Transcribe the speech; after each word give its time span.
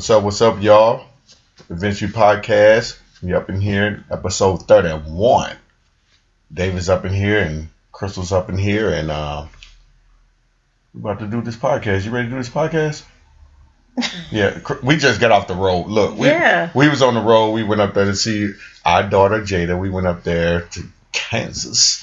What's 0.00 0.08
up? 0.08 0.24
What's 0.24 0.40
up, 0.40 0.62
y'all? 0.62 1.04
Adventure 1.68 2.08
Podcast. 2.08 2.98
We 3.22 3.34
up 3.34 3.50
in 3.50 3.60
here, 3.60 4.02
episode 4.10 4.66
thirty-one. 4.66 5.54
David's 6.50 6.88
up 6.88 7.04
in 7.04 7.12
here, 7.12 7.40
and 7.40 7.68
Crystal's 7.92 8.32
up 8.32 8.48
in 8.48 8.56
here, 8.56 8.88
and 8.88 9.10
uh, 9.10 9.44
we 10.94 11.02
about 11.02 11.18
to 11.18 11.26
do 11.26 11.42
this 11.42 11.56
podcast. 11.56 12.06
You 12.06 12.12
ready 12.12 12.28
to 12.28 12.30
do 12.30 12.38
this 12.38 12.48
podcast? 12.48 13.04
yeah, 14.30 14.58
we 14.82 14.96
just 14.96 15.20
got 15.20 15.32
off 15.32 15.48
the 15.48 15.54
road. 15.54 15.88
Look, 15.88 16.16
we, 16.16 16.28
Yeah. 16.28 16.70
we 16.74 16.88
was 16.88 17.02
on 17.02 17.12
the 17.12 17.20
road. 17.20 17.50
We 17.50 17.62
went 17.62 17.82
up 17.82 17.92
there 17.92 18.06
to 18.06 18.16
see 18.16 18.54
our 18.86 19.02
daughter 19.02 19.42
Jada. 19.42 19.78
We 19.78 19.90
went 19.90 20.06
up 20.06 20.24
there 20.24 20.62
to 20.62 20.82
Kansas. 21.12 22.02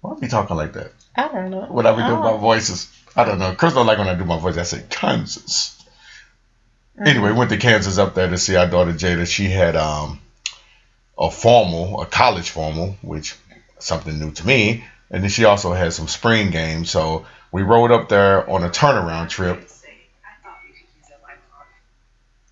Why 0.00 0.10
are 0.10 0.16
we 0.16 0.26
talking 0.26 0.56
like 0.56 0.72
that? 0.72 0.90
I 1.14 1.28
don't 1.28 1.52
know. 1.52 1.66
What 1.66 1.86
I 1.86 1.92
be 1.92 2.02
doing 2.02 2.18
my 2.18 2.36
voices? 2.36 2.92
I 3.14 3.22
don't 3.22 3.38
know. 3.38 3.54
Crystal 3.54 3.84
like 3.84 3.98
when 3.98 4.08
I 4.08 4.16
do 4.16 4.24
my 4.24 4.40
voice. 4.40 4.58
I 4.58 4.64
say 4.64 4.82
Kansas. 4.90 5.80
Mhm. 6.98 7.06
Anyway, 7.08 7.32
went 7.32 7.50
to 7.50 7.56
Kansas 7.56 7.98
up 7.98 8.14
there 8.14 8.28
to 8.28 8.38
see 8.38 8.56
our 8.56 8.66
daughter 8.66 8.92
Jada. 8.92 9.26
She 9.26 9.48
had 9.48 9.76
um 9.76 10.20
a 11.18 11.30
formal, 11.30 12.00
a 12.00 12.06
college 12.06 12.50
formal, 12.50 12.96
which 13.02 13.34
something 13.78 14.18
new 14.18 14.30
to 14.32 14.46
me. 14.46 14.84
And 15.10 15.22
then 15.22 15.30
she 15.30 15.44
also 15.44 15.72
had 15.72 15.92
some 15.92 16.08
spring 16.08 16.50
games. 16.50 16.90
So 16.90 17.26
we 17.52 17.62
rode 17.62 17.92
up 17.92 18.08
there 18.08 18.48
on 18.48 18.64
a 18.64 18.68
turnaround 18.68 19.28
trip. 19.28 19.68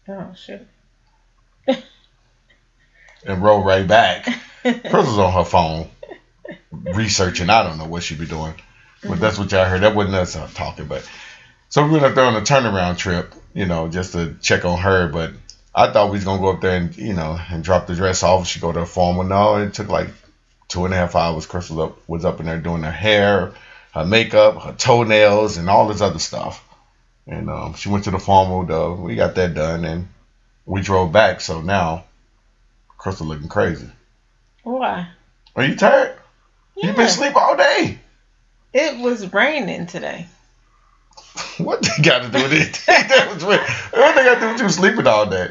Oh 0.09 0.35
shit. 0.35 0.67
and 3.27 3.43
rode 3.43 3.65
right 3.65 3.87
back. 3.87 4.25
Chris 4.63 4.93
was 4.93 5.19
on 5.19 5.33
her 5.33 5.45
phone 5.45 5.89
researching. 6.71 7.51
I 7.51 7.63
don't 7.63 7.79
know 7.79 7.87
what 7.87 8.03
she'd 8.03 8.19
be 8.19 8.27
doing, 8.27 8.55
but 9.03 9.21
that's 9.21 9.39
what 9.39 9.51
y'all 9.53 9.65
heard. 9.65 9.83
That 9.83 9.95
wasn't 9.95 10.17
us 10.17 10.37
uh, 10.37 10.49
talking, 10.55 10.87
but 10.87 11.09
so 11.73 11.83
we 11.87 11.93
went 11.93 12.05
up 12.05 12.15
there 12.15 12.27
on 12.27 12.37
a 12.37 12.43
turnaround 12.43 12.99
trip, 12.99 13.35
you 13.55 13.65
know, 13.65 13.89
just 13.89 14.13
to 14.13 14.37
check 14.43 14.67
on 14.67 14.77
her. 14.77 15.09
But 15.09 15.31
I 15.75 15.91
thought 15.91 16.11
we 16.11 16.19
was 16.19 16.25
gonna 16.25 16.39
go 16.39 16.51
up 16.51 16.61
there 16.61 16.77
and 16.77 16.95
you 16.99 17.15
know 17.15 17.39
and 17.49 17.65
drop 17.65 17.87
the 17.87 17.95
dress 17.95 18.23
off. 18.23 18.47
She 18.47 18.61
go 18.61 18.73
to 18.73 18.81
her 18.81 18.85
formal. 18.85 19.25
No, 19.25 19.57
it 19.57 19.73
took 19.73 19.89
like 19.89 20.11
two 20.69 20.85
and 20.85 20.93
a 20.93 20.99
half 20.99 21.17
hours. 21.17 21.47
Crystal 21.47 21.81
up, 21.81 21.97
was 22.07 22.27
up 22.27 22.41
in 22.41 22.47
there 22.47 22.59
doing 22.59 22.83
her 22.83 22.91
hair, 22.91 23.55
her 23.95 24.05
makeup, 24.05 24.61
her 24.61 24.75
toenails, 24.75 25.57
and 25.57 25.71
all 25.71 25.89
this 25.89 26.03
other 26.03 26.19
stuff. 26.19 26.63
And 27.27 27.49
um, 27.49 27.73
she 27.73 27.89
went 27.89 28.05
to 28.05 28.11
the 28.11 28.19
formal. 28.19 28.67
Though 28.67 28.93
we 28.93 29.17
got 29.17 29.37
that 29.37 29.55
done, 29.55 29.87
and 29.87 30.09
we 30.67 30.83
drove 30.83 31.11
back. 31.11 31.41
So 31.41 31.63
now 31.63 32.05
Crystal 32.99 33.27
looking 33.27 33.49
crazy. 33.49 33.89
Why? 34.63 35.09
Are 35.57 35.65
you 35.65 35.75
tired? 35.75 36.19
You 36.77 36.91
Yeah. 36.91 36.97
been 36.97 37.07
asleep 37.07 37.35
all 37.35 37.57
day. 37.57 37.99
It 38.75 38.99
was 38.99 39.33
raining 39.33 39.87
today. 39.87 40.27
What 41.59 41.83
they 41.83 42.03
got 42.03 42.23
to 42.23 42.29
do 42.29 42.43
with 42.43 42.53
it? 42.53 42.81
that 42.87 43.31
was 43.35 43.45
weird. 43.45 43.61
What 43.61 44.15
they 44.15 44.25
got 44.25 44.35
to 44.35 44.41
do 44.41 44.53
with 44.53 44.61
you 44.63 44.69
sleeping 44.71 45.07
all 45.07 45.27
day? 45.27 45.49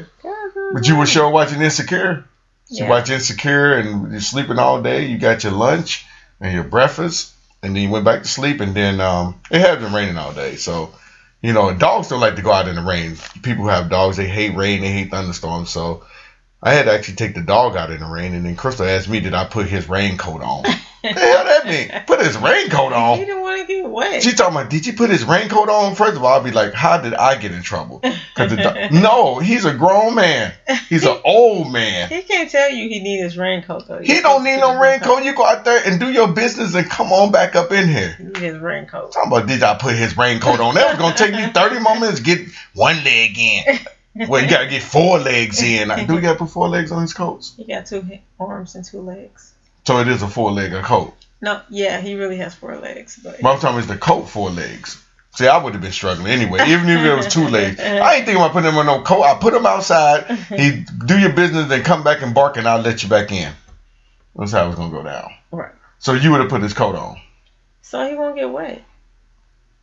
But 0.72 0.86
you 0.88 0.96
were 0.96 1.06
sure 1.06 1.28
watching 1.30 1.60
Insecure. 1.62 2.24
So 2.66 2.76
Yeah. 2.76 2.84
you 2.84 2.90
watch 2.90 3.10
Insecure 3.10 3.74
and 3.78 4.10
you're 4.12 4.20
sleeping 4.20 4.58
all 4.58 4.82
day. 4.82 5.06
You 5.06 5.18
got 5.18 5.42
your 5.44 5.52
lunch 5.52 6.04
and 6.40 6.52
your 6.52 6.64
breakfast, 6.64 7.32
and 7.62 7.74
then 7.76 7.82
you 7.82 7.90
went 7.90 8.04
back 8.04 8.22
to 8.22 8.28
sleep. 8.28 8.60
And 8.60 8.74
then 8.74 9.00
um, 9.00 9.40
it 9.50 9.60
had 9.60 9.80
been 9.80 9.92
raining 9.92 10.16
all 10.18 10.32
day. 10.32 10.56
So, 10.56 10.92
you 11.40 11.52
know, 11.52 11.72
dogs 11.74 12.08
don't 12.08 12.20
like 12.20 12.36
to 12.36 12.42
go 12.42 12.52
out 12.52 12.68
in 12.68 12.76
the 12.76 12.82
rain. 12.82 13.16
People 13.42 13.64
who 13.64 13.68
have 13.70 13.88
dogs, 13.90 14.16
they 14.16 14.28
hate 14.28 14.54
rain, 14.56 14.80
they 14.80 14.90
hate 14.92 15.10
thunderstorms. 15.10 15.70
So 15.70 16.04
I 16.64 16.74
had 16.74 16.84
to 16.84 16.92
actually 16.92 17.16
take 17.16 17.34
the 17.34 17.40
dog 17.40 17.76
out 17.76 17.90
in 17.90 17.98
the 17.98 18.06
rain. 18.06 18.34
And 18.34 18.46
then 18.46 18.54
Crystal 18.54 18.86
asked 18.86 19.08
me, 19.08 19.18
did 19.18 19.34
I 19.34 19.44
put 19.46 19.66
his 19.66 19.88
raincoat 19.88 20.42
on? 20.42 20.62
the 21.02 21.08
hell 21.08 21.44
that 21.44 21.66
mean? 21.66 21.90
Put 22.06 22.20
his 22.20 22.36
raincoat 22.36 22.92
on? 22.92 23.18
He 23.18 23.24
didn't 23.24 23.40
want 23.42 23.60
to 23.62 23.66
get 23.66 23.90
wet. 23.90 24.22
She 24.22 24.30
talking 24.32 24.54
about, 24.54 24.70
did 24.70 24.86
you 24.86 24.92
put 24.92 25.10
his 25.10 25.24
raincoat 25.24 25.68
on? 25.68 25.96
First 25.96 26.16
of 26.16 26.22
all, 26.22 26.38
I'd 26.38 26.44
be 26.44 26.52
like, 26.52 26.72
how 26.72 26.98
did 26.98 27.14
I 27.14 27.34
get 27.34 27.50
in 27.50 27.62
trouble? 27.62 28.00
Cause 28.36 28.50
the 28.50 28.88
do- 28.90 29.00
no, 29.00 29.40
he's 29.40 29.64
a 29.64 29.74
grown 29.74 30.14
man. 30.14 30.54
He's 30.88 31.04
an 31.04 31.18
old 31.24 31.72
man. 31.72 32.08
He 32.08 32.22
can't 32.22 32.48
tell 32.48 32.70
you 32.70 32.88
he 32.88 33.00
need 33.00 33.20
his 33.22 33.36
raincoat 33.36 33.88
though. 33.88 33.98
He 33.98 34.20
don't 34.20 34.44
need 34.44 34.58
no 34.58 34.78
raincoat. 34.78 35.24
You 35.24 35.34
go 35.34 35.44
out 35.44 35.64
there 35.64 35.82
and 35.84 35.98
do 35.98 36.12
your 36.12 36.28
business 36.28 36.76
and 36.76 36.88
come 36.88 37.12
on 37.12 37.32
back 37.32 37.56
up 37.56 37.72
in 37.72 37.88
here. 37.88 38.14
He 38.18 38.24
need 38.24 38.36
his 38.36 38.58
raincoat. 38.58 39.12
Talking 39.12 39.32
about, 39.32 39.48
did 39.48 39.64
I 39.64 39.74
put 39.74 39.96
his 39.96 40.16
raincoat 40.16 40.60
on? 40.60 40.76
That 40.76 40.90
was 40.90 40.98
gonna 41.00 41.16
take 41.16 41.32
me 41.32 41.52
30 41.52 41.80
more 41.80 41.98
minutes 41.98 42.18
to 42.18 42.22
get 42.24 42.38
one 42.74 43.02
leg 43.02 43.36
in. 43.36 43.80
Well, 44.14 44.42
you 44.42 44.50
gotta 44.50 44.66
get 44.68 44.82
four 44.82 45.18
legs 45.18 45.62
in. 45.62 45.88
Like, 45.88 46.06
Do 46.06 46.14
we 46.14 46.20
gotta 46.20 46.38
put 46.38 46.50
four 46.50 46.68
legs 46.68 46.92
on 46.92 47.00
his 47.02 47.14
coats? 47.14 47.54
He 47.56 47.64
got 47.64 47.86
two 47.86 48.18
arms 48.38 48.74
and 48.74 48.84
two 48.84 49.00
legs. 49.00 49.54
So 49.84 49.98
it 49.98 50.08
is 50.08 50.22
a 50.22 50.28
four 50.28 50.52
legged 50.52 50.84
coat. 50.84 51.14
No, 51.40 51.60
yeah, 51.70 52.00
he 52.00 52.14
really 52.14 52.36
has 52.36 52.54
four 52.54 52.76
legs, 52.76 53.18
but 53.22 53.44
I'm 53.44 53.58
talking 53.58 53.78
is 53.78 53.86
the 53.88 53.96
coat 53.96 54.28
four 54.28 54.50
legs. 54.50 55.02
See, 55.34 55.48
I 55.48 55.56
would 55.56 55.72
have 55.72 55.82
been 55.82 55.92
struggling 55.92 56.26
anyway, 56.28 56.60
even 56.68 56.88
if 56.90 57.00
it 57.00 57.16
was 57.16 57.26
two 57.26 57.48
legs. 57.48 57.80
I 57.80 58.16
ain't 58.16 58.26
thinking 58.26 58.36
about 58.36 58.52
putting 58.52 58.70
him 58.70 58.76
on 58.76 58.86
no 58.86 59.00
coat. 59.02 59.22
I 59.22 59.34
put 59.34 59.54
him 59.54 59.64
outside. 59.64 60.30
He 60.30 60.84
do 61.06 61.18
your 61.18 61.32
business, 61.32 61.68
then 61.68 61.82
come 61.82 62.04
back 62.04 62.20
and 62.22 62.34
bark, 62.34 62.58
and 62.58 62.68
I'll 62.68 62.80
let 62.82 63.02
you 63.02 63.08
back 63.08 63.32
in. 63.32 63.52
That's 64.36 64.52
how 64.52 64.66
it's 64.68 64.76
gonna 64.76 64.90
go 64.92 65.02
down. 65.02 65.32
right. 65.50 65.72
So 65.98 66.12
you 66.12 66.30
would 66.32 66.40
have 66.40 66.50
put 66.50 66.62
his 66.62 66.74
coat 66.74 66.94
on. 66.94 67.18
So 67.80 68.06
he 68.06 68.14
won't 68.14 68.36
get 68.36 68.50
wet. 68.50 68.82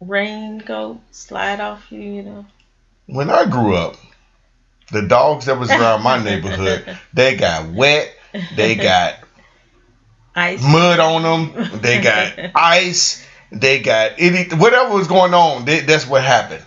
Raincoat 0.01 0.99
slide 1.11 1.59
off 1.59 1.91
you, 1.91 1.99
you 1.99 2.23
know. 2.23 2.45
When 3.07 3.29
I 3.29 3.45
grew 3.45 3.75
up, 3.75 3.95
the 4.91 5.03
dogs 5.03 5.45
that 5.45 5.59
was 5.59 5.69
around 5.69 6.03
my 6.03 6.21
neighborhood, 6.23 6.97
they 7.13 7.35
got 7.35 7.71
wet. 7.71 8.13
They 8.55 8.75
got 8.89 9.15
Ice. 10.35 10.61
mud 10.63 10.99
on 10.99 11.23
them. 11.53 11.81
They 11.81 12.01
got 12.01 12.51
ice. 12.55 13.25
They 13.51 13.79
got 13.81 14.11
any 14.19 14.43
whatever 14.55 14.93
was 14.95 15.07
going 15.07 15.33
on. 15.33 15.65
They, 15.65 15.79
that's 15.81 16.07
what 16.07 16.23
happened. 16.23 16.63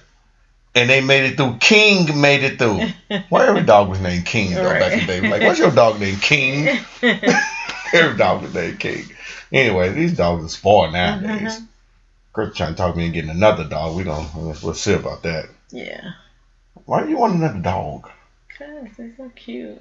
And 0.75 0.89
they 0.89 1.01
made 1.03 1.25
it 1.25 1.37
through. 1.37 1.59
King 1.61 2.21
made 2.21 2.43
it 2.43 2.59
through. 2.59 2.81
Why 3.29 3.47
every 3.47 3.63
dog 3.65 3.89
was 3.91 4.01
named 4.01 4.25
King 4.27 4.55
though 4.55 4.63
back 4.65 4.93
in 4.93 5.01
the 5.01 5.07
day? 5.07 5.21
Like, 5.31 5.43
what's 5.43 5.59
your 5.59 5.71
dog 5.71 6.01
named 6.01 6.21
King? 6.23 6.67
every 7.93 8.17
dog 8.17 8.43
was 8.43 8.55
named 8.55 8.81
King. 8.81 9.05
Anyway, 9.53 9.91
these 9.93 10.17
dogs 10.17 10.45
are 10.45 10.49
spoiled 10.49 10.93
nowadays. 10.95 11.57
Mm-hmm. 11.57 11.65
Chris 12.33 12.57
trying 12.57 12.71
to 12.73 12.77
talk 12.77 12.97
me 12.97 13.05
into 13.05 13.15
getting 13.15 13.31
another 13.31 13.65
dog. 13.65 13.95
We 13.97 14.05
don't. 14.05 14.27
We'll 14.35 14.73
see 14.75 14.95
about 14.95 15.23
that. 15.25 15.51
yeah. 15.71 16.13
Why 16.85 17.03
do 17.03 17.09
you 17.11 17.17
want 17.17 17.35
another 17.35 17.61
dog? 17.61 18.11
Cause 18.59 18.89
they're 18.97 19.13
so 19.17 19.31
cute. 19.35 19.81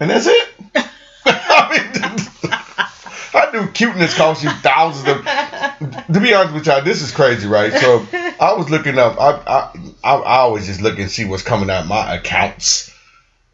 And 0.00 0.10
that's 0.10 0.26
it. 0.26 0.48
I 1.24 1.68
mean, 1.70 2.52
I 3.34 3.50
knew 3.52 3.70
cuteness 3.72 4.14
costs 4.16 4.42
you 4.44 4.50
thousands 4.50 5.08
of. 5.08 5.24
To 6.12 6.20
be 6.20 6.34
honest 6.34 6.54
with 6.54 6.66
y'all, 6.66 6.82
this 6.82 7.02
is 7.02 7.12
crazy, 7.12 7.46
right? 7.46 7.72
So 7.72 8.06
I 8.40 8.54
was 8.54 8.70
looking 8.70 8.98
up. 8.98 9.20
I 9.20 9.30
I 9.30 9.72
I, 10.02 10.14
I 10.14 10.36
always 10.38 10.66
just 10.66 10.80
look 10.80 10.98
and 10.98 11.10
see 11.10 11.24
what's 11.24 11.42
coming 11.42 11.70
out 11.70 11.86
my 11.86 12.16
accounts, 12.16 12.92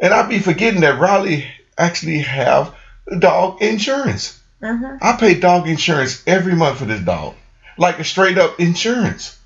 and 0.00 0.12
I'd 0.12 0.28
be 0.28 0.38
forgetting 0.38 0.80
that 0.80 0.98
Riley 0.98 1.46
actually 1.76 2.20
have 2.20 2.74
dog 3.18 3.62
insurance. 3.62 4.38
hmm 4.60 4.96
I 5.00 5.16
pay 5.16 5.34
dog 5.34 5.68
insurance 5.68 6.22
every 6.26 6.54
month 6.54 6.78
for 6.78 6.84
this 6.86 7.00
dog, 7.00 7.34
like 7.76 7.98
a 7.98 8.04
straight 8.04 8.38
up 8.38 8.58
insurance. 8.60 9.37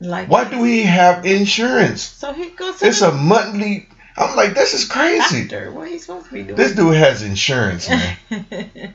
Like 0.00 0.28
Why 0.28 0.44
do 0.48 0.60
we 0.60 0.82
have 0.82 1.24
insurance? 1.24 2.02
So 2.02 2.32
he 2.32 2.50
goes 2.50 2.78
to 2.78 2.86
It's 2.86 3.00
the 3.00 3.08
a 3.10 3.12
monthly. 3.12 3.88
I'm 4.16 4.36
like, 4.36 4.54
this 4.54 4.74
is 4.74 4.84
crazy. 4.86 5.42
doctor. 5.48 5.72
What 5.72 5.88
he 5.88 5.98
supposed 5.98 6.26
to 6.26 6.32
be 6.34 6.42
doing? 6.42 6.56
This 6.56 6.74
dude 6.74 6.94
has 6.96 7.22
insurance, 7.22 7.88
man. 7.88 8.16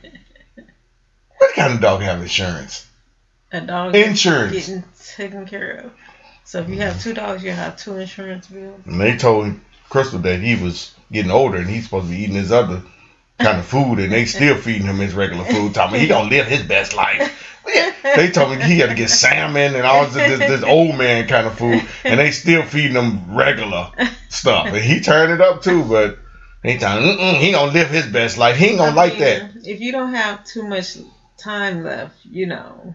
What 1.38 1.54
kind 1.54 1.72
of 1.74 1.80
dog 1.80 2.02
have 2.02 2.20
insurance? 2.20 2.86
a 3.52 3.60
dog 3.62 3.96
Insurance. 3.96 4.52
getting 4.52 4.84
taken 5.16 5.46
care 5.46 5.72
of. 5.84 5.92
So 6.44 6.60
if 6.60 6.68
you 6.68 6.76
have 6.78 7.02
two 7.02 7.14
dogs, 7.14 7.42
you 7.42 7.50
have 7.50 7.76
two 7.78 7.96
insurance 7.96 8.46
bills. 8.46 8.80
And 8.84 9.00
they 9.00 9.16
told 9.16 9.54
Crystal 9.88 10.18
that 10.20 10.40
he 10.40 10.54
was 10.56 10.94
getting 11.10 11.30
older 11.30 11.56
and 11.58 11.68
he's 11.68 11.84
supposed 11.84 12.06
to 12.06 12.12
be 12.12 12.18
eating 12.22 12.36
his 12.36 12.52
other 12.52 12.82
kind 13.40 13.58
of 13.58 13.66
food, 13.66 13.98
and 13.98 14.12
they 14.12 14.24
still 14.24 14.56
feeding 14.56 14.86
him 14.86 14.96
his 14.96 15.14
regular 15.14 15.44
food. 15.44 15.74
Talking 15.74 16.00
he 16.00 16.06
gonna 16.06 16.28
live 16.28 16.46
his 16.46 16.62
best 16.62 16.94
life. 16.94 17.36
They 18.02 18.30
told 18.30 18.50
me 18.50 18.62
he 18.62 18.78
had 18.78 18.90
to 18.90 18.94
get 18.94 19.10
salmon 19.10 19.74
and 19.74 19.84
all 19.84 20.04
this, 20.06 20.14
this, 20.14 20.38
this 20.38 20.62
old 20.62 20.96
man 20.96 21.28
kind 21.28 21.46
of 21.46 21.56
food, 21.58 21.82
and 22.04 22.18
they 22.18 22.30
still 22.30 22.62
feeding 22.62 22.96
him 22.96 23.34
regular 23.34 23.90
stuff. 24.28 24.66
And 24.66 24.76
he 24.76 25.00
turned 25.00 25.32
it 25.32 25.40
up 25.40 25.62
too, 25.62 25.84
but 25.84 26.18
him, 26.62 27.36
he 27.36 27.52
gonna 27.52 27.72
live 27.72 27.90
his 27.90 28.06
best 28.06 28.38
life. 28.38 28.56
He 28.56 28.66
ain't 28.66 28.78
gonna 28.78 28.92
I 28.92 28.94
like 28.94 29.12
mean, 29.12 29.20
that. 29.20 29.50
If 29.64 29.80
you 29.80 29.92
don't 29.92 30.14
have 30.14 30.44
too 30.44 30.62
much 30.66 30.98
time 31.36 31.84
left, 31.84 32.16
you 32.24 32.46
know, 32.46 32.94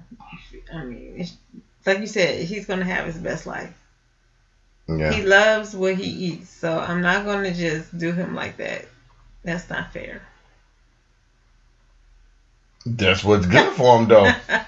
I 0.74 0.84
mean, 0.84 1.28
like 1.86 2.00
you 2.00 2.08
said, 2.08 2.44
he's 2.44 2.66
gonna 2.66 2.86
have 2.86 3.06
his 3.06 3.18
best 3.18 3.46
life. 3.46 3.74
Yeah. 4.88 5.12
He 5.12 5.24
loves 5.24 5.76
what 5.76 5.96
he 5.96 6.10
eats, 6.10 6.50
so 6.50 6.78
I'm 6.78 7.02
not 7.02 7.26
gonna 7.26 7.54
just 7.54 7.98
do 7.98 8.12
him 8.12 8.36
like 8.36 8.58
that. 8.58 8.86
That's 9.44 9.70
not 9.70 9.94
fair. 9.94 10.22
That's 12.86 13.24
what's 13.24 13.46
good 13.46 13.74
for 13.74 14.00
him 14.00 14.08
though. 14.08 14.32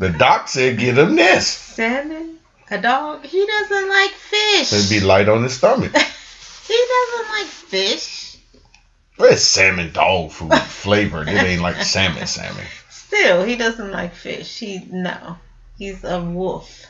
The 0.00 0.08
doc 0.08 0.48
said 0.48 0.78
get 0.78 0.96
him 0.96 1.14
this. 1.14 1.46
Salmon, 1.46 2.38
a 2.70 2.80
dog, 2.80 3.22
he 3.22 3.44
doesn't 3.44 3.88
like 3.90 4.12
fish. 4.12 4.72
It'd 4.72 4.88
be 4.88 5.00
light 5.00 5.28
on 5.28 5.42
his 5.42 5.58
stomach. 5.58 5.92
he 6.66 6.84
doesn't 6.88 7.28
like 7.32 7.46
fish. 7.46 8.38
But 9.18 9.32
it's 9.32 9.42
salmon 9.42 9.92
dog 9.92 10.30
food 10.30 10.54
flavored. 10.54 11.28
It 11.28 11.36
ain't 11.36 11.60
like 11.60 11.76
salmon 11.82 12.26
salmon. 12.26 12.64
Still, 12.88 13.44
he 13.44 13.56
doesn't 13.56 13.92
like 13.92 14.14
fish. 14.14 14.58
He 14.58 14.88
no, 14.90 15.36
he's 15.76 16.02
a 16.02 16.18
wolf. 16.18 16.86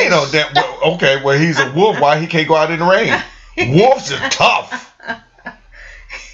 Ain't 0.00 0.08
no 0.10 0.26
damn. 0.32 0.54
Well, 0.54 0.94
okay, 0.94 1.22
well 1.22 1.38
he's 1.38 1.60
a 1.60 1.70
wolf. 1.72 2.00
Why 2.00 2.18
he 2.18 2.26
can't 2.26 2.48
go 2.48 2.56
out 2.56 2.70
in 2.70 2.78
the 2.78 2.86
rain? 2.86 3.12
Wolves 3.74 4.10
are 4.10 4.30
tough. 4.30 4.98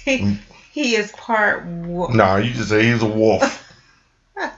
he, 0.05 0.37
he 0.73 0.95
is 0.95 1.11
part 1.11 1.63
wolf. 1.65 2.13
Nah, 2.13 2.37
you 2.37 2.51
just 2.53 2.69
say 2.69 2.83
he's 2.83 3.01
a 3.01 3.05
wolf. 3.07 3.59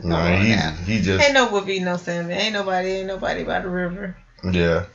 Nah, 0.04 0.32
on 0.34 0.42
he's 0.42 0.56
now. 0.56 0.72
he 0.72 1.02
just 1.02 1.24
Ain't 1.24 1.34
no 1.34 1.52
wolf 1.52 1.68
eat 1.70 1.82
no 1.84 1.98
salmon. 1.98 2.32
Ain't 2.32 2.54
nobody, 2.54 2.88
ain't 2.90 3.08
nobody 3.08 3.44
by 3.44 3.60
the 3.60 3.68
river. 3.70 4.16
yeah. 4.44 4.86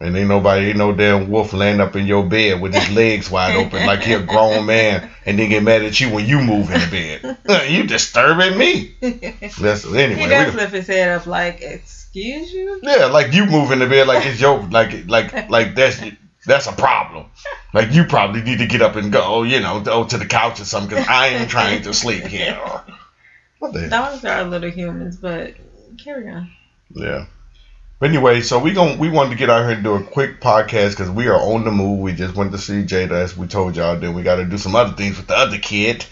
And 0.00 0.16
ain't 0.16 0.28
nobody, 0.28 0.68
ain't 0.68 0.78
no 0.78 0.92
damn 0.92 1.30
wolf 1.30 1.52
laying 1.52 1.80
up 1.80 1.94
in 1.94 2.06
your 2.06 2.24
bed 2.24 2.60
with 2.60 2.74
his 2.74 2.90
legs 2.90 3.30
wide 3.30 3.54
open 3.54 3.86
like 3.86 4.02
he 4.02 4.14
a 4.14 4.20
grown 4.20 4.64
man, 4.66 5.10
and 5.26 5.38
then 5.38 5.48
get 5.50 5.62
mad 5.62 5.82
at 5.82 6.00
you 6.00 6.10
when 6.10 6.24
you 6.26 6.40
move 6.40 6.70
in 6.70 6.80
the 6.80 7.36
bed. 7.46 7.70
you 7.70 7.84
disturbing 7.84 8.56
me. 8.58 8.94
he 9.00 9.10
That's 9.60 9.84
anyway. 9.86 10.28
does 10.28 10.54
we- 10.54 10.60
lift 10.60 10.72
his 10.72 10.86
head 10.86 11.10
up 11.10 11.26
like, 11.26 11.60
excuse 11.60 12.50
you? 12.52 12.80
Yeah, 12.82 13.06
like 13.06 13.32
you 13.34 13.44
move 13.46 13.70
in 13.72 13.78
the 13.78 13.86
bed 13.86 14.06
like 14.08 14.24
it's 14.26 14.40
your 14.40 14.58
like 14.68 15.06
like 15.06 15.48
like 15.50 15.74
that's 15.74 16.00
that's 16.46 16.66
a 16.66 16.72
problem. 16.72 17.26
Like 17.72 17.92
you 17.92 18.04
probably 18.04 18.42
need 18.42 18.58
to 18.58 18.66
get 18.66 18.82
up 18.82 18.96
and 18.96 19.12
go, 19.12 19.42
you 19.42 19.60
know, 19.60 19.80
go 19.80 20.04
to 20.04 20.18
the 20.18 20.26
couch 20.26 20.60
or 20.60 20.64
something 20.64 20.88
because 20.88 21.06
I 21.08 21.28
ain't 21.28 21.50
trying 21.50 21.82
to 21.82 21.94
sleep 21.94 22.24
here. 22.24 22.58
What 23.58 23.72
the 23.72 23.80
hell? 23.80 23.90
Dogs 23.90 24.24
are 24.24 24.44
little 24.44 24.70
humans, 24.70 25.16
but 25.16 25.52
carry 25.98 26.28
on. 26.28 26.50
Yeah. 26.94 27.26
But 27.98 28.08
anyway, 28.08 28.40
so 28.40 28.58
we 28.58 28.72
gon' 28.72 28.96
we 28.96 29.10
wanted 29.10 29.30
to 29.30 29.36
get 29.36 29.50
out 29.50 29.62
here 29.62 29.72
and 29.72 29.84
do 29.84 29.94
a 29.94 30.02
quick 30.02 30.40
podcast 30.40 30.90
because 30.90 31.10
we 31.10 31.28
are 31.28 31.36
on 31.36 31.64
the 31.64 31.70
move. 31.70 32.00
We 32.00 32.14
just 32.14 32.34
went 32.34 32.52
to 32.52 32.58
see 32.58 32.82
Jada 32.82 33.12
as 33.12 33.36
we 33.36 33.46
told 33.46 33.76
y'all. 33.76 33.94
Then 33.94 34.14
we 34.14 34.22
got 34.22 34.36
to 34.36 34.46
do 34.46 34.56
some 34.56 34.74
other 34.74 34.92
things 34.92 35.18
with 35.18 35.26
the 35.26 35.36
other 35.36 35.58
kid, 35.58 36.06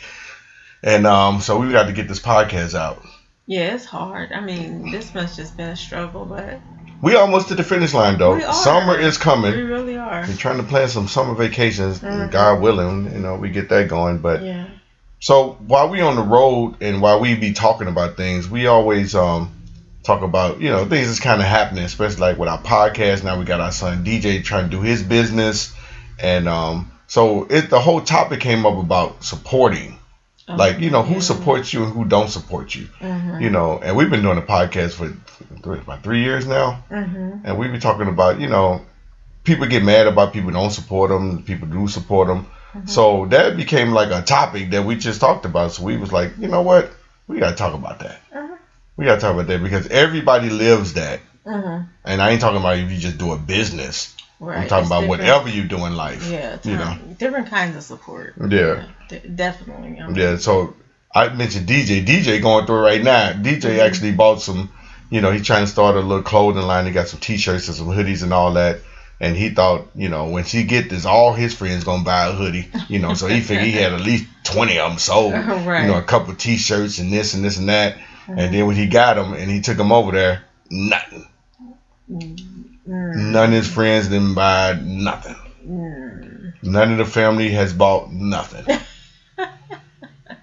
and 0.82 1.06
um, 1.06 1.40
so 1.40 1.56
we 1.56 1.72
got 1.72 1.86
to 1.86 1.94
get 1.94 2.06
this 2.06 2.20
podcast 2.20 2.74
out. 2.74 3.02
Yeah, 3.46 3.74
it's 3.74 3.86
hard. 3.86 4.32
I 4.32 4.40
mean, 4.40 4.90
this 4.90 5.14
must 5.14 5.36
just 5.36 5.56
been 5.56 5.70
a 5.70 5.76
struggle, 5.76 6.26
but 6.26 6.60
We 7.00 7.14
almost 7.14 7.48
to 7.48 7.54
the 7.54 7.62
finish 7.64 7.94
line 7.94 8.18
though. 8.18 8.38
Summer 8.52 8.98
is 8.98 9.18
coming. 9.18 9.52
we 9.54 9.62
really 9.62 9.96
are. 9.96 10.24
We're 10.26 10.34
trying 10.34 10.56
to 10.58 10.64
plan 10.64 10.88
some 10.88 11.06
summer 11.08 11.34
vacations, 11.34 12.00
Mhm. 12.00 12.30
God 12.30 12.60
willing. 12.60 13.04
You 13.12 13.20
know, 13.20 13.36
we 13.36 13.50
get 13.50 13.68
that 13.68 13.88
going. 13.88 14.18
But 14.18 14.42
Yeah. 14.42 14.64
so 15.20 15.56
while 15.66 15.88
we 15.88 16.00
on 16.00 16.16
the 16.16 16.22
road 16.22 16.74
and 16.80 17.00
while 17.00 17.20
we 17.20 17.34
be 17.34 17.52
talking 17.52 17.88
about 17.88 18.16
things, 18.16 18.48
we 18.48 18.66
always 18.66 19.14
um 19.14 19.50
talk 20.04 20.22
about 20.22 20.60
you 20.60 20.70
know 20.70 20.84
things 20.86 21.06
that's 21.08 21.20
kind 21.20 21.40
of 21.40 21.46
happening, 21.46 21.84
especially 21.84 22.20
like 22.20 22.38
with 22.38 22.48
our 22.48 22.58
podcast. 22.58 23.22
Now 23.22 23.36
we 23.38 23.44
got 23.44 23.60
our 23.60 23.72
son 23.72 24.02
DJ 24.04 24.42
trying 24.42 24.64
to 24.64 24.70
do 24.70 24.80
his 24.80 25.02
business, 25.02 25.70
and 26.18 26.48
um 26.48 26.90
so 27.06 27.46
it 27.48 27.70
the 27.70 27.80
whole 27.80 28.00
topic 28.00 28.40
came 28.40 28.66
up 28.66 28.76
about 28.76 29.22
supporting, 29.24 29.98
like 30.48 30.78
you 30.80 30.90
know 30.90 31.02
who 31.02 31.20
supports 31.20 31.72
you 31.72 31.84
and 31.84 31.92
who 31.92 32.04
don't 32.04 32.28
support 32.30 32.74
you, 32.74 32.86
Mm-hmm. 33.00 33.40
you 33.42 33.50
know. 33.50 33.78
And 33.82 33.96
we've 33.96 34.10
been 34.10 34.22
doing 34.22 34.38
a 34.38 34.42
podcast 34.42 34.92
for 34.94 35.12
three, 35.62 35.78
about 35.78 36.02
three 36.02 36.22
years 36.22 36.46
now, 36.46 36.84
Mm-hmm. 36.90 37.44
and 37.46 37.58
we 37.58 37.68
be 37.68 37.78
talking 37.78 38.08
about 38.08 38.40
you 38.40 38.48
know 38.48 38.82
people 39.44 39.66
get 39.66 39.82
mad 39.82 40.06
about 40.06 40.32
people 40.32 40.50
don't 40.50 40.70
support 40.70 41.10
them, 41.10 41.42
people 41.42 41.68
do 41.68 41.88
support 41.88 42.28
them. 42.28 42.46
So 42.86 43.26
that 43.26 43.56
became 43.56 43.90
like 43.90 44.10
a 44.10 44.22
topic 44.22 44.70
that 44.70 44.84
we 44.84 44.96
just 44.96 45.20
talked 45.20 45.44
about. 45.46 45.72
So 45.72 45.82
we 45.84 45.96
was 45.96 46.12
like, 46.12 46.36
you 46.38 46.48
know 46.48 46.62
what, 46.62 46.90
we 47.26 47.38
gotta 47.40 47.56
talk 47.56 47.74
about 47.74 47.98
that. 48.00 48.20
Mhm. 48.34 48.56
We 48.96 49.04
gotta 49.06 49.20
talk 49.20 49.34
about 49.34 49.46
that 49.48 49.62
because 49.62 49.86
everybody 49.88 50.50
lives 50.50 50.92
that, 50.94 51.20
Mm-hmm. 51.46 51.84
and 52.04 52.22
I 52.22 52.30
ain't 52.30 52.40
talking 52.40 52.60
about 52.60 52.76
if 52.78 52.90
you 52.90 52.98
just 52.98 53.16
do 53.18 53.32
a 53.32 53.38
business. 53.38 54.14
Right. 54.40 54.58
I'm 54.62 54.68
talking 54.68 54.82
It's 54.84 54.90
about 54.90 55.08
whatever 55.08 55.48
you 55.48 55.64
do 55.64 55.84
in 55.86 55.96
life. 55.96 56.28
Yeah, 56.30 56.58
you 56.62 56.76
know. 56.76 56.96
different 57.18 57.48
kinds 57.50 57.76
of 57.76 57.82
support. 57.82 58.34
Yeah. 58.48 58.84
de- 59.08 59.28
definitely. 59.28 59.98
I 60.00 60.06
mean, 60.06 60.16
Yeah, 60.16 60.36
so 60.36 60.74
I 61.14 61.28
mentioned 61.30 61.66
DJ. 61.66 62.04
DJ 62.04 62.40
going 62.40 62.66
through 62.66 62.78
it 62.78 62.82
right 62.82 63.02
now. 63.02 63.32
DJ 63.32 63.76
Mhm. 63.78 63.86
actually 63.86 64.12
bought 64.12 64.40
some, 64.40 64.70
you 65.10 65.20
know, 65.20 65.32
he's 65.32 65.44
trying 65.46 65.64
to 65.64 65.70
start 65.70 65.96
a 65.96 66.00
little 66.00 66.22
clothing 66.22 66.62
line. 66.62 66.86
He 66.86 66.92
got 66.92 67.08
some 67.08 67.18
t-shirts 67.20 67.66
and 67.68 67.76
some 67.76 67.88
hoodies 67.88 68.22
and 68.22 68.32
all 68.32 68.52
that. 68.52 68.78
And 69.20 69.34
he 69.36 69.48
thought, 69.48 69.88
you 69.96 70.08
know, 70.08 70.26
when 70.26 70.44
she 70.44 70.62
get 70.62 70.88
this, 70.88 71.04
all 71.04 71.32
his 71.32 71.52
friends 71.52 71.82
gonna 71.82 72.04
buy 72.04 72.28
a 72.28 72.32
hoodie. 72.32 72.68
You 72.88 73.00
know, 73.00 73.14
so 73.14 73.26
he 73.26 73.40
figured 73.40 73.66
he 73.66 73.72
had 73.72 73.92
at 73.92 74.00
least 74.00 74.26
twenty 74.44 74.78
of 74.78 74.90
them 74.92 74.98
sold. 75.00 75.32
right. 75.66 75.82
You 75.82 75.88
know, 75.88 75.98
a 75.98 76.02
couple 76.02 76.30
of 76.30 76.38
t-shirts 76.38 77.00
and 77.00 77.12
this 77.12 77.34
and 77.34 77.44
this 77.44 77.56
and 77.58 77.68
that. 77.68 77.96
And 78.28 78.54
then 78.54 78.66
when 78.68 78.76
he 78.76 78.86
got 78.86 79.14
them 79.14 79.32
and 79.32 79.50
he 79.50 79.60
took 79.62 79.76
them 79.78 79.90
over 79.90 80.12
there, 80.12 80.44
nothing. 80.70 81.26
Mm, 82.88 83.32
None 83.32 83.44
of 83.50 83.52
his 83.52 83.68
friends 83.68 84.08
didn't 84.08 84.34
buy 84.34 84.78
nothing. 84.80 85.36
mm. 85.66 86.54
None 86.62 86.92
of 86.92 86.98
the 86.98 87.04
family 87.04 87.50
has 87.50 87.72
bought 87.72 88.10
nothing. 88.10 88.64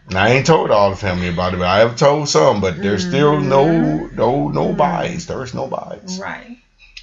Now, 0.10 0.24
I 0.24 0.30
ain't 0.30 0.46
told 0.46 0.70
all 0.70 0.92
the 0.92 0.96
family 0.96 1.28
about 1.30 1.54
it, 1.56 1.58
but 1.58 1.68
I 1.68 1.80
have 1.80 1.96
told 1.98 2.30
some, 2.30 2.62
but 2.62 2.80
there's 2.82 3.08
still 3.08 3.40
no 3.40 4.06
no 4.08 4.48
no 4.50 4.72
buys. 4.72 5.26
There's 5.26 5.54
no 5.54 5.68
buys. 5.68 6.20
Right. 6.22 6.60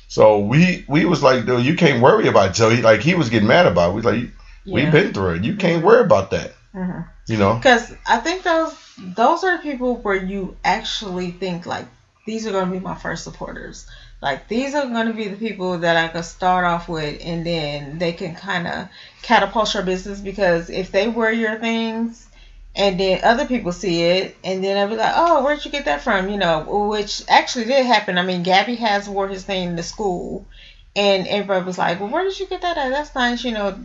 So 0.06 0.38
we 0.40 0.84
we 0.88 1.04
was 1.04 1.22
like, 1.22 1.44
dude, 1.44 1.64
you 1.64 1.74
can't 1.74 2.00
worry 2.00 2.28
about 2.28 2.50
it. 2.50 2.56
So 2.56 2.70
he 2.70 2.80
like 2.80 3.00
he 3.00 3.14
was 3.14 3.28
getting 3.28 3.48
mad 3.48 3.66
about 3.66 3.90
it. 3.90 3.94
We 3.94 4.02
like, 4.02 4.30
we've 4.66 4.90
been 4.92 5.12
through 5.12 5.34
it. 5.34 5.44
You 5.44 5.56
can't 5.56 5.82
worry 5.84 6.02
about 6.02 6.30
that. 6.30 6.52
Mhm. 6.74 7.08
You 7.26 7.38
know? 7.38 7.54
Because 7.56 7.92
I 8.06 8.18
think 8.18 8.44
those 8.44 8.74
those 8.98 9.42
are 9.42 9.58
people 9.58 9.96
where 9.96 10.14
you 10.14 10.56
actually 10.64 11.32
think 11.32 11.66
like 11.66 11.86
these 12.24 12.46
are 12.46 12.52
going 12.52 12.66
to 12.66 12.72
be 12.72 12.78
my 12.78 12.94
first 12.94 13.24
supporters. 13.24 13.84
Like 14.22 14.46
these 14.46 14.72
are 14.76 14.86
going 14.86 15.08
to 15.08 15.12
be 15.12 15.26
the 15.26 15.36
people 15.36 15.78
that 15.78 15.96
I 15.96 16.06
could 16.06 16.24
start 16.24 16.64
off 16.64 16.88
with, 16.88 17.20
and 17.24 17.44
then 17.44 17.98
they 17.98 18.12
can 18.12 18.36
kind 18.36 18.68
of 18.68 18.88
catapult 19.22 19.74
your 19.74 19.82
business. 19.82 20.20
Because 20.20 20.70
if 20.70 20.92
they 20.92 21.08
wear 21.08 21.32
your 21.32 21.58
things, 21.58 22.28
and 22.76 23.00
then 23.00 23.20
other 23.24 23.46
people 23.46 23.72
see 23.72 24.00
it, 24.00 24.36
and 24.44 24.62
then 24.62 24.76
they'll 24.76 24.88
be 24.88 24.94
like, 24.94 25.12
"Oh, 25.16 25.42
where'd 25.42 25.64
you 25.64 25.72
get 25.72 25.86
that 25.86 26.02
from?" 26.02 26.28
You 26.28 26.36
know, 26.38 26.60
which 26.60 27.22
actually 27.28 27.64
did 27.64 27.84
happen. 27.84 28.16
I 28.16 28.22
mean, 28.22 28.44
Gabby 28.44 28.76
has 28.76 29.08
wore 29.08 29.26
his 29.26 29.42
thing 29.42 29.76
to 29.76 29.82
school, 29.82 30.44
and 30.94 31.26
everybody 31.26 31.64
was 31.66 31.76
like, 31.76 31.98
"Well, 31.98 32.08
where 32.08 32.22
did 32.22 32.38
you 32.38 32.46
get 32.46 32.62
that 32.62 32.78
at? 32.78 32.90
That's 32.90 33.16
nice." 33.16 33.42
You 33.42 33.50
know, 33.50 33.76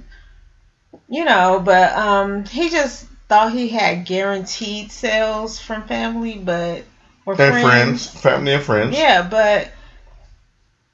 you 1.09 1.25
know, 1.25 1.59
but 1.65 1.93
um, 1.97 2.45
he 2.45 2.69
just 2.69 3.07
thought 3.27 3.51
he 3.51 3.69
had 3.69 4.05
guaranteed 4.05 4.91
sales 4.91 5.57
from 5.57 5.87
family, 5.87 6.37
but 6.37 6.83
or 7.25 7.33
And 7.33 7.55
friends, 7.55 8.07
family 8.07 8.53
and 8.53 8.63
friends. 8.63 8.95
Yeah, 8.95 9.23
but 9.23 9.71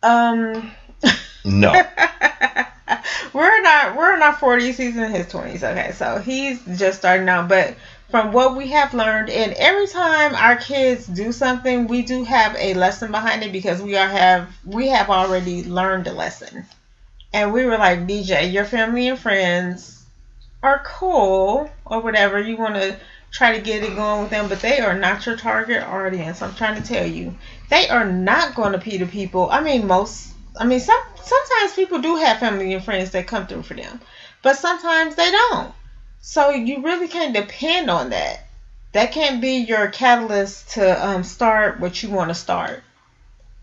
um, 0.03 0.71
No. 1.45 1.71
we're 3.33 3.61
not 3.61 3.95
we're 3.95 4.15
in 4.15 4.21
our 4.21 4.33
forties. 4.33 4.77
He's 4.77 4.97
in 4.97 5.11
his 5.11 5.27
twenties. 5.27 5.63
Okay, 5.63 5.91
so 5.93 6.19
he's 6.19 6.63
just 6.77 6.99
starting 6.99 7.29
out, 7.29 7.47
but. 7.49 7.75
From 8.09 8.31
what 8.31 8.55
we 8.55 8.67
have 8.67 8.93
learned, 8.93 9.31
and 9.31 9.53
every 9.53 9.87
time 9.87 10.35
our 10.35 10.55
kids 10.55 11.07
do 11.07 11.31
something, 11.31 11.87
we 11.87 12.03
do 12.03 12.23
have 12.23 12.55
a 12.59 12.75
lesson 12.75 13.09
behind 13.09 13.41
it 13.41 13.51
because 13.51 13.81
we 13.81 13.95
are 13.95 14.07
have 14.07 14.49
we 14.63 14.89
have 14.89 15.09
already 15.09 15.63
learned 15.63 16.05
a 16.05 16.13
lesson, 16.13 16.67
and 17.33 17.53
we 17.53 17.65
were 17.65 17.77
like, 17.77 18.07
DJ, 18.07 18.51
your 18.51 18.65
family 18.65 19.07
and 19.07 19.19
friends 19.19 20.05
are 20.63 20.81
cool 20.85 21.69
or 21.85 22.01
whatever. 22.01 22.39
You 22.39 22.57
want 22.57 22.75
to 22.75 22.97
try 23.31 23.55
to 23.57 23.61
get 23.63 23.83
it 23.83 23.95
going 23.95 24.21
with 24.21 24.29
them, 24.31 24.49
but 24.49 24.61
they 24.61 24.79
are 24.79 24.93
not 24.97 25.25
your 25.25 25.37
target 25.37 25.83
audience. 25.83 26.41
I'm 26.41 26.53
trying 26.55 26.81
to 26.81 26.87
tell 26.87 27.05
you, 27.05 27.35
they 27.69 27.87
are 27.89 28.05
not 28.05 28.55
going 28.55 28.73
to 28.73 28.77
be 28.77 29.03
people. 29.05 29.49
I 29.49 29.61
mean, 29.61 29.87
most. 29.87 30.33
I 30.57 30.65
mean, 30.65 30.79
some 30.79 31.01
sometimes 31.15 31.73
people 31.73 31.99
do 31.99 32.15
have 32.17 32.39
family 32.39 32.73
and 32.73 32.83
friends 32.83 33.11
that 33.11 33.27
come 33.27 33.47
through 33.47 33.63
for 33.63 33.73
them, 33.73 33.99
but 34.41 34.57
sometimes 34.57 35.15
they 35.15 35.31
don't. 35.31 35.73
So 36.21 36.51
you 36.51 36.81
really 36.81 37.07
can't 37.07 37.33
depend 37.33 37.89
on 37.89 38.11
that. 38.11 38.39
That 38.93 39.11
can't 39.11 39.41
be 39.41 39.57
your 39.57 39.87
catalyst 39.87 40.71
to 40.71 41.07
um, 41.07 41.23
start 41.23 41.79
what 41.79 42.01
you 42.03 42.09
want 42.09 42.29
to 42.29 42.35
start. 42.35 42.83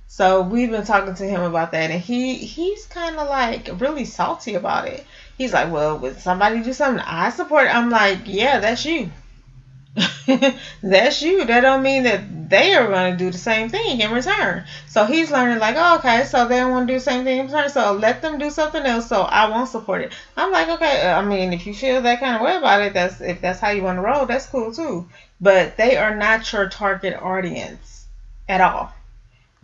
So 0.08 0.42
we've 0.42 0.70
been 0.70 0.84
talking 0.84 1.14
to 1.14 1.24
him 1.24 1.42
about 1.42 1.70
that, 1.70 1.90
and 1.90 2.00
he 2.00 2.34
he's 2.34 2.86
kind 2.86 3.16
of 3.16 3.28
like 3.28 3.70
really 3.78 4.04
salty 4.04 4.54
about 4.54 4.86
it. 4.86 5.06
He's 5.38 5.52
like, 5.52 5.70
"Well, 5.70 5.98
would 5.98 6.20
somebody 6.20 6.60
do 6.62 6.72
something 6.72 7.04
I 7.06 7.30
support?" 7.30 7.68
I'm 7.72 7.90
like, 7.90 8.22
"Yeah, 8.24 8.58
that's 8.58 8.84
you. 8.84 9.10
that's 10.82 11.20
you. 11.22 11.44
That 11.44 11.60
don't 11.60 11.82
mean 11.82 12.04
that 12.04 12.48
they 12.48 12.74
are 12.74 12.86
going 12.86 13.12
to 13.12 13.16
do 13.18 13.30
the 13.30 13.38
same 13.38 13.68
thing 13.68 14.00
in 14.00 14.10
return." 14.12 14.62
So 14.86 15.04
he's 15.04 15.30
learning 15.30 15.58
like, 15.58 15.74
oh, 15.78 15.96
"Okay, 15.96 16.24
so 16.24 16.46
they 16.46 16.58
don't 16.58 16.70
want 16.70 16.86
to 16.86 16.92
do 16.92 16.96
the 16.98 17.00
same 17.00 17.24
thing 17.24 17.38
in 17.38 17.46
return, 17.46 17.68
so 17.68 17.92
let 17.92 18.20
them 18.20 18.38
do 18.38 18.50
something 18.50 18.84
else. 18.86 19.06
So 19.06 19.22
I 19.22 19.46
won't 19.46 19.68
support 19.68 20.00
it." 20.02 20.12
I'm 20.36 20.50
like, 20.52 20.68
"Okay, 20.68 21.02
uh, 21.02 21.18
I 21.18 21.22
mean, 21.22 21.52
if 21.52 21.66
you 21.66 21.74
feel 21.74 22.00
that 22.02 22.20
kind 22.20 22.36
of 22.36 22.42
way 22.42 22.54
about 22.54 22.80
it, 22.80 22.92
that's 22.92 23.20
if 23.20 23.40
that's 23.40 23.58
how 23.60 23.70
you 23.70 23.82
want 23.82 23.96
to 23.96 24.02
roll, 24.02 24.26
that's 24.26 24.46
cool 24.46 24.72
too. 24.72 25.04
But 25.40 25.76
they 25.76 25.96
are 25.96 26.10
not 26.12 26.50
your 26.52 26.66
target 26.66 27.14
audience 27.20 28.06
at 28.48 28.60
all." 28.60 28.90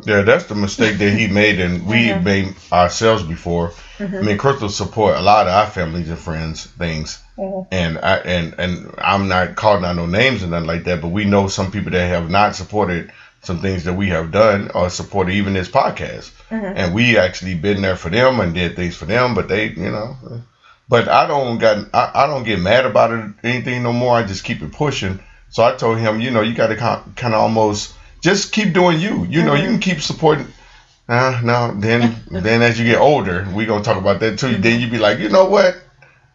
Yeah, 0.04 0.22
that's 0.22 0.44
the 0.44 0.54
mistake 0.54 0.98
that 0.98 1.10
he 1.10 1.26
made, 1.26 1.58
and 1.58 1.86
we 1.86 2.12
made 2.12 2.54
ourselves 2.70 3.22
before. 3.22 3.72
Mhm. 3.98 4.18
I 4.18 4.22
mean, 4.22 4.38
Crystal 4.38 4.68
support 4.68 5.16
a 5.16 5.20
lot 5.22 5.46
of 5.46 5.54
our 5.54 5.66
families 5.66 6.10
and 6.10 6.18
friends 6.18 6.66
things, 6.78 7.18
Mhm. 7.38 7.66
and 7.72 7.98
I 8.02 8.16
and 8.16 8.54
and 8.58 8.94
I'm 8.98 9.28
not 9.28 9.54
calling 9.56 9.84
out 9.86 9.96
no 9.96 10.04
names 10.04 10.42
or 10.44 10.48
nothing 10.48 10.66
like 10.66 10.84
that, 10.84 11.00
but 11.00 11.08
we 11.08 11.24
know 11.24 11.48
some 11.48 11.70
people 11.70 11.92
that 11.92 12.08
have 12.08 12.28
not 12.28 12.54
supported 12.54 13.10
some 13.42 13.60
things 13.60 13.84
that 13.84 13.94
we 13.94 14.08
have 14.10 14.32
done 14.32 14.70
or 14.74 14.90
supported 14.90 15.32
even 15.32 15.54
this 15.54 15.68
podcast, 15.68 16.30
Mhm. 16.50 16.72
and 16.76 16.92
we 16.92 17.16
actually 17.16 17.54
been 17.54 17.80
there 17.80 17.96
for 17.96 18.10
them 18.10 18.38
and 18.40 18.52
did 18.52 18.76
things 18.76 18.96
for 18.96 19.06
them, 19.06 19.34
but 19.34 19.48
they, 19.48 19.68
you 19.68 19.90
know. 19.90 20.14
But 20.90 21.08
I 21.08 21.26
don't 21.26 21.56
got 21.56 21.78
I, 21.94 22.10
I 22.14 22.26
don't 22.26 22.44
get 22.44 22.60
mad 22.60 22.84
about 22.84 23.12
it 23.12 23.30
anything 23.42 23.82
no 23.82 23.94
more. 23.94 24.16
I 24.18 24.24
just 24.24 24.44
keep 24.44 24.62
it 24.62 24.72
pushing. 24.72 25.20
So 25.48 25.64
I 25.64 25.72
told 25.72 25.98
him, 25.98 26.20
you 26.20 26.30
know, 26.30 26.42
you 26.42 26.52
got 26.54 26.66
to 26.66 26.76
kind 26.76 27.34
of 27.34 27.40
almost 27.40 27.94
just 28.28 28.52
keep 28.52 28.72
doing 28.80 29.00
you. 29.00 29.14
You 29.34 29.42
know, 29.46 29.54
you 29.54 29.64
Mhm. 29.68 29.72
can 29.74 29.80
keep 29.88 30.00
supporting 30.02 30.46
Uh, 31.08 31.40
no, 31.50 31.58
then 31.86 32.00
then 32.46 32.62
as 32.68 32.78
you 32.80 32.84
get 32.92 32.98
older, 33.10 33.46
we 33.56 33.64
gonna 33.66 33.84
talk 33.84 33.96
about 34.04 34.18
that 34.20 34.38
too. 34.40 34.48
Mm-hmm. 34.48 34.62
Then 34.62 34.80
you 34.80 34.88
be 34.96 34.98
like, 34.98 35.18
you 35.20 35.28
know 35.28 35.44
what? 35.56 35.76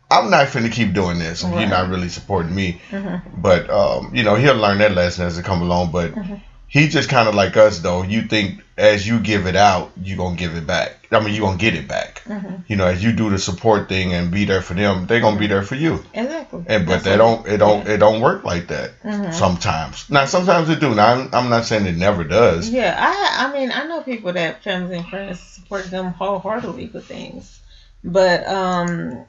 I'm 0.09 0.29
not 0.29 0.47
finna 0.53 0.71
keep 0.71 0.93
doing 0.93 1.19
this. 1.19 1.43
Right. 1.43 1.59
You're 1.59 1.69
not 1.69 1.89
really 1.89 2.09
supporting 2.09 2.55
me. 2.55 2.79
Mhm. 2.91 3.21
But 3.47 3.69
um, 3.69 4.11
you 4.15 4.23
know, 4.23 4.35
he'll 4.35 4.55
learn 4.65 4.77
that 4.79 4.93
lesson 4.95 5.25
as 5.25 5.37
it 5.37 5.43
come 5.45 5.61
along. 5.61 5.91
But 5.91 6.15
Mhm. 6.15 6.39
he 6.67 6.87
just 6.87 7.09
kind 7.09 7.27
of 7.29 7.35
like 7.35 7.57
us 7.57 7.79
though. 7.79 8.03
You 8.03 8.21
think 8.33 8.61
as 8.77 9.05
you 9.07 9.19
give 9.19 9.45
it 9.51 9.55
out, 9.57 9.91
you 10.01 10.15
gonna 10.15 10.35
give 10.45 10.55
it 10.55 10.65
back. 10.65 11.00
I 11.11 11.19
mean, 11.19 11.33
you 11.33 11.41
gonna 11.41 11.57
get 11.57 11.75
it 11.75 11.87
back. 11.87 12.23
Mhm. 12.27 12.63
You 12.67 12.77
know, 12.77 12.87
as 12.87 13.03
you 13.03 13.11
do 13.11 13.29
the 13.29 13.37
support 13.37 13.89
thing 13.89 14.13
and 14.13 14.31
be 14.31 14.45
there 14.45 14.61
for 14.61 14.73
them, 14.73 15.07
they're 15.07 15.19
gonna 15.19 15.37
be 15.39 15.47
there 15.47 15.63
for 15.63 15.75
you. 15.75 16.03
Exactly. 16.13 16.63
And 16.67 16.85
but 16.85 16.91
That's 16.93 17.03
they 17.03 17.17
don't. 17.17 17.45
It 17.47 17.57
don't. 17.57 17.87
It 17.87 17.97
don't 17.97 18.21
work 18.21 18.43
like 18.45 18.67
that. 18.67 18.91
Mhm. 19.03 19.33
Sometimes. 19.33 20.09
Now, 20.09 20.25
sometimes 20.25 20.69
it 20.69 20.79
do. 20.79 20.95
Now, 20.95 21.13
I'm, 21.13 21.29
I'm 21.33 21.49
not 21.49 21.65
saying 21.65 21.85
it 21.85 21.97
never 21.97 22.23
does. 22.23 22.69
Yeah, 22.69 22.95
I 22.97 23.45
I 23.45 23.51
mean 23.51 23.71
I 23.71 23.83
know 23.87 24.01
people 24.01 24.31
that 24.33 24.63
family 24.63 24.97
and 24.97 25.07
friends 25.07 25.39
support 25.39 25.89
them 25.91 26.11
wholeheartedly 26.13 26.91
with 26.93 27.05
things, 27.05 27.59
but 28.03 28.47
um, 28.47 29.25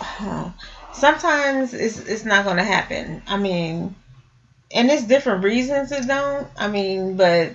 sometimes 0.92 1.72
it's 1.74 1.98
it's 1.98 2.24
not 2.24 2.44
gonna 2.44 2.64
happen. 2.64 3.22
I 3.28 3.36
mean, 3.36 3.94
and 4.72 4.90
it's 4.90 5.04
different 5.04 5.44
reasons 5.44 5.92
it 5.92 6.06
don't. 6.06 6.48
I 6.56 6.68
mean, 6.68 7.16
but 7.16 7.52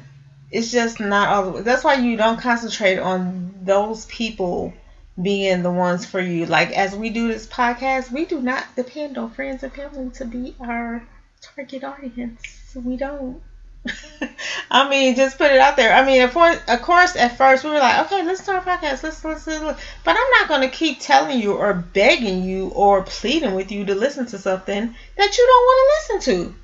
it's 0.52 0.72
just 0.72 1.00
not 1.00 1.30
all. 1.30 1.44
The, 1.46 1.52
way. 1.52 1.62
that's 1.62 1.84
why 1.84 1.96
you 1.96 2.18
don't 2.18 2.40
concentrate 2.40 3.00
on 3.00 3.54
those 3.64 4.06
people 4.06 4.74
being 5.22 5.64
the 5.64 5.72
ones 5.72 6.06
for 6.06 6.20
you. 6.20 6.46
Like 6.46 6.72
as 6.72 6.96
we 6.96 7.10
do 7.10 7.28
this 7.28 7.48
podcast, 7.48 8.12
we 8.12 8.26
do 8.26 8.42
not 8.42 8.66
depend 8.76 9.18
on 9.18 9.32
friends 9.32 9.64
and 9.64 9.74
family 9.74 10.10
to 10.12 10.26
be 10.26 10.56
our 10.60 11.04
target 11.42 11.84
audience. 11.84 12.76
We 12.76 12.98
don't. 12.98 13.42
I 14.72 14.90
mean, 14.90 15.16
just 15.16 15.38
put 15.38 15.52
it 15.52 15.60
out 15.60 15.78
there. 15.78 15.94
I 15.94 16.06
mean, 16.06 16.22
of 16.22 16.34
course, 16.34 16.58
of 16.68 16.82
course, 16.82 17.16
at 17.16 17.38
first 17.38 17.64
we 17.64 17.70
were 17.70 17.80
like, 17.80 18.06
okay, 18.06 18.24
let's 18.24 18.42
start 18.42 18.66
a 18.66 18.70
podcast. 18.70 19.04
Let's 19.04 19.24
listen. 19.24 19.76
But 20.04 20.16
I'm 20.18 20.32
not 20.40 20.48
going 20.48 20.62
to 20.62 20.76
keep 20.76 21.00
telling 21.00 21.40
you 21.40 21.54
or 21.54 21.74
begging 21.74 22.44
you 22.44 22.70
or 22.70 23.04
pleading 23.04 23.54
with 23.54 23.72
you 23.72 23.86
to 23.86 23.96
listen 23.96 24.26
to 24.28 24.38
something 24.38 24.96
that 25.18 25.38
you 25.38 25.46
don't 25.46 25.66
want 25.66 25.80
to 25.80 26.16
listen 26.18 26.34
to. 26.34 26.56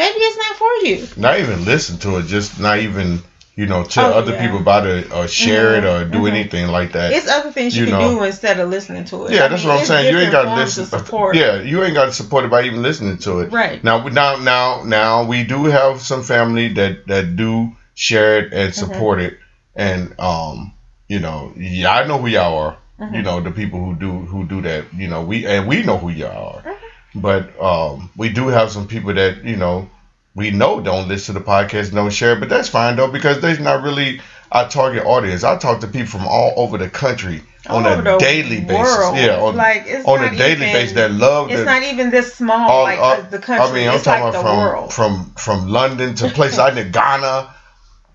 Maybe 0.00 0.18
it's 0.28 0.38
not 0.44 0.56
for 0.56 0.72
you. 0.86 1.22
Not 1.22 1.38
even 1.40 1.64
listen 1.64 1.98
to 1.98 2.16
it. 2.18 2.26
Just 2.26 2.58
not 2.58 2.78
even 2.78 3.20
you 3.56 3.66
know 3.66 3.84
tell 3.84 4.14
Oh, 4.14 4.18
other 4.20 4.32
yeah. 4.32 4.42
people 4.42 4.58
about 4.60 4.86
it 4.86 5.12
or 5.12 5.28
share 5.28 5.74
it 5.78 5.84
or 5.84 6.04
do 6.04 6.20
mhm. 6.20 6.30
anything 6.30 6.68
like 6.68 6.92
that. 6.92 7.12
It's 7.12 7.28
other 7.28 7.52
things 7.52 7.76
you, 7.76 7.84
You 7.84 7.90
can 7.90 8.00
know. 8.00 8.14
do 8.18 8.22
instead 8.24 8.58
of 8.60 8.70
listening 8.70 9.04
to 9.12 9.26
it. 9.26 9.32
yeah, 9.34 9.44
I 9.44 9.48
that's 9.48 9.62
mean, 9.64 9.68
what 9.74 9.80
I'm 9.80 9.86
saying. 9.86 10.12
You 10.14 10.18
ain't 10.20 10.32
got 10.32 10.44
to 10.44 10.54
listen. 10.54 10.86
support. 10.86 11.36
Yeah, 11.36 11.60
you 11.60 11.82
ain't 11.84 11.94
got 11.94 12.06
to 12.06 12.12
support 12.12 12.44
it 12.46 12.50
by 12.50 12.62
even 12.62 12.82
listening 12.82 13.18
to 13.18 13.40
it. 13.40 13.52
Right. 13.52 13.82
Now, 13.84 14.06
now, 14.08 14.36
now, 14.36 14.82
now, 14.84 15.24
we 15.26 15.44
do 15.44 15.64
have 15.66 16.00
some 16.00 16.22
family 16.22 16.68
that 16.74 17.06
that 17.08 17.36
do 17.36 17.72
share 17.94 18.38
it 18.38 18.52
and 18.54 18.72
Mm-hmm. 18.72 18.92
support 18.92 19.20
it, 19.20 19.34
and 19.76 20.14
um, 20.18 20.72
you 21.08 21.18
know, 21.20 21.52
yeah, 21.56 21.92
I 21.92 22.06
know 22.06 22.18
who 22.18 22.28
y'all 22.28 22.56
are. 22.56 22.76
You 23.12 23.22
know, 23.22 23.40
the 23.40 23.50
people 23.50 23.82
who 23.84 23.94
do 23.94 24.10
who 24.32 24.44
do 24.46 24.60
that. 24.62 24.84
You 24.94 25.08
know, 25.08 25.22
we 25.22 25.46
and 25.46 25.66
we 25.66 25.82
know 25.82 25.96
who 25.96 26.10
y'all 26.10 26.56
are. 26.56 26.76
But 27.14 27.60
um, 27.60 28.10
we 28.16 28.28
do 28.28 28.48
have 28.48 28.70
some 28.70 28.86
people 28.86 29.14
that 29.14 29.44
you 29.44 29.56
know 29.56 29.88
we 30.34 30.50
know 30.50 30.80
don't 30.80 31.08
listen 31.08 31.34
to 31.34 31.40
the 31.40 31.44
podcast, 31.46 31.92
don't 31.92 32.10
share, 32.10 32.36
but 32.36 32.48
that's 32.48 32.68
fine 32.68 32.96
though 32.96 33.08
because 33.10 33.40
they're 33.40 33.58
not 33.58 33.82
really 33.82 34.20
our 34.52 34.68
target 34.68 35.04
audience. 35.04 35.44
I 35.44 35.56
talk 35.56 35.80
to 35.80 35.86
people 35.86 36.06
from 36.08 36.26
all 36.26 36.52
over 36.56 36.78
the 36.78 36.88
country 36.88 37.42
on 37.68 37.84
All 37.86 37.92
over 37.92 38.16
a 38.16 38.18
daily 38.18 38.60
basis. 38.60 39.20
Yeah, 39.20 39.40
on, 39.40 39.56
like 39.56 39.84
it's 39.86 40.06
on 40.06 40.24
a 40.24 40.30
daily 40.30 40.52
even, 40.52 40.72
basis 40.72 40.92
that 40.94 41.10
love 41.10 41.50
It's 41.50 41.60
the 41.60 41.64
not 41.64 41.82
even 41.82 42.10
this 42.10 42.34
small, 42.34 42.70
all- 42.70 42.82
like 42.84 42.98
all- 42.98 43.22
the, 43.22 43.38
country. 43.38 43.66
I 43.66 43.72
mean, 43.72 43.88
I'm 43.88 43.96
it's 43.96 44.04
talking 44.04 44.24
like 44.24 44.34
about 44.34 44.42
from 44.42 44.58
world. 44.58 44.92
from 44.92 45.32
from 45.36 45.68
London 45.68 46.14
to 46.16 46.28
places 46.28 46.58
like 46.58 46.74
Ghana, 46.92 47.54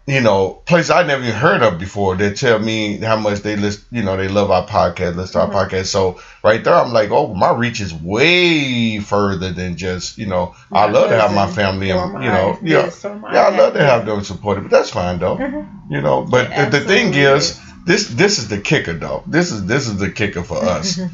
you 0.07 0.21
know, 0.21 0.61
places 0.65 0.91
I 0.91 1.01
never 1.03 1.23
even 1.23 1.33
heard 1.35 1.63
of 1.63 1.79
before. 1.79 2.15
They 2.15 2.33
tell 2.33 2.59
me 2.59 2.97
how 2.97 3.17
much 3.17 3.39
they 3.39 3.55
list, 3.55 3.85
you 3.91 4.03
know, 4.03 4.15
they 4.17 4.27
love 4.27 4.51
our 4.51 4.67
podcast, 4.67 5.15
listen 5.15 5.41
Mm-hmm. 5.41 5.55
our 5.55 5.67
podcast. 5.67 5.85
So 5.87 6.19
right 6.43 6.63
there, 6.63 6.75
I'm 6.75 6.93
like, 6.93 7.09
oh, 7.11 7.33
my 7.33 7.51
reach 7.53 7.81
is 7.81 7.93
way 7.93 8.99
further 8.99 9.51
than 9.51 9.77
just, 9.77 10.17
you 10.19 10.27
know, 10.27 10.55
I 10.71 10.85
love 10.87 11.09
to 11.09 11.15
have 11.19 11.33
my 11.33 11.47
family 11.47 11.89
and 11.89 12.23
you 12.23 12.29
know, 12.29 12.57
yeah, 12.61 12.89
or 13.03 13.33
yeah, 13.33 13.47
I 13.47 13.57
love 13.57 13.73
to 13.73 13.83
have 13.83 14.05
them 14.05 14.23
supported, 14.23 14.61
but 14.61 14.71
that's 14.71 14.91
fine 14.91 15.17
though, 15.19 15.37
Mhm. 15.37 15.89
you 15.89 16.01
know. 16.01 16.21
But 16.23 16.49
the, 16.55 16.79
the 16.79 16.85
thing 16.85 17.13
is, 17.13 17.59
this 17.85 18.07
this 18.09 18.37
is 18.39 18.47
the 18.47 18.59
kicker 18.59 18.93
though. 18.93 19.23
This 19.25 19.51
is 19.51 19.65
this 19.65 19.87
is 19.87 19.97
the 19.97 20.11
kicker 20.11 20.43
for 20.43 20.57
us. 20.63 20.99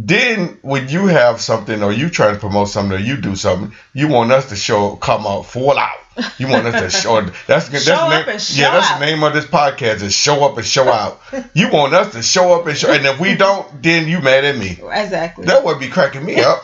Then 0.00 0.58
when 0.62 0.88
you 0.88 1.06
have 1.08 1.40
something 1.40 1.82
or 1.82 1.90
you 1.92 2.08
try 2.08 2.30
to 2.32 2.38
promote 2.38 2.68
something 2.68 2.96
or 2.96 3.00
you 3.00 3.16
do 3.16 3.34
something, 3.34 3.76
you 3.94 4.06
want 4.06 4.30
us 4.30 4.48
to 4.50 4.56
show 4.56 4.94
come 4.94 5.26
out 5.26 5.42
full 5.46 5.76
out. 5.76 5.98
You 6.38 6.46
want 6.46 6.66
us 6.66 6.80
to 6.80 6.90
show 7.02 7.20
that's 7.48 7.68
that's 7.68 7.84
Show 7.84 7.96
the 7.96 8.00
up 8.00 8.10
name, 8.26 8.28
and 8.34 8.40
show 8.40 8.62
yeah 8.62 8.70
that's 8.70 8.92
out. 8.92 9.00
the 9.00 9.06
name 9.06 9.24
of 9.24 9.32
this 9.34 9.46
podcast 9.46 10.02
is 10.02 10.14
show 10.14 10.44
up 10.44 10.56
and 10.56 10.64
show 10.64 10.88
out. 10.88 11.20
You 11.52 11.68
want 11.72 11.94
us 11.94 12.12
to 12.12 12.22
show 12.22 12.52
up 12.58 12.66
and 12.68 12.76
show 12.78 12.92
and 12.92 13.04
if 13.06 13.18
we 13.18 13.34
don't, 13.34 13.82
then 13.82 14.06
you 14.06 14.20
mad 14.20 14.44
at 14.44 14.56
me. 14.56 14.78
Exactly. 14.80 15.46
That 15.46 15.64
would 15.64 15.80
be 15.80 15.88
cracking 15.88 16.24
me 16.24 16.40
up. 16.40 16.62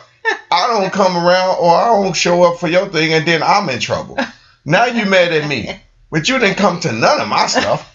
I 0.49 0.67
don't 0.67 0.93
come 0.93 1.17
around 1.17 1.57
or 1.59 1.75
I 1.75 1.87
don't 1.87 2.13
show 2.15 2.43
up 2.43 2.59
for 2.61 2.69
your 2.69 2.87
thing 2.87 3.11
and 3.13 3.27
then 3.27 3.43
I'm 3.43 3.67
in 3.69 3.81
trouble. 3.81 4.17
Now 4.63 4.85
you 4.85 5.05
mad 5.05 5.33
at 5.33 5.47
me. 5.49 5.77
But 6.09 6.29
you 6.29 6.39
didn't 6.39 6.55
come 6.55 6.79
to 6.81 6.91
none 6.93 7.19
of 7.19 7.27
my 7.27 7.47
stuff. 7.47 7.91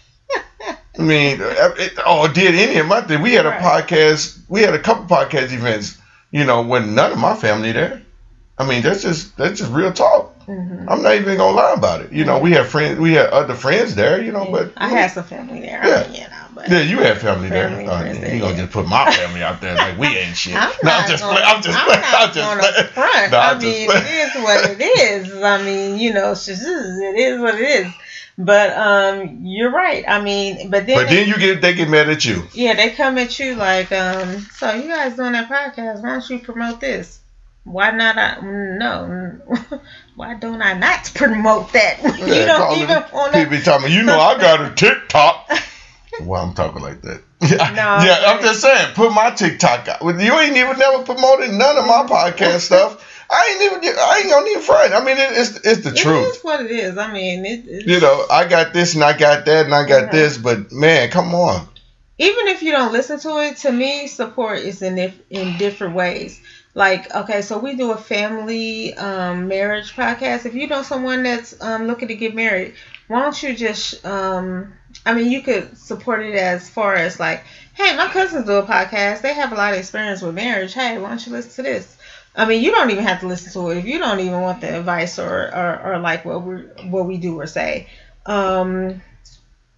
I 1.00 1.02
mean, 1.02 1.38
it, 1.40 1.98
or 2.06 2.28
did 2.28 2.54
any 2.54 2.78
of 2.78 2.86
my 2.86 3.00
thing. 3.00 3.22
We 3.22 3.32
had 3.32 3.46
a 3.46 3.50
Right. 3.50 3.60
podcast, 3.86 4.38
we 4.48 4.60
had 4.62 4.74
a 4.74 4.78
couple 4.78 5.04
podcast 5.06 5.52
events, 5.52 5.96
you 6.30 6.44
know, 6.44 6.62
when 6.62 6.94
none 6.94 7.12
of 7.12 7.18
my 7.18 7.34
family 7.34 7.72
there. 7.72 8.02
I 8.58 8.66
mean, 8.66 8.82
that's 8.82 9.00
just 9.02 9.36
that's 9.38 9.58
just 9.58 9.72
real 9.72 9.92
talk. 9.92 10.36
Mhm. 10.46 10.84
I'm 10.88 11.02
not 11.02 11.14
even 11.14 11.38
gonna 11.38 11.56
lie 11.56 11.72
about 11.72 12.02
it. 12.02 12.12
You 12.12 12.24
know, 12.26 12.38
we 12.38 12.52
had 12.52 12.66
friends, 12.66 12.98
we 12.98 13.12
had 13.14 13.30
other 13.30 13.54
friends 13.54 13.94
there, 13.94 14.20
you 14.22 14.32
know, 14.32 14.46
but 14.50 14.72
I 14.76 14.88
had 14.88 15.10
some 15.12 15.24
family 15.24 15.60
there. 15.60 15.80
Yeah. 15.82 16.04
I 16.04 16.06
mean, 16.08 16.14
you 16.20 16.28
know, 16.28 16.36
but 16.54 16.68
yeah, 16.68 16.80
you 16.80 16.98
had 16.98 17.18
family, 17.22 17.48
Family, 17.48 17.86
there. 17.86 17.90
Uh, 17.94 18.04
you 18.34 18.40
gonna 18.40 18.52
yeah. 18.52 18.60
just 18.60 18.72
put 18.72 18.86
my 18.86 19.10
family 19.12 19.42
out 19.42 19.62
there 19.62 19.74
like 19.76 19.96
we 19.96 20.08
ain't 20.08 20.36
shit. 20.42 20.54
I'm 20.54 20.68
no, 20.82 20.90
not 20.90 21.02
I'm 21.04 21.08
just 21.08 21.22
gonna, 21.22 21.32
playing. 21.40 21.48
I'm 21.56 21.62
just 21.62 21.78
I'm 21.78 21.84
playing. 21.86 22.00
not 22.02 22.14
I'm 22.20 22.34
just 22.34 22.48
gonna 22.48 22.60
playing. 22.60 22.86
front. 22.88 23.32
No, 23.32 23.38
I 23.38 23.50
I'm 23.50 23.60
just 23.60 23.78
mean, 23.80 23.90
it 23.90 24.10
is 24.36 24.42
what 24.44 24.70
it 24.70 24.80
is. 24.82 25.42
I 25.42 25.62
mean, 25.62 25.98
you 25.98 26.12
know, 26.12 26.32
it 26.32 27.18
is 27.18 27.40
what 27.40 27.54
it 27.54 27.60
is. 27.62 27.92
But 28.42 28.76
um, 28.76 29.40
you're 29.42 29.70
right. 29.70 30.02
I 30.08 30.20
mean, 30.22 30.70
but 30.70 30.86
then, 30.86 30.96
But 30.96 31.08
then 31.10 31.28
you 31.28 31.36
get 31.38 31.60
they 31.60 31.74
get 31.74 31.90
mad 31.90 32.08
at 32.08 32.24
you. 32.24 32.44
yeah, 32.54 32.74
they 32.74 32.90
come 32.90 33.18
at 33.18 33.38
you 33.38 33.54
like, 33.54 33.92
um, 33.92 34.40
so 34.54 34.72
you 34.72 34.88
guys 34.88 35.14
doing 35.16 35.32
that 35.32 35.48
podcast? 35.48 36.02
Why 36.02 36.10
don't 36.12 36.30
you 36.30 36.38
promote 36.38 36.80
this? 36.80 37.18
Why 37.64 37.90
not? 37.90 38.16
I, 38.16 38.40
no, 38.40 39.38
why 40.16 40.34
don't 40.34 40.62
I 40.62 40.72
not 40.72 41.10
promote 41.14 41.72
that? 41.74 42.00
you 42.18 42.34
Yeah, 42.34 42.46
don't 42.46 42.78
even 42.78 43.04
want 43.12 43.32
to. 43.34 43.38
People 43.40 43.58
be 43.58 43.62
talking, 43.62 43.92
you 43.92 44.02
know, 44.02 44.18
I 44.18 44.38
got 44.38 44.72
a 44.72 44.74
TikTok. 44.74 45.50
Well, 46.22 46.42
I'm 46.42 46.54
talking 46.54 46.80
like 46.82 47.02
that. 47.02 47.22
Yeah, 47.42 47.70
No, 47.70 48.04
yeah. 48.04 48.22
I'm 48.26 48.42
just 48.42 48.60
saying, 48.62 48.94
put 48.94 49.12
my 49.12 49.30
TikTok 49.30 49.88
out. 49.88 50.02
You 50.02 50.38
ain't 50.38 50.56
even 50.56 50.78
never 50.78 51.04
promoted 51.04 51.50
none 51.50 51.76
of 51.76 51.86
my 51.86 52.06
podcast 52.08 52.60
stuff. 52.60 53.06
I 53.30 53.50
ain't 53.52 53.62
even. 53.84 53.94
I 53.98 54.18
ain't 54.22 54.30
gonna 54.30 54.46
even 54.50 54.62
front. 54.62 54.92
I 54.92 55.04
mean, 55.04 55.16
it, 55.16 55.30
it's 55.32 55.56
it's 55.64 55.80
the 55.84 55.90
It 55.90 55.96
truth. 55.96 56.36
is 56.36 56.42
what 56.42 56.60
it 56.64 56.70
is. 56.70 56.98
I 56.98 57.12
mean, 57.12 57.44
it, 57.44 57.62
it's, 57.66 57.86
You 57.86 58.00
know, 58.00 58.24
I 58.30 58.44
got 58.48 58.72
this 58.72 58.94
and 58.94 59.04
I 59.04 59.12
got 59.16 59.44
that 59.46 59.66
and 59.66 59.74
I 59.74 59.84
got 59.84 60.04
Mhm. 60.08 60.12
this, 60.12 60.36
but 60.36 60.72
man, 60.72 61.10
come 61.10 61.34
on. 61.34 61.68
even 62.18 62.48
if 62.48 62.62
you 62.62 62.72
don't 62.72 62.92
listen 62.92 63.18
to 63.20 63.38
it, 63.38 63.56
to 63.58 63.72
me, 63.72 64.06
support 64.06 64.58
is 64.58 64.82
in 64.82 64.98
if, 64.98 65.18
in 65.30 65.56
different 65.58 65.94
ways. 65.94 66.38
Like, 66.74 67.12
okay, 67.14 67.40
so 67.40 67.56
we 67.58 67.74
do 67.76 67.92
a 67.92 67.96
family 67.96 68.94
um, 68.94 69.48
marriage 69.48 69.94
podcast. 69.94 70.44
If 70.46 70.54
you 70.54 70.66
know 70.66 70.82
someone 70.82 71.22
that's 71.22 71.60
um, 71.62 71.86
looking 71.86 72.08
to 72.08 72.14
get 72.14 72.34
married, 72.34 72.74
why 73.08 73.20
don't 73.22 73.42
you 73.42 73.54
just, 73.56 74.04
um, 74.04 74.72
I 75.06 75.14
mean, 75.14 75.30
you 75.32 75.40
could 75.40 75.76
support 75.78 76.20
it 76.22 76.34
as 76.34 76.68
far 76.68 76.94
as 76.94 77.18
like, 77.18 77.42
hey, 77.74 77.96
my 77.96 78.06
cousins 78.08 78.44
do 78.46 78.52
a 78.52 78.62
podcast. 78.64 79.22
They 79.22 79.32
have 79.34 79.52
a 79.52 79.56
lot 79.56 79.72
of 79.72 79.78
experience 79.80 80.20
with 80.22 80.34
marriage. 80.34 80.74
Hey, 80.74 80.98
why 80.98 81.08
don't 81.08 81.26
you 81.26 81.32
listen 81.32 81.64
to 81.64 81.70
this? 81.70 81.96
I 82.34 82.44
mean, 82.46 82.62
you 82.62 82.70
don't 82.70 82.90
even 82.90 83.04
have 83.04 83.20
to 83.20 83.26
listen 83.26 83.52
to 83.52 83.70
it 83.70 83.78
if 83.78 83.84
you 83.86 83.98
don't 83.98 84.20
even 84.20 84.40
want 84.40 84.60
the 84.60 84.78
advice 84.78 85.18
or, 85.18 85.52
or, 85.54 85.80
or 85.94 85.98
like 85.98 86.24
what 86.24 86.42
we 86.42 86.54
what 86.88 87.06
we 87.06 87.18
do 87.18 87.38
or 87.38 87.46
say. 87.46 87.86
Um, 88.26 89.00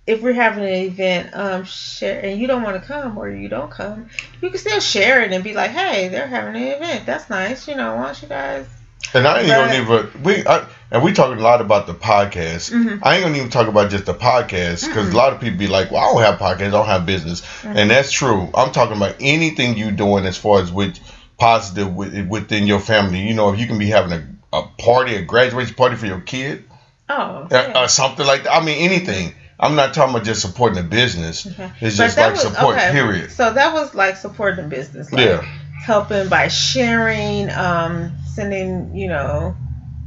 if 0.07 0.21
we're 0.21 0.33
having 0.35 0.65
an 0.65 0.71
event, 0.71 1.31
um, 1.35 1.65
share 1.65 2.21
and 2.25 2.39
you 2.39 2.47
don't 2.47 2.63
want 2.63 2.81
to 2.81 2.87
come 2.87 3.17
or 3.19 3.29
you 3.29 3.49
don't 3.49 3.71
come, 3.71 4.09
you 4.41 4.51
can 4.51 4.59
still 4.59 4.81
share 4.81 5.23
it 5.23 5.33
and 5.33 5.45
be 5.45 5.53
like, 5.55 5.71
"Hey, 5.71 6.09
they're 6.09 6.27
having 6.27 6.57
an 6.57 6.63
event. 6.63 7.07
That's 7.07 7.29
nice. 7.31 7.69
You 7.69 7.75
know, 7.77 7.95
why 7.95 8.07
don't 8.07 8.23
you 8.23 8.29
guys?" 8.29 8.67
And 9.15 9.27
I 9.27 9.41
ain't 9.41 9.49
gonna 9.49 9.75
even 9.75 10.23
we 10.23 10.43
I, 10.47 10.65
and 10.91 11.03
we 11.03 11.13
talking 11.13 11.39
a 11.39 11.43
lot 11.43 11.61
about 11.61 11.87
the 11.87 11.95
podcast. 11.95 12.71
Mhm. 12.71 12.99
I 13.03 13.15
ain't 13.15 13.23
gonna 13.25 13.37
even 13.37 13.49
talk 13.51 13.69
about 13.69 13.89
just 13.91 14.05
the 14.07 14.15
podcast 14.15 14.87
because 14.87 15.09
Mm-mm. 15.09 15.13
a 15.13 15.17
lot 15.17 15.33
of 15.33 15.41
people 15.41 15.59
be 15.59 15.69
like, 15.69 15.91
"Well, 15.91 16.03
I 16.03 16.13
don't 16.13 16.23
have 16.23 16.39
podcasts, 16.39 16.69
I 16.69 16.71
don't 16.71 16.87
have 16.87 17.07
business," 17.07 17.43
Mhm. 17.63 17.77
and 17.77 17.91
that's 17.91 18.11
true. 18.11 18.51
I'm 18.55 18.71
talking 18.71 18.97
about 18.97 19.15
anything 19.21 19.77
you 19.77 19.91
doing 19.93 20.25
as 20.27 20.37
far 20.37 20.61
as 20.61 20.71
with 20.73 20.99
positive 21.43 21.93
with, 21.95 22.29
within 22.29 22.69
your 22.69 22.79
family. 22.79 23.19
You 23.21 23.35
know, 23.35 23.53
if 23.53 23.59
you 23.59 23.67
can 23.67 23.79
be 23.79 23.87
having 23.87 24.13
a, 24.53 24.59
a 24.59 24.63
party, 24.79 25.17
a 25.17 25.23
graduation 25.23 25.75
party 25.75 25.97
for 25.97 26.07
your 26.07 26.21
kid, 26.21 26.65
Oh, 27.09 27.15
uh, 27.15 27.49
yeah. 27.51 27.83
or 27.85 27.89
something 27.89 28.25
like 28.25 28.45
that. 28.45 28.55
I 28.55 28.65
mean, 28.65 28.79
anything. 28.91 29.35
I'm 29.59 29.75
not 29.75 29.93
talking 29.93 30.15
about 30.15 30.25
just 30.25 30.41
supporting 30.41 30.77
the 30.83 30.89
business. 30.89 31.47
Okay. 31.47 31.71
It's 31.81 31.97
just 31.97 32.17
like 32.17 32.33
was- 32.33 32.43
support. 32.43 32.77
okay, 32.77 32.93
Period. 32.93 33.31
So 33.33 33.53
that 33.53 33.75
was 33.75 33.93
like 33.95 34.17
supporting 34.17 34.65
the 34.69 34.77
business, 34.77 35.13
like 35.13 35.27
Yeah. 35.27 35.43
helping 35.85 36.29
by 36.29 36.47
sharing, 36.49 37.51
um, 37.51 38.13
sending, 38.35 38.95
you 38.97 39.09
know, 39.09 39.57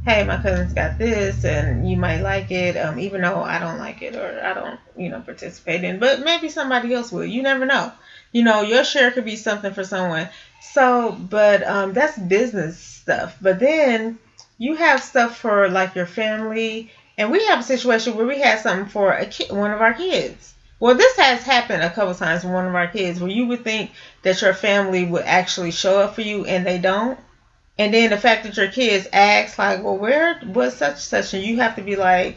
hey, 0.06 0.24
my 0.24 0.36
cousin's 0.40 0.72
got 0.72 0.98
this, 0.98 1.44
and 1.44 1.88
you 1.90 1.96
might 1.96 2.20
like 2.22 2.50
it, 2.50 2.76
um, 2.76 2.98
even 2.98 3.20
though 3.22 3.42
I 3.42 3.58
don't 3.58 3.78
like 3.78 4.00
it 4.02 4.14
or 4.16 4.40
I 4.42 4.54
don't, 4.54 4.78
you 4.96 5.10
know, 5.10 5.20
participate 5.20 5.84
in. 5.84 5.98
But 5.98 6.20
maybe 6.24 6.48
somebody 6.48 6.94
else 6.94 7.12
will. 7.12 7.24
You 7.26 7.42
never 7.42 7.66
know. 7.66 7.92
You 8.32 8.42
know, 8.42 8.60
your 8.62 8.84
share 8.84 9.10
could 9.12 9.24
be 9.24 9.36
something 9.36 9.72
for 9.72 9.84
someone. 9.84 10.28
So, 10.58 11.12
but 11.12 11.62
um, 11.66 11.92
that's 11.94 12.18
business 12.18 12.78
stuff. 12.78 13.36
But 13.40 13.58
then 13.58 14.18
you 14.58 14.74
have 14.74 15.02
stuff 15.02 15.36
for 15.36 15.68
like 15.68 15.94
your 15.94 16.06
family, 16.06 16.90
and 17.16 17.30
we 17.30 17.44
have 17.46 17.60
a 17.60 17.62
situation 17.62 18.14
where 18.14 18.26
we 18.26 18.40
had 18.40 18.60
something 18.60 18.86
for 18.86 19.12
a 19.12 19.26
kid, 19.26 19.50
one 19.50 19.72
of 19.72 19.80
our 19.80 19.94
kids. 19.94 20.54
Well, 20.78 20.94
this 20.94 21.16
has 21.16 21.42
happened 21.42 21.82
a 21.82 21.90
couple 21.90 22.14
times 22.14 22.44
with 22.44 22.52
one 22.52 22.66
of 22.66 22.74
our 22.74 22.86
kids 22.86 23.18
where 23.18 23.30
you 23.30 23.46
would 23.46 23.64
think 23.64 23.90
that 24.22 24.42
your 24.42 24.52
family 24.52 25.04
would 25.04 25.24
actually 25.24 25.70
show 25.70 26.00
up 26.00 26.14
for 26.14 26.20
you 26.20 26.44
and 26.44 26.66
they 26.66 26.78
don't. 26.78 27.18
And 27.78 27.94
then 27.94 28.10
the 28.10 28.18
fact 28.18 28.44
that 28.44 28.56
your 28.56 28.68
kids 28.68 29.06
ask 29.12 29.58
like, 29.58 29.82
"Well, 29.82 29.96
where 29.98 30.38
was 30.44 30.74
such 30.76 30.98
such?" 30.98 31.34
and 31.34 31.42
you 31.42 31.58
have 31.58 31.76
to 31.76 31.82
be 31.82 31.96
like, 31.96 32.36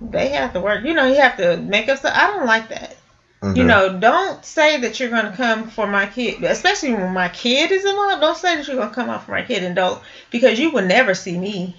"They 0.00 0.30
have 0.30 0.52
to 0.54 0.60
work." 0.60 0.82
You 0.84 0.94
know, 0.94 1.06
you 1.06 1.16
have 1.16 1.36
to 1.38 1.56
make 1.58 1.88
up. 1.88 1.98
I 2.04 2.26
don't 2.28 2.46
like 2.46 2.68
that. 2.68 2.96
You 3.40 3.48
mm-hmm. 3.48 3.66
know, 3.68 3.98
don't 4.00 4.44
say 4.44 4.80
that 4.80 4.98
you're 4.98 5.10
going 5.10 5.26
to 5.26 5.36
come 5.36 5.70
for 5.70 5.86
my 5.86 6.06
kid, 6.06 6.42
especially 6.42 6.92
when 6.94 7.12
my 7.12 7.28
kid 7.28 7.70
is 7.70 7.84
involved. 7.84 8.20
Don't 8.20 8.36
say 8.36 8.56
that 8.56 8.66
you're 8.66 8.76
going 8.76 8.88
to 8.88 8.94
come 8.94 9.08
out 9.08 9.24
for 9.26 9.30
my 9.30 9.42
kid 9.42 9.62
and 9.62 9.76
don't, 9.76 10.02
because 10.30 10.58
you 10.58 10.70
will 10.72 10.84
never 10.84 11.14
see 11.14 11.38
me. 11.38 11.76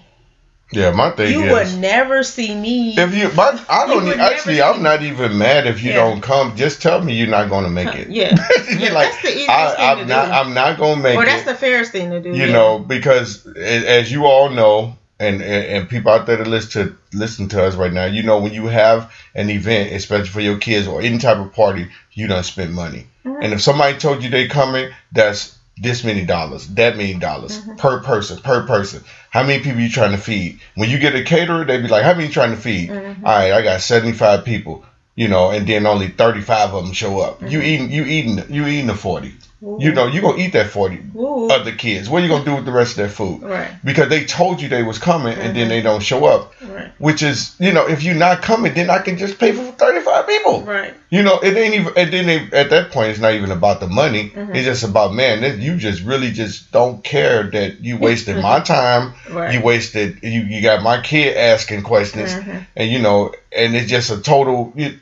Yeah, 0.71 0.91
my 0.91 1.09
thing 1.11 1.33
You 1.33 1.45
is. 1.45 1.73
would 1.73 1.81
never 1.81 2.23
see 2.23 2.53
me. 2.53 2.95
If 2.95 3.13
you, 3.15 3.31
my, 3.33 3.59
I 3.67 3.87
don't 3.87 4.05
need, 4.05 4.19
actually. 4.19 4.61
I'm 4.61 4.83
not 4.83 5.01
even 5.01 5.37
mad 5.37 5.65
if 5.65 5.81
you 5.81 5.89
Yeah. 5.89 5.97
don't 5.97 6.21
come. 6.21 6.55
Just 6.55 6.81
tell 6.81 7.01
me 7.03 7.13
you're 7.13 7.27
not 7.27 7.49
going 7.49 7.63
to 7.63 7.71
make 7.71 7.93
it. 7.95 8.09
Yeah. 8.09 8.35
Yeah, 8.69 8.93
like, 8.93 9.11
that's 9.11 9.21
the 9.23 9.29
easiest 9.29 9.49
I, 9.49 9.75
thing 9.75 9.85
I'm 9.89 9.97
to 9.97 10.05
not. 10.05 10.25
do. 10.27 10.31
I'm 10.31 10.53
not 10.53 10.77
going 10.77 10.97
to 10.97 11.03
make 11.03 11.19
it. 11.19 11.25
that's 11.25 11.43
the 11.43 11.55
fairest 11.55 11.91
thing 11.91 12.11
to 12.11 12.21
do. 12.21 12.29
you 12.29 12.45
yeah. 12.45 12.53
know, 12.53 12.79
because 12.79 13.47
as 13.57 14.11
you 14.11 14.25
all 14.25 14.51
know, 14.51 14.95
and, 15.19 15.41
and 15.41 15.89
people 15.89 16.11
out 16.11 16.25
there 16.25 16.37
that 16.37 16.47
listen 16.47 16.71
to 16.87 16.97
listen 17.17 17.49
to 17.49 17.63
us 17.63 17.75
right 17.75 17.91
now, 17.91 18.05
you 18.05 18.23
know, 18.23 18.39
when 18.39 18.53
you 18.53 18.67
have 18.67 19.11
an 19.35 19.49
event, 19.49 19.91
especially 19.93 20.27
for 20.29 20.41
your 20.41 20.57
kids 20.57 20.87
or 20.87 21.01
any 21.01 21.17
type 21.17 21.37
of 21.37 21.53
party, 21.53 21.87
you 22.13 22.27
don't 22.27 22.43
spend 22.43 22.73
money. 22.73 23.05
Mhm. 23.25 23.43
And 23.43 23.53
if 23.53 23.61
somebody 23.61 23.97
told 23.97 24.23
you 24.23 24.29
they 24.29 24.47
coming, 24.47 24.89
that's 25.11 25.57
this 25.77 26.03
many 26.03 26.25
dollars, 26.25 26.67
that 26.69 26.97
many 26.97 27.13
dollars 27.13 27.57
Mm-hmm. 27.59 27.75
per 27.75 27.99
person, 27.99 28.39
per 28.39 28.65
person. 28.65 29.03
How 29.29 29.43
many 29.43 29.61
people 29.63 29.79
you 29.81 29.89
trying 29.89 30.11
to 30.11 30.17
feed? 30.17 30.59
When 30.75 30.89
you 30.89 30.97
get 30.99 31.15
a 31.15 31.23
caterer, 31.23 31.65
they 31.65 31.81
be 31.81 31.87
like, 31.87 32.03
how 32.03 32.13
many 32.13 32.25
you 32.27 32.31
trying 32.33 32.51
to 32.51 32.57
feed? 32.61 32.89
Mhm. 32.89 33.17
All 33.23 33.35
right, 33.37 33.51
I 33.53 33.61
got 33.61 33.81
seventy 33.81 34.13
five 34.13 34.45
people. 34.45 34.83
You 35.15 35.27
know, 35.27 35.49
and 35.51 35.67
then 35.67 35.85
only 35.85 36.07
thirty 36.07 36.39
five 36.41 36.73
of 36.73 36.85
them 36.85 36.93
show 36.93 37.19
up. 37.19 37.41
You 37.41 37.59
Mm-hmm. 37.59 37.61
eating, 37.67 37.91
you 37.91 38.03
eating, 38.05 38.43
you 38.55 38.65
eating 38.67 38.87
the 38.87 38.95
forty. 38.95 39.33
Ooh. 39.61 39.77
You 39.79 39.91
know, 39.91 40.07
you're 40.07 40.21
gonna 40.21 40.37
eat 40.37 40.53
that 40.53 40.67
forty 40.69 40.99
Ooh. 41.15 41.49
other 41.49 41.73
kids. 41.73 42.09
What 42.09 42.21
are 42.21 42.25
you 42.25 42.31
gonna 42.31 42.45
do 42.45 42.55
with 42.55 42.65
the 42.65 42.71
rest 42.71 42.91
of 42.97 43.07
that 43.07 43.09
food? 43.09 43.41
Right. 43.43 43.69
Because 43.83 44.07
they 44.07 44.23
told 44.23 44.61
you 44.61 44.69
they 44.69 44.83
was 44.83 44.99
coming 44.99 45.37
and 45.37 45.53
then 45.55 45.67
they 45.67 45.81
don't 45.81 46.01
show 46.01 46.25
up. 46.25 46.53
Right. 46.61 46.91
Which 46.97 47.21
is, 47.23 47.55
you 47.59 47.73
know, 47.73 47.85
if 47.87 48.01
you're 48.03 48.15
not 48.15 48.41
coming, 48.41 48.73
then 48.73 48.89
I 48.89 48.99
can 48.99 49.17
just 49.17 49.37
pay 49.37 49.51
for 49.51 49.63
35 49.63 50.27
people. 50.27 50.61
Right. 50.61 50.93
You 51.09 51.23
know, 51.23 51.39
it 51.39 51.57
ain't 51.57 51.73
even. 51.73 51.93
And 51.97 52.13
then 52.13 52.25
they, 52.27 52.57
at 52.57 52.69
that 52.69 52.91
point, 52.91 53.09
it's 53.09 53.19
not 53.19 53.33
even 53.33 53.51
about 53.51 53.81
the 53.81 53.87
money. 53.87 54.29
Mhm. 54.29 54.55
It's 54.55 54.65
just 54.65 54.83
about 54.83 55.13
man. 55.13 55.41
That 55.41 55.57
you 55.57 55.75
just 55.75 56.03
really 56.03 56.31
just 56.31 56.71
don't 56.71 57.03
care 57.03 57.43
that 57.51 57.81
you 57.81 57.97
wasted 57.97 58.37
my 58.37 58.59
time. 58.75 59.13
Right. 59.29 59.53
You 59.53 59.61
wasted. 59.61 60.19
You 60.23 60.41
you 60.41 60.61
got 60.61 60.83
my 60.83 61.01
kid 61.01 61.35
asking 61.35 61.81
questions, 61.83 62.31
Mhm. 62.33 62.65
and 62.77 62.89
you 62.89 62.99
know, 62.99 63.33
and 63.51 63.75
it's 63.75 63.89
just 63.89 64.09
a 64.09 64.21
total. 64.21 64.71
It, 64.77 64.95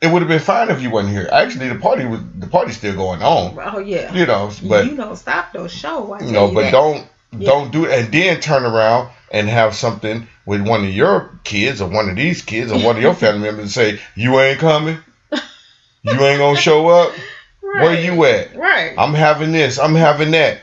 it 0.00 0.12
would 0.12 0.22
have 0.22 0.28
been 0.28 0.38
fine 0.40 0.70
if 0.70 0.80
you 0.80 0.90
wasn't 0.90 1.12
here. 1.14 1.28
Actually, 1.32 1.68
the 1.68 1.74
party 1.78 2.04
was 2.04 2.20
the 2.38 2.46
party's 2.46 2.76
still 2.76 2.94
going 2.94 3.22
on. 3.22 3.58
Oh 3.60 3.78
yeah. 3.78 4.12
You 4.14 4.26
know, 4.26 4.50
but 4.64 4.86
you 4.86 4.92
know, 4.92 5.14
stop 5.14 5.52
those 5.52 5.72
show. 5.72 6.12
I 6.12 6.20
you 6.24 6.32
know, 6.32 6.48
you 6.48 6.54
but 6.54 6.62
that. 6.62 6.72
don't 6.72 7.06
Yeah. 7.36 7.48
don't 7.50 7.72
do 7.72 7.84
it 7.84 7.90
and 7.98 8.12
then 8.12 8.40
turn 8.40 8.64
around 8.64 9.10
and 9.32 9.48
have 9.48 9.74
something 9.74 10.26
with 10.46 10.66
one 10.66 10.84
of 10.84 10.90
your 10.90 11.38
kids 11.44 11.80
or 11.82 11.88
one 11.90 12.08
of 12.08 12.16
these 12.16 12.42
kids 12.42 12.70
or 12.72 12.78
one 12.78 12.96
of 12.96 13.02
your 13.02 13.14
family 13.22 13.40
members 13.40 13.64
and 13.64 13.70
say 13.70 14.00
you 14.14 14.38
ain't 14.40 14.58
coming, 14.60 14.98
you 16.02 16.12
ain't 16.12 16.38
gonna 16.38 16.56
show 16.56 16.88
up. 16.88 17.12
Right. 17.60 17.82
Where 17.82 18.00
you 18.00 18.24
at? 18.24 18.56
Right. 18.56 18.94
I'm 18.96 19.12
having 19.14 19.52
this. 19.52 19.78
I'm 19.78 19.94
having 19.94 20.30
that. 20.30 20.58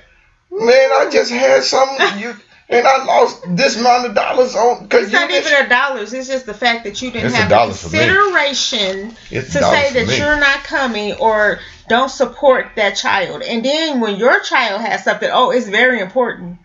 Man, 0.49 0.69
I 0.93 1.09
just 1.11 1.29
had 1.31 1.63
some 1.63 1.89
you 2.17 2.35
and 2.69 2.87
I 2.87 3.03
lost 3.05 3.43
this 3.55 3.77
amount 3.79 4.07
of 4.07 4.15
dollars 4.15 4.55
on 4.55 4.83
because 4.83 5.03
It's 5.05 5.13
not 5.13 5.29
even 5.29 5.65
a 5.65 5.69
dollars. 5.69 6.13
It's 6.13 6.27
just 6.27 6.45
the 6.45 6.53
fact 6.53 6.83
that 6.85 7.01
you 7.01 7.11
didn't 7.11 7.27
It's 7.27 7.35
have 7.35 7.49
the 7.49 7.55
dollar 7.55 7.73
for 7.73 7.89
me. 7.89 7.99
consideration 7.99 9.15
to 9.29 9.41
say 9.43 9.93
that 9.93 10.07
me. 10.07 10.17
you're 10.17 10.39
not 10.39 10.63
coming 10.63 11.13
or 11.13 11.59
don't 11.87 12.09
support 12.09 12.71
that 12.75 12.95
child. 12.95 13.43
And 13.43 13.63
then 13.63 13.99
when 13.99 14.15
your 14.15 14.39
child 14.39 14.81
has 14.81 15.03
something, 15.03 15.29
oh, 15.31 15.51
it's 15.51 15.67
very 15.69 15.99
important. 15.99 16.57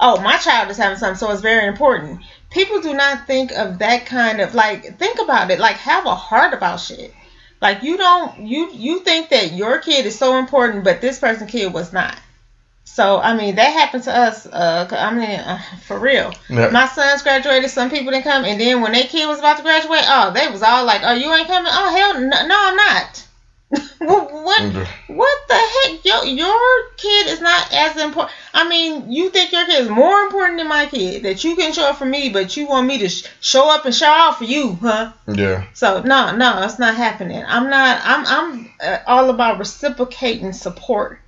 Oh, 0.00 0.20
my 0.20 0.36
child 0.36 0.70
is 0.70 0.76
having 0.76 0.98
something, 0.98 1.16
so 1.18 1.30
it's 1.32 1.40
very 1.40 1.66
important. 1.66 2.20
People 2.50 2.80
do 2.80 2.94
not 2.94 3.26
think 3.26 3.50
of 3.52 3.78
that 3.80 4.06
kind 4.06 4.40
of 4.40 4.54
like 4.54 4.98
think 4.98 5.18
about 5.18 5.50
it. 5.50 5.58
Like 5.58 5.76
have 5.76 6.06
a 6.06 6.14
heart 6.14 6.52
about 6.54 6.78
shit. 6.80 7.12
Like 7.60 7.82
you 7.82 7.96
don't 7.96 8.38
you 8.46 8.70
you 8.72 9.00
think 9.00 9.30
that 9.30 9.52
your 9.52 9.78
kid 9.78 10.06
is 10.06 10.16
so 10.16 10.38
important, 10.38 10.84
but 10.84 11.00
this 11.00 11.18
person's 11.18 11.50
kid 11.50 11.72
was 11.72 11.92
not. 11.92 12.16
So 12.88 13.18
I 13.20 13.32
mean 13.34 13.54
that 13.56 13.72
happened 13.72 14.04
to 14.04 14.16
us. 14.16 14.46
Uh, 14.46 14.86
I 14.90 15.10
mean 15.10 15.38
uh, 15.40 15.58
for 15.86 15.98
real. 15.98 16.32
My 16.72 16.86
sons 16.86 17.22
graduated. 17.22 17.70
Some 17.70 17.90
people 17.90 18.10
didn't 18.10 18.24
come, 18.24 18.44
and 18.44 18.58
then 18.58 18.80
when 18.80 18.92
their 18.92 19.04
kid 19.04 19.26
was 19.26 19.38
about 19.38 19.56
to 19.58 19.62
graduate, 19.62 20.02
oh, 20.06 20.30
they 20.30 20.48
was 20.48 20.62
all 20.62 20.84
like, 20.84 21.02
"Oh, 21.04 21.12
you 21.12 21.32
ain't 21.32 21.46
coming? 21.46 21.70
Oh, 21.72 21.90
hell, 21.96 22.14
no, 22.20 22.42
no 22.42 22.56
I'm 22.58 22.76
not." 22.76 23.24
what? 23.98 24.62
What? 25.08 25.38
Mhm. 25.48 25.48
The 25.48 25.54
heck? 25.54 26.04
Your 26.04 26.24
your 26.24 26.82
kid 26.96 27.26
is 27.28 27.40
not 27.40 27.72
as 27.72 27.96
important. 27.96 28.34
I 28.54 28.64
mean, 28.64 29.12
you 29.12 29.28
think 29.28 29.52
your 29.52 29.64
kid 29.66 29.80
is 29.82 29.88
more 29.88 30.20
important 30.22 30.58
than 30.58 30.66
my 30.68 30.86
kid? 30.86 31.22
That 31.22 31.44
you 31.44 31.54
can 31.54 31.72
show 31.72 31.84
up 31.90 31.96
for 31.96 32.06
me, 32.06 32.28
but 32.30 32.56
you 32.56 32.66
want 32.66 32.86
me 32.86 32.98
to 32.98 33.08
sh- 33.08 33.24
show 33.40 33.68
up 33.70 33.84
and 33.84 33.94
show 33.94 34.06
out 34.08 34.36
for 34.36 34.44
you, 34.44 34.76
huh? 34.80 35.08
yeah. 35.26 35.64
So 35.74 36.00
no, 36.00 36.32
no, 36.32 36.62
it's 36.62 36.78
not 36.78 36.94
happening. 36.96 37.44
I'm 37.46 37.68
not. 37.68 38.00
I'm 38.02 38.26
I'm 38.26 38.70
uh, 38.82 38.98
all 39.06 39.30
about 39.30 39.58
reciprocating 39.58 40.52
support. 40.52 41.18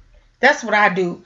That's 0.41 0.65
what 0.65 0.75
I 0.75 0.89
do. 0.89 1.21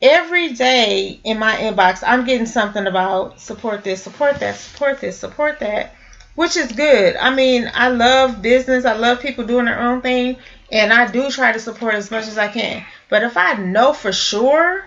Every 0.00 0.52
day 0.52 1.18
in 1.24 1.40
my 1.40 1.56
inbox, 1.56 2.04
I'm 2.06 2.24
getting 2.24 2.46
something 2.46 2.86
about 2.86 3.40
support 3.40 3.82
this, 3.82 4.00
support 4.00 4.38
that, 4.38 4.54
support 4.54 5.00
this, 5.00 5.18
support 5.18 5.58
that, 5.58 5.92
which 6.36 6.56
is 6.56 6.70
good. 6.70 7.16
I 7.16 7.34
mean, 7.34 7.68
I 7.74 7.88
love 7.88 8.40
business. 8.40 8.84
I 8.84 8.92
love 8.92 9.20
people 9.20 9.44
doing 9.44 9.64
their 9.64 9.80
own 9.80 10.00
thing, 10.00 10.36
and 10.70 10.92
I 10.92 11.10
do 11.10 11.32
try 11.32 11.50
to 11.50 11.58
support 11.58 11.94
as 11.94 12.12
much 12.12 12.28
as 12.28 12.38
I 12.38 12.46
can. 12.46 12.84
But 13.08 13.24
if 13.24 13.36
I 13.36 13.54
know 13.54 13.92
for 13.92 14.12
sure 14.12 14.84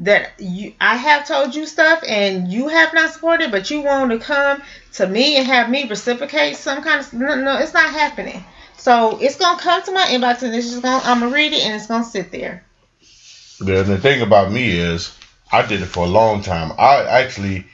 that 0.00 0.32
you 0.38 0.74
I 0.78 0.96
have 0.96 1.26
told 1.26 1.54
you 1.54 1.64
stuff 1.64 2.02
and 2.06 2.52
you 2.52 2.68
have 2.68 2.92
not 2.92 3.10
supported, 3.10 3.50
but 3.52 3.70
you 3.70 3.80
want 3.80 4.10
to 4.10 4.18
come 4.18 4.62
to 4.94 5.06
me 5.06 5.38
and 5.38 5.46
have 5.46 5.70
me 5.70 5.88
reciprocate 5.88 6.56
some 6.56 6.82
kind 6.82 7.00
of 7.00 7.10
no, 7.14 7.36
no, 7.36 7.56
it's 7.56 7.72
not 7.72 7.88
happening. 7.88 8.44
So 8.76 9.16
it's 9.18 9.36
gonna 9.36 9.58
come 9.58 9.82
to 9.84 9.92
my 9.92 10.04
inbox 10.04 10.42
and 10.42 10.54
it's 10.54 10.68
just 10.68 10.82
gonna 10.82 11.02
I'm 11.06 11.20
gonna 11.20 11.32
read 11.32 11.54
it 11.54 11.64
and 11.64 11.74
it's 11.74 11.86
gonna 11.86 12.04
sit 12.04 12.30
there. 12.32 12.64
The, 13.64 13.82
the 13.82 13.98
thing 13.98 14.22
about 14.22 14.50
me 14.52 14.70
is, 14.70 15.16
I 15.50 15.66
did 15.66 15.82
it 15.82 15.86
for 15.86 16.04
a 16.04 16.08
long 16.08 16.42
time. 16.42 16.72
I 16.78 17.04
actually, 17.04 17.66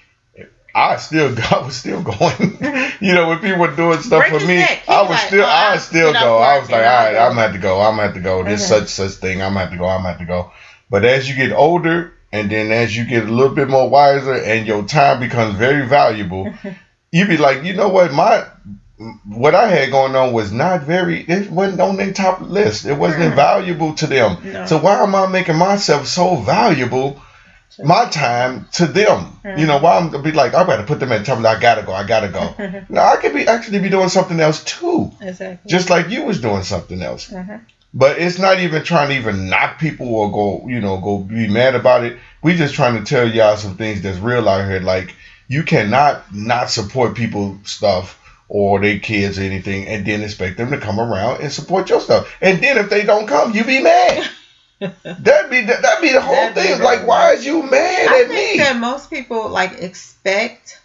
I 0.74 0.96
still, 0.96 1.34
I 1.50 1.64
was 1.64 1.76
still 1.76 2.02
going. 2.02 2.58
you 3.00 3.14
know, 3.14 3.28
when 3.28 3.38
people 3.38 3.58
were 3.58 3.74
doing 3.74 4.00
stuff 4.00 4.28
Break 4.28 4.40
for 4.40 4.46
me, 4.46 4.56
neck. 4.56 4.82
I 4.88 5.02
was 5.02 5.10
like, 5.10 5.26
still, 5.28 5.44
oh, 5.44 5.48
I 5.48 5.72
I'll 5.72 5.78
still 5.80 6.12
go. 6.12 6.38
I 6.38 6.58
was 6.58 6.70
like, 6.70 6.80
all 6.80 6.86
right, 6.86 7.12
go." 7.12 7.18
I'm 7.18 7.30
gonna 7.30 7.42
have 7.42 7.52
to 7.52 7.58
go. 7.58 7.80
I'm 7.80 7.92
gonna 7.92 8.02
have 8.02 8.14
to 8.14 8.20
go. 8.20 8.44
This 8.44 8.66
such 8.66 8.88
such 8.88 9.12
thing. 9.12 9.42
I'm 9.42 9.54
gonna 9.54 9.60
have 9.60 9.70
to 9.70 9.78
go. 9.78 9.86
I'm 9.86 9.98
gonna 10.00 10.10
have 10.10 10.18
to 10.18 10.26
go. 10.26 10.52
But 10.90 11.04
as 11.04 11.28
you 11.28 11.36
get 11.36 11.52
older, 11.52 12.12
and 12.32 12.50
then 12.50 12.72
as 12.72 12.96
you 12.96 13.04
get 13.04 13.24
a 13.24 13.32
little 13.32 13.54
bit 13.54 13.68
more 13.68 13.88
wiser, 13.88 14.34
and 14.34 14.66
your 14.66 14.84
time 14.84 15.20
becomes 15.20 15.56
very 15.56 15.86
valuable, 15.86 16.52
you 17.12 17.26
be 17.26 17.36
like, 17.36 17.64
you 17.64 17.74
know 17.74 17.88
what, 17.88 18.12
my 18.12 18.46
what 19.24 19.54
I 19.54 19.68
had 19.68 19.90
going 19.90 20.16
on 20.16 20.32
was 20.32 20.50
not 20.52 20.82
very. 20.82 21.20
It 21.20 21.50
wasn't 21.50 21.80
on 21.80 21.96
their 21.96 22.12
top 22.12 22.40
list. 22.40 22.84
It 22.84 22.94
wasn't 22.96 23.34
valuable 23.34 23.94
to 23.94 24.06
them. 24.06 24.38
No. 24.44 24.66
So 24.66 24.78
why 24.78 25.02
am 25.02 25.14
I 25.14 25.26
making 25.26 25.56
myself 25.56 26.06
so 26.06 26.36
valuable? 26.36 27.20
My 27.80 28.06
time 28.06 28.66
to 28.72 28.86
them, 28.86 29.38
you 29.56 29.66
know. 29.66 29.78
Why 29.78 29.98
I'm 29.98 30.10
gonna 30.10 30.24
be 30.24 30.32
like, 30.32 30.52
I 30.54 30.66
gotta 30.66 30.82
put 30.82 30.98
them 30.98 31.12
in 31.12 31.22
trouble. 31.22 31.46
I 31.46 31.60
gotta 31.60 31.82
go. 31.82 31.92
I 31.92 32.04
gotta 32.04 32.28
go. 32.28 32.54
no, 32.88 33.00
I 33.00 33.16
could 33.16 33.34
be 33.34 33.46
actually 33.46 33.78
be 33.78 33.88
doing 33.88 34.08
something 34.08 34.40
else 34.40 34.64
too, 34.64 35.12
Exactly. 35.20 35.70
just 35.70 35.88
like 35.88 36.08
you 36.08 36.24
was 36.24 36.40
doing 36.40 36.64
something 36.64 37.00
else. 37.02 37.28
Mhm. 37.30 37.60
But 37.94 38.18
it's 38.18 38.38
not 38.38 38.58
even 38.58 38.82
trying 38.82 39.10
to 39.10 39.14
even 39.16 39.48
knock 39.48 39.78
people 39.78 40.12
or 40.12 40.32
go, 40.32 40.66
you 40.66 40.80
know, 40.80 40.98
go 40.98 41.18
be 41.18 41.46
mad 41.46 41.76
about 41.76 42.02
it. 42.04 42.16
We 42.42 42.56
just 42.56 42.74
trying 42.74 42.98
to 42.98 43.04
tell 43.04 43.28
y'all 43.28 43.56
some 43.56 43.76
things 43.76 44.02
that's 44.02 44.18
real 44.18 44.48
out 44.48 44.68
here. 44.68 44.80
Like 44.80 45.14
you 45.46 45.62
cannot 45.62 46.34
not 46.34 46.70
support 46.70 47.14
people 47.14 47.58
stuff 47.62 48.18
or 48.48 48.80
their 48.80 48.98
kids 48.98 49.38
or 49.38 49.42
anything, 49.42 49.86
and 49.86 50.06
then 50.06 50.22
expect 50.22 50.56
them 50.56 50.70
to 50.70 50.78
come 50.78 50.98
around 50.98 51.42
and 51.42 51.52
support 51.52 51.90
your 51.90 52.00
stuff. 52.00 52.34
And 52.40 52.62
then 52.62 52.78
if 52.78 52.88
they 52.88 53.04
don't 53.04 53.26
come, 53.26 53.54
you 53.54 53.64
be 53.64 53.82
mad. 53.82 54.28
That'd 54.80 55.50
be 55.50 55.62
the, 55.62 55.76
that'd 55.82 56.02
be 56.02 56.12
the 56.12 56.20
whole 56.20 56.34
That'd 56.34 56.54
thing. 56.54 56.80
Like, 56.80 57.04
why 57.04 57.32
is 57.32 57.44
you 57.44 57.64
mad 57.64 58.08
I 58.08 58.22
at 58.22 58.28
think 58.28 58.52
me? 58.52 58.58
that 58.58 58.76
most 58.76 59.10
people 59.10 59.48
like 59.48 59.72
expect 59.82 60.80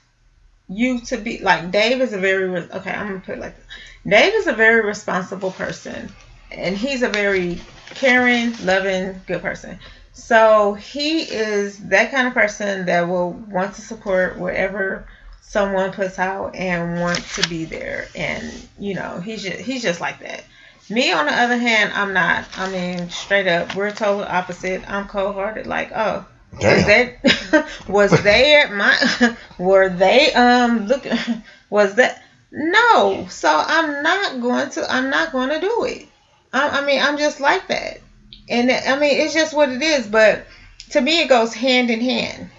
you 0.67 0.99
to 1.01 1.17
be 1.17 1.37
like 1.39 1.69
Dave 1.69 2.01
is 2.01 2.13
a 2.13 2.17
very 2.17 2.49
re- 2.49 2.67
okay. 2.73 2.89
I'm 2.89 3.07
gonna 3.07 3.19
put 3.19 3.37
it 3.37 3.41
like 3.41 3.55
this. 3.55 3.65
Dave 4.07 4.33
is 4.33 4.47
a 4.47 4.53
very 4.53 4.83
responsible 4.83 5.51
person, 5.51 6.09
and 6.51 6.75
he's 6.75 7.03
a 7.03 7.09
very 7.09 7.61
caring, 7.91 8.53
loving, 8.65 9.21
good 9.27 9.43
person. 9.43 9.77
So 10.13 10.73
he 10.73 11.21
is 11.21 11.77
that 11.89 12.11
kind 12.11 12.27
of 12.27 12.33
person 12.33 12.85
that 12.87 13.07
will 13.07 13.31
want 13.31 13.75
to 13.75 13.81
support 13.81 14.37
whatever 14.37 15.07
someone 15.43 15.91
puts 15.91 16.17
out 16.17 16.55
and 16.55 16.99
wants 16.99 17.35
to 17.35 17.47
be 17.47 17.65
there. 17.65 18.07
And 18.15 18.51
you 18.79 18.95
know, 18.95 19.19
he's 19.19 19.43
just 19.43 19.59
he's 19.59 19.81
just 19.81 20.01
like 20.01 20.19
that. 20.19 20.43
Me, 20.89 21.11
on 21.13 21.27
the 21.27 21.33
other 21.33 21.57
hand, 21.57 21.93
I'm 21.93 22.13
not. 22.13 22.45
I 22.57 22.69
mean, 22.69 23.09
straight 23.09 23.47
up, 23.47 23.75
we're 23.75 23.91
total 23.91 24.23
opposite. 24.23 24.89
I'm 24.89 25.07
cold 25.07 25.35
hearted. 25.35 25.65
Like, 25.65 25.91
oh, 25.95 26.25
Damn. 26.59 26.75
was 26.75 26.85
that 26.85 27.67
was 27.87 28.23
they 28.23 28.61
at 28.61 28.71
my 28.71 29.35
were 29.57 29.89
they 29.89 30.31
um 30.33 30.85
look 30.87 31.05
was 31.69 31.95
that 31.95 32.21
no 32.51 33.25
so 33.29 33.49
i'm 33.49 34.03
not 34.03 34.41
going 34.41 34.69
to 34.69 34.93
i'm 34.93 35.09
not 35.09 35.31
going 35.31 35.49
to 35.49 35.59
do 35.59 35.85
it 35.85 36.07
I, 36.51 36.81
I 36.81 36.85
mean 36.85 37.01
i'm 37.01 37.17
just 37.17 37.39
like 37.39 37.67
that 37.69 37.99
and 38.47 38.69
i 38.69 38.99
mean 38.99 39.19
it's 39.21 39.33
just 39.33 39.53
what 39.53 39.69
it 39.69 39.81
is 39.81 40.07
but 40.07 40.45
to 40.91 41.01
me 41.01 41.21
it 41.21 41.29
goes 41.29 41.53
hand 41.53 41.89
in 41.89 42.01
hand 42.01 42.51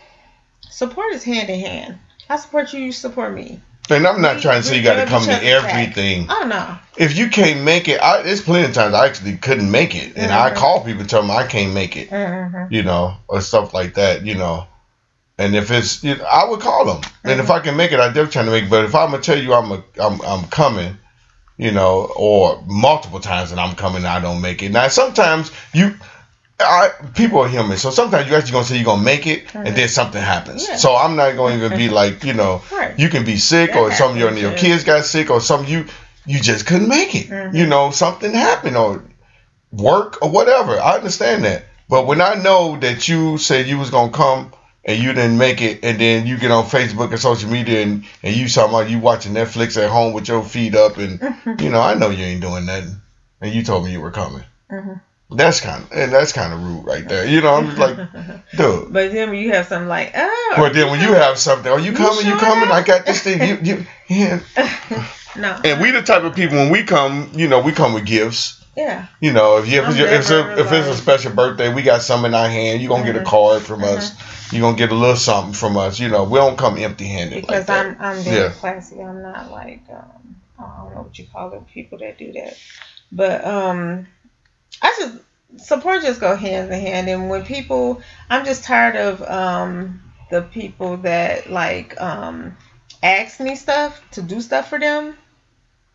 support 0.70 1.12
is 1.12 1.22
hand 1.22 1.48
in 1.48 1.60
hand 1.60 1.98
i 2.28 2.36
support 2.36 2.72
you 2.72 2.80
you 2.80 2.92
support 2.92 3.34
me 3.34 3.60
And 3.90 4.06
I'm 4.06 4.20
not 4.22 4.40
trying 4.40 4.62
to 4.62 4.66
say 4.66 4.76
you 4.78 4.82
got 4.82 4.96
to 4.96 5.04
come 5.06 5.22
to 5.24 5.28
back. 5.28 5.42
everything. 5.42 6.26
oh 6.30 6.46
no 6.48 6.78
If 6.96 7.16
you 7.18 7.28
can't 7.28 7.62
make 7.64 7.86
it, 7.88 8.00
I, 8.00 8.22
there's 8.22 8.40
plenty 8.40 8.66
of 8.68 8.72
times 8.74 8.94
I 8.94 9.06
actually 9.06 9.36
couldn't 9.36 9.70
make 9.70 9.94
it, 9.94 10.16
and 10.16 10.32
I 10.32 10.50
Mhm. 10.50 10.54
call 10.56 10.80
people 10.84 11.00
and 11.02 11.10
tell 11.10 11.20
them 11.22 11.30
I 11.30 11.44
can't 11.46 11.74
make 11.74 11.96
it, 11.96 12.08
Mhm. 12.10 12.70
you 12.70 12.82
know, 12.82 13.16
or 13.28 13.40
stuff 13.42 13.74
like 13.74 13.94
that, 13.94 14.22
you 14.24 14.36
know. 14.36 14.66
And 15.36 15.54
if 15.56 15.70
it's, 15.70 16.02
you 16.04 16.16
know, 16.16 16.24
I 16.24 16.44
would 16.48 16.60
call 16.60 16.84
them, 16.86 17.02
and 17.24 17.40
if 17.40 17.50
I 17.50 17.58
can 17.60 17.76
make 17.76 17.90
it, 17.92 17.98
I 18.00 18.06
definitely 18.06 18.32
try 18.32 18.44
to 18.44 18.50
make 18.52 18.64
it. 18.64 18.70
But 18.70 18.84
if 18.84 18.94
I'm 18.94 19.10
gonna 19.10 19.22
tell 19.22 19.38
you 19.38 19.52
I'm 19.52 19.70
a, 19.72 19.82
I'm, 20.00 20.20
I'm 20.22 20.44
coming, 20.48 20.96
you 21.58 21.72
know, 21.72 22.10
or 22.16 22.62
multiple 22.66 23.20
times 23.20 23.50
and 23.50 23.60
I'm 23.60 23.74
coming, 23.74 23.98
and 23.98 24.06
I 24.06 24.20
don't 24.20 24.40
make 24.40 24.62
it. 24.62 24.70
Now 24.72 24.88
sometimes 24.88 25.50
you. 25.74 25.94
I, 26.60 26.90
people 27.14 27.40
are 27.40 27.48
human, 27.48 27.76
so 27.78 27.90
sometimes 27.90 28.28
you're 28.28 28.38
actually 28.38 28.52
gonna 28.52 28.64
say 28.64 28.76
you're 28.76 28.84
gonna 28.84 29.02
make 29.02 29.26
it, 29.26 29.52
and 29.54 29.74
then 29.76 29.88
something 29.88 30.22
happens. 30.22 30.66
Yeah. 30.68 30.76
So 30.76 30.94
I'm 30.94 31.16
not 31.16 31.34
gonna 31.36 31.56
even 31.56 31.76
be 31.76 31.88
like, 31.88 32.22
you 32.24 32.32
know, 32.32 32.62
Right. 32.72 32.96
you 32.98 33.08
can 33.08 33.24
be 33.24 33.36
sick, 33.38 33.72
That 33.72 33.78
or 33.80 33.92
some 33.92 34.12
of 34.12 34.16
your, 34.18 34.32
your 34.36 34.52
kids 34.52 34.84
got 34.84 35.04
sick, 35.04 35.30
or 35.30 35.40
some 35.40 35.64
you 35.66 35.86
you 36.26 36.40
just 36.40 36.64
couldn't 36.66 36.88
make 36.88 37.14
it. 37.14 37.28
Mhm. 37.28 37.54
You 37.54 37.66
know, 37.66 37.90
something 37.90 38.32
happened, 38.32 38.76
or 38.76 39.02
work, 39.72 40.22
or 40.22 40.30
whatever. 40.30 40.80
I 40.80 40.94
understand 40.94 41.44
that, 41.44 41.64
but 41.88 42.06
when 42.06 42.20
I 42.20 42.34
know 42.34 42.76
that 42.78 43.08
you 43.08 43.36
said 43.38 43.66
you 43.66 43.78
was 43.78 43.90
gonna 43.90 44.12
come 44.12 44.52
and 44.84 45.02
you 45.02 45.12
didn't 45.12 45.38
make 45.38 45.60
it, 45.60 45.80
and 45.82 45.98
then 45.98 46.26
you 46.26 46.36
get 46.38 46.50
on 46.52 46.64
Facebook 46.66 47.10
and 47.10 47.18
social 47.18 47.50
media, 47.50 47.82
and 47.82 48.04
and 48.22 48.34
you 48.36 48.48
talking 48.48 48.72
about 48.74 48.88
you 48.88 49.00
watching 49.00 49.34
Netflix 49.34 49.76
at 49.82 49.90
home 49.90 50.12
with 50.12 50.28
your 50.28 50.42
feet 50.44 50.76
up, 50.76 50.98
and 50.98 51.20
you 51.60 51.70
know, 51.70 51.80
I 51.80 51.94
know 51.94 52.10
you 52.10 52.24
ain't 52.24 52.40
doing 52.42 52.64
nothing, 52.66 52.96
and 53.40 53.52
you 53.52 53.64
told 53.64 53.84
me 53.84 53.90
you 53.90 54.00
were 54.00 54.12
coming. 54.12 54.44
Mhm. 54.70 55.00
That's 55.30 55.60
kind 55.60 55.82
of 55.84 55.92
and 55.92 56.12
that's 56.12 56.32
kind 56.32 56.52
of 56.52 56.62
rude 56.62 56.84
right 56.86 57.06
there. 57.08 57.26
You 57.26 57.40
know, 57.40 57.54
I'm 57.54 57.66
just 57.66 57.78
like, 57.78 57.96
dude. 58.56 58.92
but 58.92 59.10
then 59.12 59.30
when 59.30 59.38
you 59.40 59.52
have 59.52 59.66
something 59.66 59.88
like 59.88 60.12
oh 60.14 60.54
But 60.58 60.74
then 60.74 60.90
when 60.90 61.00
you 61.00 61.12
have 61.14 61.38
something, 61.38 61.70
oh, 61.72 61.76
you 61.76 61.92
You 61.92 61.96
coming, 61.96 62.26
you 62.26 62.32
sure 62.32 62.38
coming, 62.38 62.70
I 62.70 62.82
got 62.82 63.06
this 63.06 63.22
thing. 63.22 63.42
You, 63.42 63.58
you, 63.62 63.86
yeah. 64.08 64.40
no 65.36 65.58
And 65.64 65.80
we 65.80 65.90
the 65.90 66.02
type 66.02 66.22
of 66.22 66.34
people 66.34 66.58
when 66.58 66.70
we 66.70 66.84
come, 66.84 67.30
you 67.34 67.48
know, 67.48 67.60
we 67.60 67.72
come 67.72 67.94
with 67.94 68.04
gifts. 68.06 68.62
yeah 68.76 69.06
You 69.20 69.32
know, 69.32 69.56
if 69.58 69.66
you 69.68 69.82
if, 69.82 69.96
you, 69.96 70.04
if, 70.04 70.12
it's 70.20 70.30
a, 70.30 70.60
if 70.60 70.72
it's 70.72 70.88
a 70.88 70.94
special 70.94 71.32
birthday, 71.32 71.72
we 71.72 71.82
got 71.82 72.02
some 72.02 72.24
in 72.26 72.34
our 72.34 72.48
hand. 72.48 72.80
You're 72.82 72.90
gonna 72.90 73.04
get 73.04 73.16
a 73.16 73.20
Mhm. 73.20 73.24
card 73.26 73.62
from 73.62 73.82
us. 73.82 74.12
You're 74.52 74.62
gonna 74.62 74.76
get 74.76 74.92
a 74.92 74.94
little 74.94 75.16
something 75.16 75.54
from 75.54 75.76
us. 75.76 75.98
You 75.98 76.08
know, 76.10 76.24
we 76.24 76.38
don't 76.38 76.56
come 76.58 76.76
empty 76.78 77.06
handed 77.08 77.40
because 77.40 77.66
that. 77.66 77.86
I'm 77.86 77.96
I'm 77.98 78.22
very 78.22 78.36
Yeah. 78.42 78.48
classy. 78.50 79.00
I'm 79.00 79.22
not 79.22 79.50
like 79.50 79.80
um, 79.90 80.36
I 80.58 80.62
don't 80.82 80.94
know 80.94 81.02
what 81.02 81.18
you 81.18 81.26
call 81.32 81.52
it, 81.54 81.66
people 81.72 81.98
that 81.98 82.18
do 82.18 82.32
that. 82.32 82.56
But 83.10 83.44
um, 83.44 84.06
I 84.82 84.92
just 84.98 85.18
support 85.66 86.02
just 86.02 86.20
go 86.20 86.34
hand 86.34 86.72
in 86.72 86.80
hand. 86.80 87.08
And 87.08 87.28
when 87.28 87.42
people, 87.44 88.00
I'm 88.30 88.44
just 88.44 88.64
tired 88.64 88.96
of 88.96 89.22
um 89.22 90.00
the 90.30 90.42
people 90.42 90.96
that 90.98 91.48
like 91.50 92.00
um 92.00 92.54
ask 93.02 93.40
me 93.40 93.54
stuff 93.54 94.00
to 94.12 94.22
do 94.22 94.40
stuff 94.40 94.68
for 94.68 94.78
them. 94.78 95.16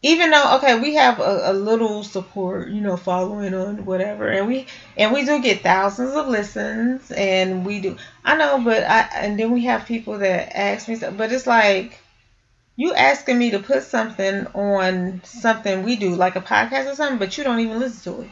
Even 0.02 0.32
though 0.32 0.56
okay, 0.56 0.76
we 0.76 0.96
have 0.96 1.20
a, 1.20 1.52
a 1.52 1.54
little 1.54 2.04
support, 2.04 2.70
you 2.70 2.82
know, 2.82 2.98
following 2.98 3.54
on 3.54 3.86
whatever, 3.86 4.30
and 4.30 4.48
we 4.48 4.66
and 4.98 5.12
we 5.14 5.24
do 5.24 5.40
get 5.42 5.62
thousands 5.64 6.16
of 6.16 6.28
listens, 6.28 7.12
and 7.12 7.66
we 7.66 7.80
do. 7.80 7.96
I 8.26 8.36
know, 8.36 8.60
but 8.64 8.84
I 8.84 9.08
and 9.16 9.40
then 9.40 9.52
we 9.52 9.64
have 9.66 9.86
people 9.86 10.20
that 10.20 10.56
ask 10.58 10.88
me 10.88 10.96
stuff, 10.96 11.16
but 11.18 11.32
it's 11.32 11.48
like 11.48 12.00
you 12.78 12.94
asking 12.94 13.38
me 13.38 13.52
to 13.52 13.60
put 13.60 13.84
something 13.84 14.48
on 14.56 15.22
something 15.26 15.84
we 15.84 15.96
do, 15.98 16.16
like 16.16 16.36
a 16.36 16.42
podcast 16.42 16.92
or 16.92 16.96
something, 16.96 17.20
but 17.20 17.38
you 17.38 17.44
don't 17.44 17.60
even 17.60 17.80
listen 17.80 18.14
to 18.14 18.22
it. 18.24 18.30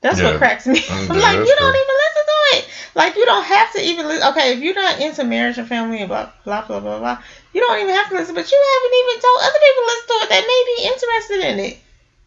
That's 0.00 0.18
Yeah. 0.18 0.30
what 0.30 0.38
cracks 0.38 0.66
me. 0.66 0.78
Mm, 0.80 1.10
I'm 1.10 1.20
like, 1.20 1.36
you 1.46 1.56
don't 1.58 1.76
even 1.76 1.96
listen 2.04 2.24
to 2.26 2.56
it. 2.58 2.68
Like, 2.94 3.16
you 3.16 3.24
don't 3.26 3.44
have 3.44 3.72
to 3.72 3.80
even 3.82 4.08
listen. 4.08 4.28
Okay, 4.30 4.52
if 4.54 4.60
you're 4.60 4.74
not 4.74 4.98
into 5.00 5.24
marriage 5.24 5.58
and 5.58 5.68
family 5.68 6.00
and 6.00 6.08
blah 6.08 6.26
blah 6.44 6.62
blah 6.62 6.80
blah 6.80 6.98
blah, 6.98 7.16
you 7.52 7.60
don't 7.60 7.78
even 7.80 7.94
have 7.94 8.08
to 8.08 8.14
listen. 8.14 8.34
But 8.34 8.50
you 8.50 8.58
haven't 8.74 8.98
even 8.98 9.20
told 9.20 9.38
other 9.42 9.58
people 9.62 9.82
to 9.82 9.86
listen 9.86 10.06
to 10.08 10.14
it 10.24 10.28
that 10.30 10.44
may 10.46 10.62
be 10.76 10.84
interested 10.88 11.40
in 11.50 11.58
it. 11.60 11.76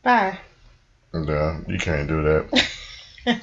Bye. 0.03 0.37
Yeah, 1.13 1.57
you 1.67 1.77
can't 1.79 2.07
do 2.07 2.23
that. 2.23 2.63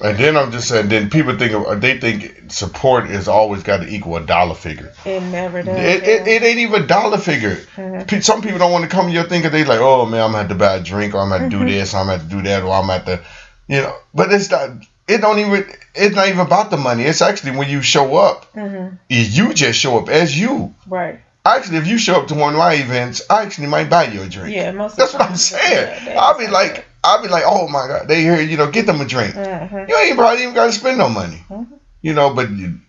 and 0.01 0.17
then 0.17 0.37
I'm 0.37 0.51
just 0.51 0.67
saying, 0.67 0.89
then 0.89 1.09
people 1.09 1.35
think 1.35 1.53
of, 1.53 1.81
they 1.81 1.95
think 1.95 2.51
support 2.51 3.05
is 3.09 3.27
always 3.27 3.63
got 3.63 3.81
to 3.81 3.87
equal 3.87 4.17
a 4.17 4.21
dollar 4.21 4.53
figure. 4.53 4.91
It 5.05 5.21
never 5.21 5.63
does. 5.63 5.79
It, 5.79 6.03
it, 6.03 6.27
it 6.27 6.43
ain't 6.43 6.59
even 6.59 6.83
a 6.83 6.85
dollar 6.85 7.17
figure. 7.17 7.55
Mhm. 7.75 8.23
Some 8.23 8.41
people 8.41 8.59
don't 8.59 8.71
want 8.71 8.83
to 8.83 8.89
come 8.89 9.07
to 9.07 9.11
your 9.11 9.23
thing 9.23 9.41
because 9.41 9.53
they 9.53 9.63
like, 9.63 9.79
oh 9.79 10.05
man, 10.05 10.21
I'm 10.21 10.27
gonna 10.31 10.39
have 10.39 10.47
to 10.49 10.55
buy 10.55 10.75
a 10.75 10.79
drink, 10.79 11.13
or 11.15 11.21
I'm 11.21 11.29
gonna 11.29 11.45
Mhm. 11.45 11.49
do 11.49 11.65
this, 11.65 11.93
or 11.93 11.97
I'm 11.97 12.07
gonna 12.07 12.19
have 12.19 12.29
to 12.29 12.35
do 12.35 12.41
that, 12.43 12.61
or 12.63 12.73
I'm 12.73 12.81
gonna 12.87 12.93
have 12.93 13.05
to, 13.05 13.19
you 13.67 13.81
know. 13.81 13.95
But 14.13 14.31
it's 14.31 14.49
not. 14.51 14.69
It 15.07 15.19
don't 15.19 15.39
even. 15.39 15.65
It's 15.95 16.15
not 16.15 16.27
even 16.27 16.39
about 16.39 16.69
the 16.71 16.77
money. 16.77 17.03
It's 17.03 17.21
actually 17.21 17.57
when 17.57 17.69
you 17.69 17.81
show 17.81 18.15
up, 18.17 18.51
Mhm. 18.53 18.97
you 19.09 19.53
just 19.53 19.79
show 19.79 19.97
up 19.99 20.09
as 20.09 20.37
you. 20.39 20.73
Right. 20.87 21.19
Actually, 21.43 21.77
if 21.77 21.87
you 21.87 21.97
show 21.97 22.21
up 22.21 22.27
to 22.27 22.35
one 22.35 22.53
of 22.53 22.59
my 22.59 22.73
events, 22.75 23.21
I 23.29 23.41
actually 23.41 23.67
might 23.67 23.89
buy 23.89 24.05
you 24.05 24.21
a 24.21 24.27
drink. 24.29 24.55
Yeah. 24.55 24.71
Most. 24.71 24.95
That's 24.95 25.13
of 25.13 25.17
the 25.17 25.23
what 25.23 25.31
I'm 25.31 25.37
saying. 25.37 26.05
yeah, 26.05 26.19
I'll 26.21 26.37
be 26.37 26.47
like, 26.47 26.85
I'll 27.03 27.21
be 27.21 27.29
like, 27.29 27.43
oh 27.47 27.67
my 27.67 27.87
god, 27.87 28.07
they 28.07 28.21
here, 28.21 28.39
you 28.39 28.57
know, 28.57 28.69
get 28.69 28.85
them 28.85 29.01
a 29.01 29.05
drink. 29.05 29.33
Mhm. 29.33 29.89
You 29.89 29.95
ain't 29.97 30.17
probably 30.17 30.43
even 30.43 30.53
got 30.53 30.67
to 30.67 30.71
spend 30.71 30.97
no 30.99 31.09
money. 31.09 31.43
Mhm. 31.49 31.67
You 32.03 32.13
know, 32.13 32.33
but 32.33 32.51
you, 32.51 32.79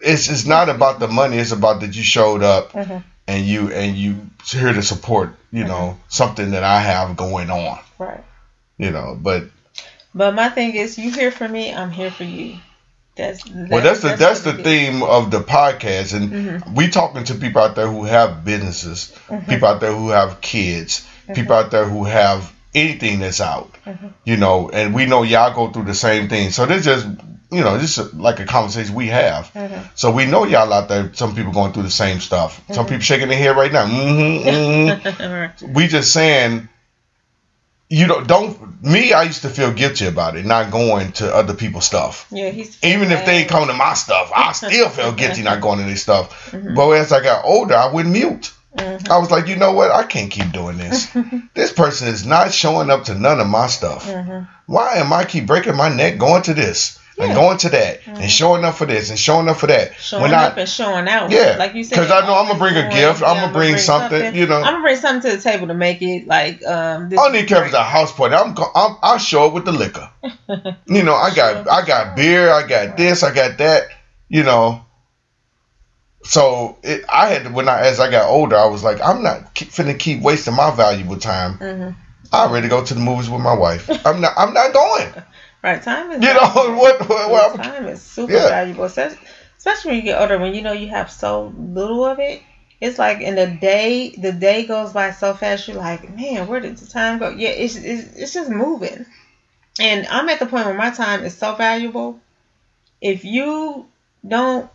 it's 0.00 0.28
it's 0.28 0.44
not 0.44 0.68
about 0.68 0.98
the 1.00 1.08
money. 1.08 1.38
It's 1.38 1.52
about 1.52 1.80
that 1.80 1.94
you 1.96 2.02
showed 2.02 2.42
up 2.42 2.72
Mhm. 2.72 3.02
and 3.28 3.46
you 3.46 3.70
and 3.72 3.96
you 3.96 4.26
here 4.44 4.72
to 4.72 4.82
support. 4.82 5.36
You 5.52 5.62
know, 5.64 5.96
something 6.08 6.50
that 6.50 6.64
I 6.64 6.80
have 6.80 7.16
going 7.16 7.48
on. 7.48 7.78
Right. 7.98 8.24
You 8.76 8.90
know, 8.90 9.16
but 9.18 9.44
But 10.14 10.34
my 10.34 10.48
thing 10.48 10.74
is, 10.74 10.96
you 10.98 11.10
here 11.10 11.30
for 11.30 11.48
me, 11.48 11.72
I'm 11.72 11.90
here 11.90 12.10
for 12.10 12.24
you. 12.24 12.56
That's, 13.16 13.44
that's 13.44 13.70
well, 13.70 13.80
that's 13.82 14.00
the 14.00 14.16
that's, 14.16 14.40
the 14.40 14.50
it 14.50 14.58
is. 14.60 14.64
theme 14.64 15.02
of 15.02 15.30
the 15.30 15.40
podcast, 15.40 16.14
and 16.14 16.32
Mhm. 16.32 16.74
we 16.74 16.88
talking 16.88 17.24
to 17.24 17.34
people 17.36 17.62
out 17.62 17.76
there 17.76 17.86
who 17.86 18.04
have 18.04 18.44
businesses, 18.44 19.12
Mhm. 19.28 19.48
people 19.48 19.68
out 19.68 19.80
there 19.80 19.92
who 19.92 20.08
have 20.10 20.40
kids, 20.40 21.06
people 21.32 21.54
out 21.54 21.70
there 21.70 21.84
who 21.84 22.04
have 22.04 22.52
anything 22.74 23.20
that's 23.20 23.40
out. 23.40 23.70
Mhm. 23.86 24.12
You 24.24 24.36
know, 24.36 24.68
and 24.68 24.92
we 24.94 25.06
know 25.06 25.22
y'all 25.22 25.54
go 25.54 25.70
through 25.70 25.84
the 25.84 25.94
same 25.94 26.28
thing. 26.28 26.50
So 26.50 26.66
this 26.66 26.84
just 26.84 27.06
you 27.52 27.60
know, 27.62 27.78
this 27.78 27.98
is 27.98 28.12
like 28.14 28.40
a 28.40 28.44
conversation 28.46 28.96
we 28.96 29.06
have. 29.08 29.48
Mhm. 29.54 29.78
So 29.94 30.10
we 30.10 30.24
know 30.24 30.44
y'all 30.44 30.72
out 30.72 30.88
there. 30.88 31.10
Some 31.12 31.36
people 31.36 31.52
going 31.52 31.72
through 31.72 31.84
the 31.84 31.90
same 31.90 32.18
stuff. 32.18 32.60
Some 32.72 32.86
Mhm. 32.86 32.88
people 32.88 33.02
shaking 33.04 33.28
their 33.28 33.38
head 33.38 33.56
right 33.56 33.70
now. 33.72 33.84
Mm-hmm, 33.86 34.48
mm-hmm. 34.48 35.72
We 35.72 35.86
just 35.86 36.12
saying 36.12 36.68
you 37.88 38.06
don't 38.06 38.26
don't 38.26 38.82
me 38.82 39.12
i 39.12 39.22
used 39.24 39.42
to 39.42 39.48
feel 39.48 39.72
guilty 39.72 40.06
about 40.06 40.36
it 40.36 40.44
not 40.46 40.70
going 40.70 41.12
to 41.12 41.34
other 41.34 41.54
people's 41.54 41.84
stuff. 41.84 42.26
Yeah, 42.30 42.50
he's 42.50 42.82
even 42.82 43.10
if 43.12 43.24
they 43.26 43.44
coming 43.44 43.68
to 43.68 43.74
my 43.74 43.94
stuff 43.94 44.30
i 44.34 44.52
still 44.62 44.88
feel 44.88 45.12
guilty 45.12 45.42
not 45.42 45.60
going 45.60 45.78
to 45.80 45.84
their 45.84 45.96
stuff. 45.96 46.50
Mhm. 46.50 46.74
but 46.74 46.90
as 46.92 47.12
i 47.12 47.22
got 47.22 47.44
older 47.44 47.74
i 47.74 47.92
went 47.92 48.08
mute. 48.08 48.52
Mhm. 48.76 49.08
i 49.10 49.18
was 49.18 49.30
like 49.30 49.46
you 49.48 49.56
know 49.56 49.72
what? 49.72 49.90
I 49.90 50.02
can't 50.04 50.30
keep 50.30 50.50
doing 50.52 50.78
this. 50.78 51.08
This 51.54 51.72
person 51.72 52.08
is 52.08 52.26
not 52.26 52.52
showing 52.52 52.90
up 52.90 53.04
to 53.04 53.14
none 53.14 53.38
of 53.40 53.46
my 53.46 53.66
stuff. 53.68 54.06
Mhm. 54.06 54.48
why 54.66 54.94
am 54.94 55.12
i 55.12 55.24
keep 55.24 55.46
breaking 55.46 55.76
my 55.76 55.88
neck 55.94 56.18
going 56.18 56.42
to 56.44 56.54
this 56.54 56.98
and 57.18 57.34
going 57.34 57.56
to 57.58 57.68
that 57.68 58.02
Mhm. 58.02 58.20
and 58.22 58.30
showing 58.30 58.64
up 58.64 58.74
for 58.74 58.86
this 58.86 59.10
and 59.10 59.18
showing 59.18 59.48
up 59.48 59.56
for 59.56 59.66
that 59.68 59.92
Showing 60.00 60.22
when 60.22 60.34
I, 60.34 60.46
up 60.46 60.56
and 60.56 60.68
showing 60.68 61.06
out. 61.08 61.30
Yeah, 61.30 61.56
like 61.58 61.74
you 61.74 61.84
said. 61.84 61.96
'cause 61.96 62.10
I 62.10 62.26
know 62.26 62.34
I'ma 62.34 62.54
bring 62.54 62.76
a 62.76 62.90
gift, 62.90 63.22
I'ma 63.22 63.52
bring 63.52 63.78
something, 63.78 64.34
you 64.34 64.46
know. 64.46 64.56
I'm 64.58 64.64
gonna 64.74 64.82
bring 64.82 64.96
something 64.96 65.30
to 65.30 65.36
the 65.36 65.42
table 65.42 65.68
to 65.68 65.74
make 65.74 66.02
it 66.02 66.26
like 66.26 66.64
um. 66.66 67.08
This 67.08 67.18
I 67.18 67.22
don't 67.24 67.32
need 67.32 67.46
care 67.48 67.60
if 67.60 67.66
it's 67.66 67.74
a 67.74 67.82
house 67.82 68.12
party. 68.12 68.34
I'm, 68.34 68.54
go- 68.54 68.70
I'm 68.74 68.96
I'll 69.02 69.18
show 69.18 69.46
up 69.46 69.52
with 69.52 69.64
the 69.64 69.72
liquor. 69.72 70.10
You 70.86 71.02
know, 71.02 71.14
I 71.14 71.32
got 71.34 71.54
Sure. 71.64 71.72
I 71.72 71.84
got 71.86 72.16
beer, 72.16 72.50
I 72.52 72.66
got 72.66 72.96
this, 72.96 73.22
I 73.22 73.32
got 73.32 73.58
that. 73.58 73.84
You 74.28 74.42
know, 74.42 74.84
so 76.24 76.78
it, 76.82 77.04
I 77.12 77.28
had 77.28 77.44
to 77.44 77.50
when 77.50 77.68
I 77.68 77.80
as 77.82 78.00
I 78.00 78.10
got 78.10 78.28
older, 78.28 78.56
I 78.56 78.66
was 78.66 78.82
like, 78.82 79.00
I'm 79.00 79.22
not 79.22 79.54
keep, 79.54 79.68
finna 79.70 79.98
keep 79.98 80.20
wasting 80.22 80.54
my 80.54 80.70
valuable 80.74 81.18
time. 81.18 81.54
hmm 81.58 81.90
I 82.32 82.50
ready 82.50 82.62
to 82.66 82.68
go 82.70 82.82
to 82.84 82.94
the 82.94 82.98
movies 83.00 83.30
with 83.30 83.42
my 83.42 83.52
wife. 83.54 83.88
I'm 84.04 84.20
not 84.20 84.32
I'm 84.36 84.52
not 84.54 84.72
going. 84.72 85.08
Right, 85.64 85.82
time 85.82 86.12
is. 86.12 86.22
You 86.22 86.34
know 86.34 86.48
what? 86.76 87.08
what, 87.08 87.30
what 87.30 87.42
I'm- 87.42 87.52
time 87.54 87.88
is 87.88 88.02
super 88.02 88.34
Yeah. 88.34 88.48
valuable, 88.48 88.84
especially, 88.84 89.18
especially 89.58 89.90
when 89.90 89.96
you 89.98 90.02
get 90.04 90.20
older. 90.20 90.38
When 90.38 90.54
you 90.54 90.62
know 90.62 90.72
you 90.72 90.88
have 90.90 91.10
so 91.10 91.52
little 91.56 92.04
of 92.06 92.20
it, 92.20 92.42
it's 92.80 92.98
like 92.98 93.20
in 93.22 93.36
the 93.36 93.46
day, 93.48 94.10
the 94.18 94.32
day 94.32 94.64
goes 94.64 94.92
by 94.92 95.10
so 95.12 95.34
fast. 95.34 95.68
You're 95.68 95.78
like, 95.78 96.08
man, 96.10 96.46
where 96.48 96.60
did 96.60 96.78
the 96.78 96.86
time 96.86 97.18
go? 97.18 97.30
Yeah, 97.30 97.50
it's 97.50 97.76
it's, 97.76 98.08
it's 98.16 98.34
just 98.34 98.50
moving. 98.50 99.06
And 99.80 100.06
I'm 100.08 100.28
at 100.30 100.40
the 100.40 100.46
point 100.46 100.66
where 100.66 100.74
my 100.74 100.90
time 100.90 101.24
is 101.24 101.36
so 101.36 101.54
valuable. 101.54 102.18
if 103.02 103.24
you 103.24 103.86
don't 104.26 104.68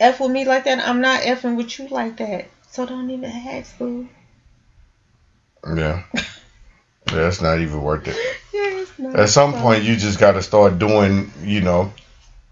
f 0.00 0.20
with 0.20 0.30
me 0.32 0.44
like 0.44 0.64
that, 0.64 0.80
I'm 0.80 1.00
not 1.02 1.22
effing 1.22 1.56
with 1.56 1.78
you 1.78 1.88
like 1.88 2.16
that. 2.18 2.50
So 2.68 2.86
don't 2.86 3.10
even 3.10 3.30
ask, 3.30 3.78
boo. 3.78 4.08
Yeah. 5.76 6.02
yeah, 7.12 7.28
it's 7.28 7.40
not 7.40 7.58
even 7.60 7.82
worth 7.82 8.08
it. 8.08 8.16
Yeah, 8.52 8.84
it's 9.08 9.14
At 9.18 9.28
some 9.28 9.52
fun. 9.52 9.60
point, 9.62 9.84
you 9.84 9.96
just 9.96 10.18
got 10.18 10.32
to 10.32 10.42
start 10.42 10.78
doing, 10.78 11.30
you 11.42 11.60
know, 11.60 11.92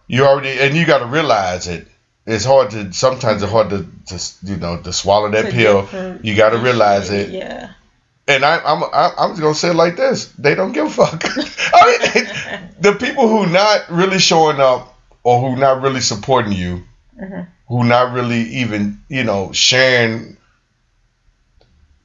you 0.06 0.26
already, 0.26 0.50
and 0.60 0.76
you 0.76 0.84
got 0.84 0.98
to 0.98 1.06
realize 1.06 1.66
it. 1.66 1.88
It's 2.26 2.44
hard 2.44 2.70
to, 2.72 2.92
sometimes 2.92 3.42
it's 3.42 3.50
hard 3.50 3.70
to, 3.70 3.86
to 4.08 4.20
you 4.42 4.56
know, 4.58 4.76
to 4.82 4.92
swallow 4.92 5.30
that 5.30 5.46
To 5.46 5.50
pill. 5.50 6.18
You 6.22 6.36
got 6.36 6.50
to 6.50 6.58
realize 6.58 7.10
it. 7.10 7.30
Yeah. 7.30 7.70
And 8.28 8.44
I, 8.44 8.58
I'm, 8.58 8.82
I, 8.84 9.12
I'm 9.16 9.30
just 9.30 9.40
gonna 9.40 9.54
say 9.54 9.70
it 9.70 9.74
like 9.76 9.96
this: 9.96 10.26
they 10.38 10.54
don't 10.54 10.72
give 10.72 10.86
a 10.86 10.90
fuck. 10.90 11.22
I 11.74 11.98
mean, 12.14 12.68
the 12.80 12.92
people 12.94 13.28
who 13.28 13.46
not 13.50 13.90
really 13.90 14.18
showing 14.18 14.60
up 14.60 14.94
or 15.22 15.40
who 15.40 15.56
not 15.60 15.80
really 15.82 16.00
supporting 16.00 16.52
you, 16.52 16.84
Mhm. 17.18 17.46
who 17.68 17.84
not 17.84 18.12
really 18.12 18.40
even, 18.42 19.00
you 19.08 19.24
know, 19.24 19.52
sharing. 19.52 20.36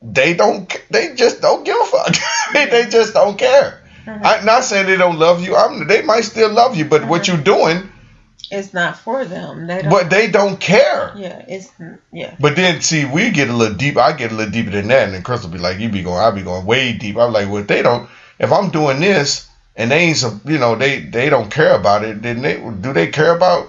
They 0.01 0.33
don't. 0.33 0.73
They 0.89 1.13
just 1.15 1.41
don't 1.41 1.63
give 1.65 1.77
a 1.79 1.85
fuck. 1.85 2.15
They 2.53 2.87
just 2.89 3.13
don't 3.13 3.37
care. 3.37 3.81
Mhm. 4.05 4.21
I'm 4.23 4.45
not 4.45 4.63
saying 4.63 4.87
they 4.87 4.97
don't 4.97 5.19
love 5.19 5.43
you. 5.43 5.55
I'm. 5.55 5.87
They 5.87 6.01
might 6.01 6.21
still 6.23 6.49
love 6.49 6.75
you, 6.75 6.85
but 6.85 7.05
what 7.05 7.23
Mhm. 7.23 7.27
you're 7.27 7.37
doing, 7.37 7.89
It's 8.49 8.73
not 8.73 8.97
for 8.97 9.25
them. 9.25 9.67
They 9.67 9.81
don't. 9.81 9.91
but 9.91 10.09
they 10.09 10.27
don't 10.27 10.59
care. 10.59 11.11
yeah, 11.15 11.41
it's 11.47 11.69
yeah. 12.13 12.33
But 12.39 12.55
then, 12.55 12.81
see, 12.81 13.05
we 13.05 13.29
get 13.29 13.49
a 13.49 13.53
little 13.53 13.75
deep. 13.77 13.97
I 13.97 14.13
get 14.13 14.31
a 14.31 14.35
little 14.35 14.51
deeper 14.51 14.71
than 14.71 14.87
that, 14.87 15.03
and 15.03 15.13
then 15.13 15.21
Chris 15.21 15.43
will 15.43 15.49
be 15.51 15.59
like, 15.59 15.79
"You 15.79 15.89
be 15.89 16.01
going, 16.01 16.17
I 16.23 16.31
be 16.31 16.41
going 16.43 16.65
way 16.65 16.93
deep." 16.93 17.17
I'm 17.17 17.33
like, 17.33 17.47
"Well, 17.47 17.57
if 17.61 17.67
they 17.67 17.81
don't. 17.81 18.09
If 18.39 18.51
I'm 18.53 18.69
doing 18.69 19.01
this, 19.01 19.45
and 19.75 19.91
they 19.91 19.99
ain't, 19.99 20.17
some- 20.17 20.41
you 20.45 20.57
know, 20.57 20.75
they 20.75 20.99
they 20.99 21.29
don't 21.29 21.51
care 21.51 21.73
about 21.75 22.03
it. 22.05 22.21
Then 22.21 22.41
they 22.41 22.55
do 22.57 22.93
they 22.93 23.07
care 23.07 23.35
about?" 23.35 23.67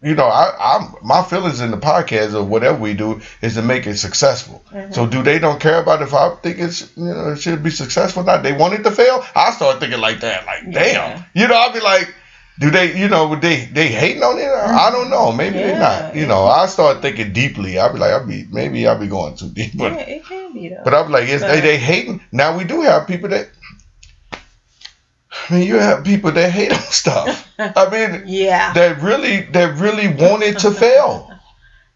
You 0.00 0.14
know, 0.14 0.26
I, 0.26 0.76
I'm 0.76 0.94
my 1.02 1.24
feelings 1.24 1.60
in 1.60 1.72
the 1.72 1.76
podcast 1.76 2.32
or 2.32 2.44
whatever 2.44 2.78
we 2.78 2.94
do 2.94 3.20
is 3.42 3.54
to 3.54 3.62
make 3.62 3.84
it 3.88 3.96
successful. 3.96 4.62
Mhm. 4.72 4.94
So 4.94 5.06
do 5.06 5.24
they 5.24 5.40
don't 5.40 5.58
care 5.60 5.80
about 5.82 6.02
if 6.02 6.14
I 6.14 6.36
think 6.36 6.58
it's 6.60 6.96
you 6.96 7.06
know 7.06 7.32
it 7.32 7.40
should 7.40 7.64
be 7.64 7.70
successful 7.70 8.22
or 8.22 8.26
not? 8.26 8.44
They 8.44 8.52
want 8.52 8.74
it 8.74 8.84
to 8.84 8.92
fail. 8.92 9.24
I 9.34 9.50
start 9.50 9.80
thinking 9.80 10.00
like 10.00 10.20
that, 10.20 10.46
like 10.46 10.62
Yeah. 10.66 10.84
damn. 10.84 11.24
You 11.34 11.48
know, 11.48 11.56
I'll 11.56 11.72
be 11.72 11.80
like, 11.80 12.14
do 12.60 12.70
they 12.70 12.96
you 12.96 13.08
know 13.08 13.34
they 13.34 13.64
they 13.64 13.88
hating 13.88 14.22
on 14.22 14.38
it? 14.38 14.46
I 14.46 14.90
don't 14.92 15.10
know. 15.10 15.32
Maybe 15.32 15.58
they're 15.58 15.80
not. 15.80 16.02
Mm-hmm. 16.02 16.16
Yeah. 16.16 16.20
You 16.22 16.28
know, 16.28 16.44
I 16.44 16.66
start 16.66 17.02
thinking 17.02 17.32
deeply. 17.32 17.76
I'll 17.80 17.92
be 17.92 17.98
like, 17.98 18.12
I'll 18.12 18.24
be 18.26 18.46
maybe 18.52 18.86
I'll 18.86 18.98
be 19.00 19.08
going 19.08 19.34
too 19.36 19.48
deep, 19.48 19.72
but 19.76 19.94
yeah, 19.94 19.98
it 19.98 20.24
can 20.24 20.52
be 20.52 20.68
though. 20.68 20.82
but 20.84 20.94
I'm 20.94 21.10
like, 21.10 21.28
it's, 21.28 21.42
they 21.42 21.60
they 21.60 21.76
hating. 21.76 22.20
Now 22.30 22.56
we 22.56 22.62
do 22.62 22.82
have 22.82 23.08
people 23.08 23.30
that. 23.30 23.48
I 25.48 25.54
mean, 25.54 25.66
you 25.66 25.76
have 25.78 26.04
people 26.04 26.32
that 26.32 26.50
hate 26.50 26.72
on 26.72 26.78
stuff. 26.80 27.48
I 27.58 27.88
mean, 27.90 28.24
yeah. 28.26 28.72
that 28.74 29.00
really 29.02 29.42
that 29.52 29.78
really 29.78 30.08
want 30.08 30.42
it 30.42 30.58
to 30.60 30.70
fail. 30.70 31.32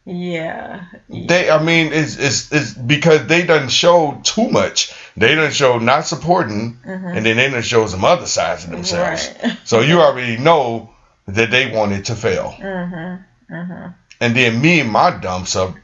Yeah. 0.05 0.85
They, 1.09 1.49
I 1.49 1.63
mean, 1.63 1.93
it's, 1.93 2.17
it's 2.19 2.51
it's 2.53 2.75
because 2.75 3.27
they 3.27 3.47
done 3.47 3.69
show 3.69 4.21
too 4.25 4.49
much. 4.49 4.93
They 5.17 5.35
done 5.37 5.53
show 5.53 5.79
not 5.79 6.07
supporting, 6.07 6.79
Mhm. 6.85 7.17
and 7.17 7.25
then 7.27 7.37
they 7.37 7.51
done 7.51 7.63
show 7.63 7.87
some 7.87 8.05
other 8.05 8.27
sides 8.27 8.65
of 8.65 8.71
themselves. 8.71 9.31
Right. 9.43 9.57
So 9.65 9.81
you 9.81 10.01
already 10.01 10.39
know 10.39 10.91
that 11.29 11.51
they 11.53 11.71
want 11.71 11.93
it 11.93 12.07
to 12.07 12.17
fail. 12.17 12.55
Mhm. 12.59 13.25
Mhm. 13.51 13.95
And 14.21 14.37
then 14.37 14.61
me 14.61 14.81
and 14.81 14.91
my 14.91 15.11
dumb 15.11 15.47
stuff, 15.47 15.75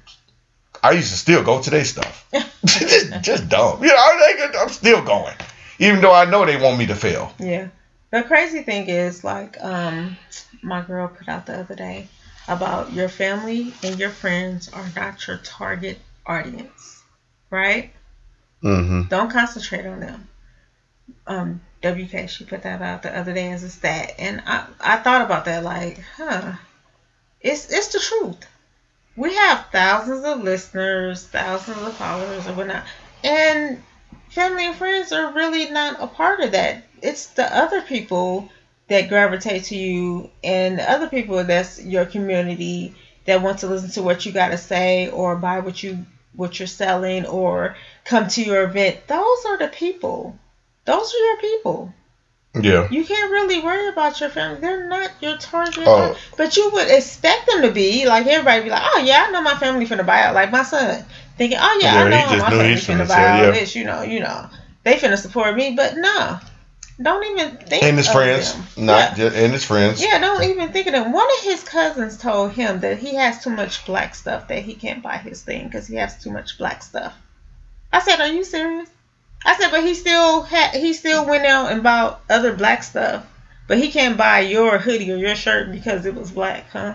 I 0.82 0.92
used 0.92 1.10
to 1.12 1.16
still 1.18 1.42
go 1.44 1.60
to 1.62 1.70
their 1.70 1.84
stuff. 1.84 2.24
just, 2.64 3.20
just 3.20 3.48
dumb. 3.48 3.82
You 3.84 3.88
know, 3.90 4.60
I'm 4.60 4.68
still 4.70 5.02
going, 5.02 5.34
even 5.78 6.00
though 6.00 6.14
I 6.14 6.24
know 6.24 6.44
they 6.44 6.60
want 6.60 6.78
me 6.78 6.86
to 6.86 6.94
fail. 6.94 7.32
Yeah. 7.38 7.68
The 8.10 8.22
crazy 8.22 8.62
thing 8.62 8.88
is, 8.88 9.22
like, 9.22 9.62
um, 9.62 10.16
my 10.62 10.80
girl 10.82 11.08
put 11.08 11.28
out 11.28 11.46
the 11.46 11.60
other 11.60 11.74
day 11.74 12.08
about 12.48 12.92
your 12.92 13.08
family 13.08 13.74
and 13.82 13.98
your 13.98 14.10
friends 14.10 14.68
are 14.72 14.86
not 14.96 15.26
your 15.26 15.36
target 15.38 15.98
audience, 16.26 17.02
right? 17.50 17.92
Mm-hmm. 18.62 19.02
Don't 19.08 19.30
concentrate 19.30 19.86
on 19.86 20.00
them. 20.00 20.28
Um, 21.26 21.60
WK, 21.82 22.28
she 22.28 22.44
put 22.44 22.62
that 22.62 22.82
out 22.82 23.02
the 23.02 23.16
other 23.16 23.34
day 23.34 23.52
as 23.52 23.62
a 23.62 23.70
stat, 23.70 24.14
and 24.18 24.42
I, 24.46 24.66
I 24.80 24.96
thought 24.96 25.22
about 25.22 25.44
that, 25.44 25.62
like, 25.62 26.00
huh, 26.16 26.54
it's 27.40 27.70
it's 27.70 27.88
the 27.88 28.00
truth. 28.00 28.46
We 29.16 29.34
have 29.34 29.66
thousands 29.70 30.24
of 30.24 30.42
listeners, 30.42 31.26
thousands 31.26 31.78
of 31.78 31.94
followers, 31.96 32.46
and 32.46 32.56
whatnot, 32.56 32.84
and 33.22 33.82
family 34.30 34.66
and 34.66 34.76
friends 34.76 35.12
are 35.12 35.32
really 35.32 35.66
not 35.66 35.96
a 35.98 36.06
part 36.06 36.40
of 36.40 36.52
that. 36.52 36.76
It's 37.02 37.26
the 37.26 37.56
other 37.56 37.80
people 37.80 38.48
that 38.88 39.08
gravitate 39.08 39.64
to 39.64 39.76
you, 39.76 40.30
and 40.42 40.78
the 40.78 40.90
other 40.90 41.08
people 41.08 41.42
that's 41.44 41.82
your 41.82 42.04
community 42.06 42.92
that 43.26 43.42
want 43.42 43.58
to 43.58 43.66
listen 43.66 43.90
to 43.90 44.02
what 44.02 44.24
you 44.24 44.32
got 44.32 44.48
to 44.48 44.56
say 44.56 45.08
or 45.08 45.36
buy 45.36 45.60
what 45.60 45.82
you 45.82 46.06
what 46.34 46.58
you're 46.58 46.66
selling 46.66 47.26
or 47.26 47.74
come 48.04 48.26
to 48.28 48.42
your 48.42 48.62
event. 48.62 48.96
Those 49.06 49.44
are 49.46 49.58
the 49.58 49.68
people. 49.68 50.34
Those 50.84 51.12
are 51.12 51.18
your 51.18 51.36
people. 51.36 51.92
Yeah. 52.54 52.88
You 52.90 53.04
can't 53.04 53.30
really 53.30 53.60
worry 53.60 53.88
about 53.88 54.20
your 54.20 54.30
family. 54.30 54.60
They're 54.60 54.88
not 54.88 55.10
your 55.20 55.36
target. 55.36 55.84
Oh. 55.86 56.16
But 56.36 56.56
you 56.56 56.70
would 56.70 56.88
expect 56.88 57.46
them 57.46 57.62
to 57.62 57.70
be. 57.70 58.06
Like 58.06 58.26
everybody 58.26 58.62
be 58.62 58.70
like, 58.70 58.82
oh 58.82 59.02
yeah, 59.04 59.26
I 59.26 59.30
know 59.30 59.42
my 59.42 59.54
family 59.54 59.84
finna 59.84 60.06
buy 60.06 60.22
out. 60.22 60.34
Like 60.34 60.50
my 60.50 60.62
son 60.62 61.04
thinking, 61.38 61.58
oh 61.60 61.78
yeah, 61.80 61.94
Yeah, 61.94 62.00
I 62.00 62.04
he 62.04 62.10
know 62.10 62.38
just 62.38 62.50
my 62.50 62.50
knew 62.62 62.68
he's 62.68 62.86
finna 62.86 63.08
buy 63.08 63.30
all 63.30 63.44
yeah. 63.46 63.50
this. 63.52 63.74
You 63.74 63.84
know, 63.84 64.02
you 64.02 64.20
know, 64.20 64.50
they 64.84 64.94
finna 64.96 65.16
support 65.16 65.56
me. 65.56 65.72
But 65.74 65.96
no, 65.96 66.38
don't 67.00 67.24
even 67.24 67.56
think. 67.56 67.82
And 67.84 67.96
his 67.96 68.08
friends, 68.08 68.52
them. 68.52 68.86
not 68.86 69.10
Yeah. 69.10 69.14
just 69.14 69.36
and 69.36 69.52
his 69.52 69.64
friends. 69.64 70.02
Yeah, 70.02 70.18
don't 70.18 70.42
even 70.44 70.70
think 70.72 70.86
of 70.88 70.92
them. 70.92 71.12
One 71.12 71.26
of 71.38 71.44
his 71.44 71.62
cousins 71.62 72.18
told 72.18 72.52
him 72.52 72.80
that 72.80 72.98
he 72.98 73.14
has 73.14 73.42
too 73.42 73.50
much 73.50 73.86
black 73.86 74.14
stuff 74.14 74.48
that 74.48 74.62
he 74.62 74.74
can't 74.74 75.02
buy 75.02 75.16
his 75.16 75.42
thing 75.42 75.64
because 75.64 75.86
he 75.86 75.96
has 75.96 76.22
too 76.22 76.30
much 76.30 76.58
black 76.58 76.82
stuff. 76.82 77.14
I 77.92 78.00
said, 78.00 78.20
"Are 78.20 78.28
you 78.28 78.44
serious?" 78.44 78.88
I 79.46 79.56
said, 79.56 79.70
"But 79.70 79.84
he 79.84 79.94
still 79.94 80.42
had 80.42 80.74
he 80.74 80.92
still 80.92 81.24
went 81.24 81.46
out 81.46 81.70
and 81.72 81.82
bought 81.82 82.20
other 82.28 82.52
black 82.52 82.82
stuff, 82.82 83.24
but 83.66 83.78
he 83.78 83.90
can't 83.90 84.16
buy 84.16 84.40
your 84.40 84.78
hoodie 84.78 85.10
or 85.12 85.16
your 85.16 85.36
shirt 85.36 85.70
because 85.72 86.04
it 86.04 86.14
was 86.14 86.30
black, 86.32 86.64
huh?" 86.70 86.94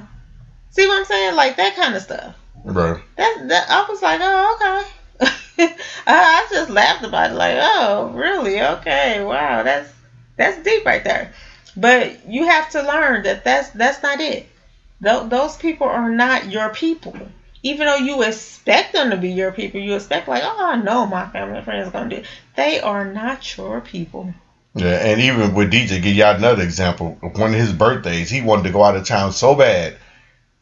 See 0.71 0.85
what 0.87 0.99
I'm 0.99 1.05
saying? 1.05 1.35
Like 1.35 1.55
that 1.57 1.75
kind 1.75 1.95
of 1.95 2.01
stuff. 2.01 2.35
Right. 2.63 3.01
That 3.17 3.47
that 3.49 3.69
I 3.69 3.85
was 3.89 4.01
like, 4.01 4.19
"Oh, 4.23 4.85
okay." 5.19 5.69
I, 6.07 6.13
I 6.13 6.47
just 6.49 6.69
laughed 6.69 7.03
about 7.03 7.31
it, 7.31 7.35
like, 7.35 7.57
"Oh, 7.59 8.11
really? 8.13 8.61
Okay, 8.61 9.23
wow, 9.23 9.63
that's 9.63 9.91
that's 10.37 10.57
deep 10.63 10.85
right 10.85 11.03
there." 11.03 11.29
But 11.75 12.25
you 12.27 12.45
have 12.45 12.69
to 12.71 12.81
learn 12.81 13.23
that 13.23 13.43
that's 13.43 13.69
that's 13.69 14.01
not 14.01 14.19
it. 14.19 14.45
Tho- 15.01 15.27
those 15.27 15.57
people 15.57 15.87
are 15.87 16.09
not 16.09 16.49
your 16.49 16.69
people. 16.69 17.15
Even 17.63 17.87
though 17.87 17.95
you 17.95 18.21
expect 18.23 18.93
them 18.93 19.09
to 19.11 19.17
be 19.17 19.29
your 19.29 19.51
people, 19.51 19.79
you 19.79 19.95
expect 19.95 20.27
like, 20.27 20.43
oh, 20.45 20.57
I 20.59 20.75
know 20.75 21.05
my 21.05 21.25
family 21.25 21.57
and 21.57 21.65
friends 21.65 21.87
are 21.87 21.91
gonna 21.91 22.09
do. 22.09 22.15
It. 22.17 22.25
They 22.55 22.79
are 22.79 23.05
not 23.05 23.57
your 23.57 23.81
people. 23.81 24.33
Yeah, 24.75 24.95
and 25.05 25.21
even 25.21 25.53
with 25.53 25.69
DJ, 25.71 25.99
give 26.01 26.15
y'all 26.15 26.35
another 26.35 26.63
example. 26.63 27.17
One 27.21 27.53
of 27.53 27.59
his 27.59 27.73
birthdays, 27.73 28.29
he 28.29 28.41
wanted 28.41 28.63
to 28.63 28.71
go 28.71 28.83
out 28.83 28.95
of 28.95 29.05
town 29.05 29.31
so 29.31 29.55
bad. 29.55 29.93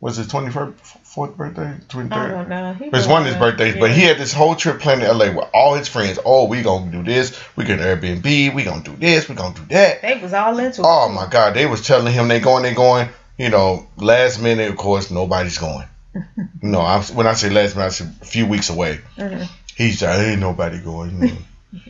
Was 0.01 0.17
his 0.17 0.27
twenty 0.27 0.49
first, 0.49 0.73
fourth 1.03 1.37
birthday, 1.37 1.77
23rd? 1.87 2.11
I 2.11 2.27
don't 2.27 2.49
know. 2.49 2.73
He 2.73 2.85
It 2.85 2.91
was 2.91 3.03
was, 3.03 3.07
one 3.07 3.21
of 3.21 3.27
his 3.27 3.35
uh, 3.35 3.39
birthdays, 3.39 3.75
but 3.79 3.91
he 3.91 4.01
had 4.01 4.17
this 4.17 4.33
whole 4.33 4.55
trip 4.55 4.79
planned 4.79 5.01
to 5.01 5.13
LA 5.13 5.31
with 5.31 5.47
all 5.53 5.75
his 5.75 5.87
friends. 5.87 6.17
Oh, 6.25 6.45
we 6.47 6.63
gonna 6.63 6.91
do 6.91 7.03
this. 7.03 7.39
We 7.55 7.65
gonna 7.65 7.83
Airbnb. 7.83 8.55
We 8.55 8.63
gonna 8.63 8.81
do 8.83 8.95
this. 8.95 9.29
We 9.29 9.35
gonna 9.35 9.53
do 9.53 9.63
that. 9.69 10.01
They 10.01 10.17
was 10.17 10.33
all 10.33 10.57
into 10.57 10.81
it. 10.81 10.87
Oh 10.87 11.09
my 11.09 11.27
God, 11.29 11.53
they 11.53 11.67
was 11.67 11.85
telling 11.85 12.11
him 12.11 12.27
they 12.27 12.39
going, 12.39 12.63
they 12.63 12.73
going. 12.73 13.09
You 13.37 13.49
know, 13.49 13.87
last 13.95 14.41
minute, 14.41 14.71
of 14.71 14.77
course, 14.77 15.11
nobody's 15.11 15.59
going. 15.59 15.85
no, 16.63 16.81
I'm, 16.81 17.03
when 17.15 17.27
I 17.27 17.33
say 17.33 17.51
last 17.51 17.75
minute, 17.75 17.85
I 17.85 17.89
say 17.89 18.05
a 18.21 18.25
few 18.25 18.47
weeks 18.47 18.71
away. 18.71 19.01
Mhm. 19.17 19.47
He's 19.75 20.01
like, 20.01 20.17
ain't 20.17 20.41
nobody 20.41 20.79
going. 20.79 21.19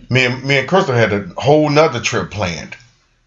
me 0.09 0.25
and 0.25 0.43
me 0.43 0.59
and 0.59 0.67
Crystal 0.67 0.95
had 0.95 1.13
a 1.13 1.27
whole 1.37 1.69
nother 1.69 2.01
trip 2.01 2.29
planned 2.29 2.75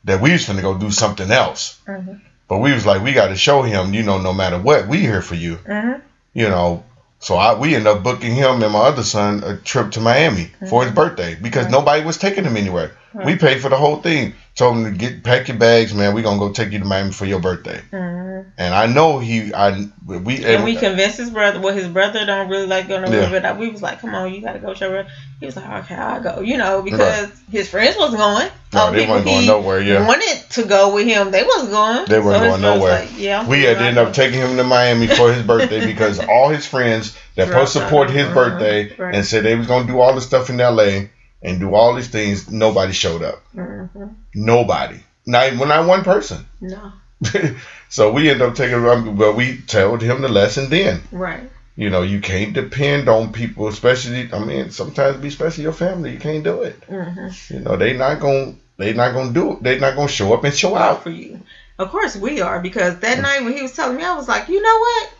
that 0.04 0.20
we 0.20 0.32
was 0.32 0.46
gonna 0.46 0.60
go 0.60 0.76
do 0.76 0.90
something 0.90 1.30
else. 1.30 1.80
Mhm. 1.88 2.20
But 2.54 2.60
we 2.60 2.72
was 2.72 2.86
like, 2.86 3.02
we 3.02 3.12
got 3.12 3.30
to 3.30 3.36
show 3.36 3.62
him, 3.62 3.94
you 3.94 4.04
know, 4.04 4.18
no 4.18 4.32
matter 4.32 4.60
what, 4.60 4.86
we 4.86 4.98
here 5.00 5.22
for 5.22 5.34
you 5.34 5.58
Mhm. 5.68 6.00
you 6.34 6.48
know. 6.48 6.84
So 7.18 7.34
I 7.34 7.54
we 7.54 7.74
ended 7.74 7.88
up 7.88 8.04
booking 8.04 8.32
him 8.32 8.62
and 8.62 8.72
my 8.72 8.78
other 8.78 9.02
son 9.02 9.42
a 9.44 9.56
trip 9.56 9.90
to 9.92 10.00
Miami 10.00 10.52
for 10.68 10.84
his 10.84 10.92
birthday 10.92 11.34
because 11.34 11.64
Right. 11.64 11.72
nobody 11.72 12.04
was 12.04 12.16
taking 12.16 12.44
him 12.44 12.56
anywhere. 12.56 12.92
We 13.14 13.24
Right. 13.32 13.40
paid 13.40 13.60
for 13.62 13.68
the 13.68 13.76
whole 13.76 13.96
thing. 13.96 14.34
Told 14.56 14.76
him 14.76 14.84
to 14.84 14.90
get 14.92 15.24
pack 15.24 15.48
your 15.48 15.56
bags, 15.56 15.92
man. 15.94 16.14
We 16.14 16.22
gonna 16.22 16.38
go 16.38 16.50
take 16.50 16.70
you 16.70 16.78
to 16.78 16.84
Miami 16.84 17.10
for 17.10 17.24
your 17.26 17.40
birthday. 17.40 17.80
Mhm. 17.92 18.44
And 18.56 18.72
I 18.74 18.86
know 18.86 19.18
he, 19.18 19.52
I 19.52 19.86
we 20.06 20.44
And 20.44 20.62
we 20.62 20.76
convinced 20.76 21.18
his 21.18 21.30
brother. 21.30 21.58
Well, 21.58 21.74
his 21.74 21.88
brother 21.88 22.24
don't 22.24 22.48
really 22.48 22.66
like 22.66 22.86
going 22.86 23.02
Yeah. 23.12 23.28
to 23.28 23.40
but 23.40 23.58
we 23.58 23.68
was 23.70 23.82
like, 23.82 24.00
"Come 24.00 24.14
on, 24.14 24.32
you 24.32 24.40
gotta 24.40 24.60
go 24.60 24.68
with 24.68 24.80
your 24.80 24.90
brother." 24.90 25.08
He 25.40 25.46
was 25.46 25.56
like, 25.56 25.68
"Okay, 25.84 25.96
I'll 25.96 26.20
go." 26.20 26.40
You 26.40 26.56
know, 26.56 26.82
because 26.82 27.28
his 27.50 27.68
friends 27.68 27.96
wasn't 27.98 28.18
going. 28.18 28.46
No, 28.72 28.90
they 28.92 29.00
people 29.00 29.14
wasn't 29.16 29.26
going 29.26 29.40
he 29.42 29.46
nowhere, 29.48 29.80
yeah. 29.80 30.06
wanted 30.06 30.38
to 30.50 30.62
go 30.64 30.94
with 30.94 31.06
him. 31.06 31.30
They 31.32 31.42
wasn't 31.42 31.70
going. 31.72 32.04
They 32.06 32.20
weren't 32.20 32.42
his 32.42 32.50
going 32.50 32.62
nowhere. 32.62 33.00
Like, 33.00 33.08
yeah, 33.16 33.40
I'm 33.40 33.48
we 33.48 33.62
had 33.64 33.78
to 33.78 33.84
end 33.84 33.98
up 33.98 34.12
taking 34.12 34.38
him 34.40 34.56
to 34.56 34.64
Miami 34.64 35.08
for 35.08 35.32
his 35.32 35.42
birthday 35.42 35.84
because 35.92 36.20
all 36.20 36.48
his 36.48 36.64
friends 36.66 37.16
that 37.34 37.50
post 37.50 37.72
support 37.72 38.08
his 38.10 38.28
Mhm. 38.28 38.34
birthday 38.34 38.92
Right. 38.96 39.14
and 39.16 39.26
said 39.26 39.42
they 39.44 39.56
was 39.56 39.66
gonna 39.66 39.86
do 39.86 40.00
all 40.00 40.14
the 40.14 40.20
stuff 40.20 40.48
in 40.50 40.60
L.A. 40.60 41.10
and 41.44 41.60
do 41.60 41.74
all 41.74 41.94
these 41.94 42.08
things, 42.08 42.50
nobody 42.50 42.92
showed 42.92 43.22
up. 43.22 43.42
Mhm. 43.54 44.14
Nobody. 44.34 44.98
Not 45.26 45.52
even 45.52 45.68
not 45.68 45.86
one 45.86 46.02
person. 46.02 46.46
No. 46.60 46.92
so 47.88 48.12
we 48.12 48.30
end 48.30 48.42
up 48.42 48.54
taking, 48.54 48.84
um, 48.86 49.16
but 49.16 49.36
we 49.36 49.58
told 49.58 50.02
him 50.02 50.20
the 50.22 50.28
lesson 50.28 50.68
then. 50.70 51.00
Right. 51.12 51.50
You 51.76 51.90
know, 51.90 52.02
you 52.02 52.20
can't 52.20 52.52
depend 52.52 53.08
on 53.08 53.32
people, 53.32 53.68
especially. 53.68 54.32
I 54.32 54.38
mean, 54.44 54.70
sometimes, 54.70 55.16
be 55.18 55.28
especially 55.28 55.64
your 55.64 55.72
family, 55.72 56.12
you 56.12 56.18
can't 56.18 56.44
do 56.44 56.62
it. 56.62 56.80
Mm-hmm. 56.82 57.54
You 57.54 57.60
know, 57.60 57.76
they 57.76 57.96
not 57.96 58.20
gonna, 58.20 58.54
they 58.76 58.92
not 58.92 59.12
gonna 59.12 59.32
do 59.32 59.52
it. 59.52 59.62
They 59.62 59.78
not 59.78 59.96
gonna 59.96 60.08
show 60.08 60.32
up 60.34 60.44
and 60.44 60.54
show 60.54 60.76
out. 60.76 61.02
for 61.02 61.10
you. 61.10 61.40
Of 61.78 61.90
course 61.90 62.14
we 62.14 62.40
are 62.40 62.60
because 62.60 63.00
that 63.00 63.18
night 63.20 63.42
when 63.42 63.54
he 63.54 63.62
was 63.62 63.72
telling 63.72 63.96
me, 63.96 64.04
I 64.04 64.14
was 64.14 64.28
like, 64.28 64.48
you 64.48 64.62
know 64.62 64.78
what? 64.78 65.10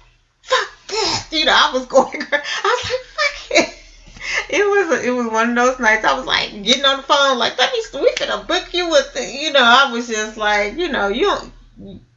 Fuck 0.43 0.69
that. 0.89 1.27
You 1.33 1.45
know, 1.47 1.53
I 1.55 1.73
was 1.73 1.87
going. 1.87 2.23
I 2.33 2.41
was 2.63 2.91
like, 2.91 3.05
fuck 3.17 3.69
it. 3.69 3.84
It 4.49 4.63
was 4.65 5.05
it 5.05 5.11
was 5.11 5.27
one 5.29 5.51
of 5.51 5.55
those 5.57 5.79
nights. 5.79 6.05
I 6.05 6.13
was 6.13 6.25
like 6.25 6.51
getting 6.63 6.85
on 6.85 6.97
the 6.97 7.03
phone, 7.03 7.39
like 7.39 7.59
let 7.59 7.71
me 7.73 7.81
we 8.01 8.13
could 8.13 8.29
have 8.29 8.47
booked 8.47 8.73
you 8.75 8.89
with 8.89 9.13
the, 9.13 9.25
you 9.25 9.51
know. 9.51 9.63
I 9.63 9.91
was 9.91 10.07
just 10.07 10.37
like, 10.37 10.75
you 10.77 10.89
know, 10.89 11.09
you 11.09 11.37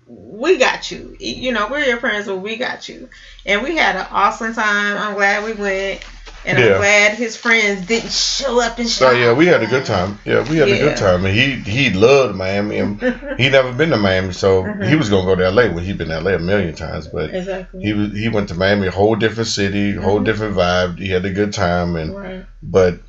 we 0.06 0.58
got 0.58 0.90
you. 0.92 1.16
You 1.20 1.52
know, 1.52 1.68
we're 1.68 1.84
your 1.84 1.98
friends, 1.98 2.28
but 2.28 2.38
we 2.38 2.56
got 2.56 2.88
you. 2.88 3.10
And 3.46 3.62
we 3.62 3.76
had 3.76 3.96
an 3.96 4.06
awesome 4.10 4.54
time. 4.54 4.98
I'm 4.98 5.14
glad 5.16 5.44
we 5.44 5.54
went. 5.54 6.04
And 6.48 6.58
Yeah. 6.58 6.66
I'm 6.76 6.78
glad 6.78 7.14
his 7.18 7.36
friends 7.36 7.86
didn't 7.86 8.12
show 8.14 8.62
up 8.62 8.80
and 8.80 8.88
So 8.88 9.12
show 9.12 9.18
yeah, 9.18 9.34
we 9.34 9.48
had 9.48 9.62
a 9.64 9.68
good 9.68 9.86
time. 9.86 10.18
Yeah, 10.24 10.50
we 10.50 10.58
had 10.58 10.70
a 10.70 10.78
good 10.78 10.96
time, 10.98 11.26
and 11.26 11.36
he 11.36 11.56
he 11.56 11.90
loved 11.92 12.36
Miami, 12.38 12.78
and 12.80 13.02
he 13.38 13.50
never 13.58 13.74
been 13.74 13.90
to 13.90 13.98
Miami, 13.98 14.32
so 14.34 14.64
he 14.90 14.96
was 14.96 15.10
gonna 15.10 15.26
go 15.26 15.36
to 15.36 15.50
LA. 15.52 15.68
Well, 15.68 15.80
he'd 15.84 15.98
been 15.98 16.08
to 16.08 16.22
LA 16.22 16.36
a 16.36 16.40
million 16.40 16.74
times, 16.74 17.08
but 17.08 17.34
Exactly. 17.36 17.82
he 17.84 17.92
was 17.94 18.14
he 18.14 18.30
went 18.30 18.48
to 18.50 18.56
Miami, 18.56 18.88
a 18.88 18.92
whole 18.92 19.16
different 19.18 19.50
city, 19.50 19.98
a 19.98 20.02
whole 20.02 20.22
Mhm. 20.22 20.26
different 20.26 20.56
vibe. 20.56 20.98
He 21.00 21.10
had 21.10 21.26
a 21.26 21.32
good 21.32 21.52
time, 21.52 21.98
and 21.98 22.16
right. 22.16 22.46
but 22.64 23.00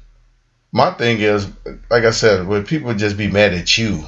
my 0.72 0.90
thing 0.90 1.20
is, 1.20 1.46
like 1.90 2.04
I 2.04 2.10
said, 2.10 2.46
when 2.46 2.64
people 2.64 2.92
just 2.94 3.16
be 3.16 3.28
mad 3.28 3.54
at 3.54 3.78
you 3.78 4.04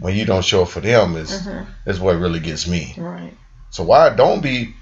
when 0.00 0.14
you 0.16 0.24
don't 0.24 0.44
show 0.44 0.62
up 0.62 0.68
for 0.68 0.80
them 0.80 1.16
is 1.16 1.30
Mhm. 1.30 1.66
is 1.84 1.98
what 2.00 2.16
really 2.18 2.40
gets 2.40 2.66
me. 2.68 2.94
Right. 2.96 3.34
So 3.70 3.82
why 3.82 4.08
don't 4.10 4.40
be 4.40 4.72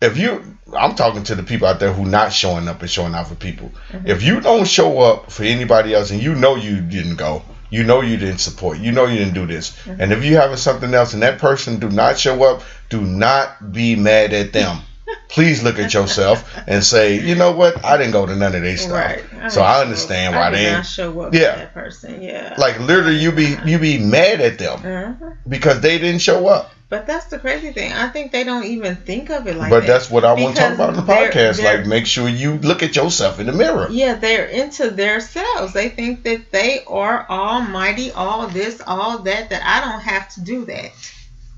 if 0.00 0.16
you 0.18 0.42
I'm 0.76 0.94
talking 0.96 1.22
to 1.24 1.34
the 1.36 1.42
people 1.44 1.68
out 1.68 1.78
there 1.80 1.92
who 1.92 2.04
not 2.04 2.32
showing 2.32 2.66
up 2.68 2.80
and 2.80 2.90
showing 2.90 3.14
out 3.14 3.28
for 3.28 3.34
people. 3.36 3.70
Mhm. 3.92 4.08
If 4.08 4.22
you 4.22 4.40
don't 4.40 4.66
show 4.66 4.98
up 5.00 5.30
for 5.30 5.44
anybody 5.44 5.94
else 5.94 6.10
and 6.10 6.20
you 6.22 6.34
know 6.34 6.56
you 6.56 6.80
didn't 6.80 7.16
go, 7.16 7.42
you 7.70 7.84
know 7.84 8.00
you 8.02 8.16
didn't 8.16 8.38
support, 8.38 8.78
you 8.78 8.90
know 8.92 9.06
you 9.06 9.16
didn't 9.18 9.34
do 9.34 9.46
this. 9.46 9.72
Mhm. 9.86 9.96
And 10.00 10.12
if 10.12 10.24
you 10.24 10.36
having 10.36 10.56
something 10.56 10.92
else 10.92 11.14
and 11.14 11.22
that 11.22 11.38
person 11.38 11.78
do 11.78 11.88
not 11.88 12.18
show 12.18 12.42
up, 12.44 12.62
do 12.90 13.00
not 13.00 13.72
be 13.72 13.94
mad 13.94 14.32
at 14.34 14.52
them. 14.52 14.78
Please 15.28 15.62
look 15.62 15.78
at 15.78 15.94
yourself 15.94 16.44
and 16.66 16.82
say, 16.82 17.20
you 17.20 17.36
know 17.36 17.52
what? 17.52 17.84
I 17.84 17.96
didn't 17.96 18.12
go 18.12 18.26
to 18.26 18.34
none 18.34 18.54
of 18.56 18.62
their 18.62 18.76
stuff. 18.76 18.92
Right. 18.92 19.24
So 19.52 19.62
I 19.62 19.80
understand 19.82 20.34
why 20.34 20.48
I 20.48 20.50
they- 20.50 20.72
not 20.72 20.84
show 20.86 21.20
up 21.20 21.32
Yeah. 21.32 21.54
that 21.56 21.74
person. 21.74 22.20
Yeah. 22.22 22.54
Like 22.58 22.80
literally 22.80 23.16
you 23.18 23.30
be 23.30 23.56
you 23.64 23.78
be 23.78 23.98
mad 23.98 24.40
at 24.40 24.58
them 24.58 24.80
Mhm. 24.80 25.32
because 25.48 25.80
they 25.80 25.98
didn't 25.98 26.22
show 26.22 26.48
up. 26.48 26.72
But 26.88 27.04
that's 27.08 27.26
the 27.26 27.38
crazy 27.40 27.72
thing. 27.72 27.92
I 27.92 28.08
think 28.10 28.30
they 28.30 28.44
don't 28.44 28.64
even 28.64 28.94
think 28.94 29.28
of 29.30 29.48
it 29.48 29.56
like 29.56 29.70
but 29.70 29.80
that. 29.80 29.86
But 29.86 29.92
that's 29.92 30.08
what 30.10 30.24
I 30.24 30.34
want 30.34 30.54
to 30.54 30.62
talk 30.62 30.74
about 30.74 30.90
in 30.90 30.96
the 30.96 31.02
they're- 31.02 31.30
podcast. 31.32 31.56
they're- 31.56 31.78
Like 31.78 31.86
make 31.86 32.06
sure 32.06 32.28
you 32.28 32.58
look 32.58 32.84
at 32.84 32.94
yourself 32.94 33.40
in 33.40 33.46
the 33.46 33.52
mirror. 33.52 33.88
yeah, 33.90 34.14
they're 34.14 34.46
into 34.46 34.90
themselves. 34.90 35.72
They 35.72 35.88
think 35.88 36.22
that 36.22 36.52
they 36.52 36.84
are 36.86 37.26
almighty, 37.28 38.12
all 38.12 38.46
this, 38.46 38.80
all 38.86 39.18
that. 39.18 39.50
That 39.50 39.62
I 39.64 39.80
don't 39.90 40.00
have 40.00 40.28
to 40.34 40.42
do 40.42 40.64
that. 40.66 40.90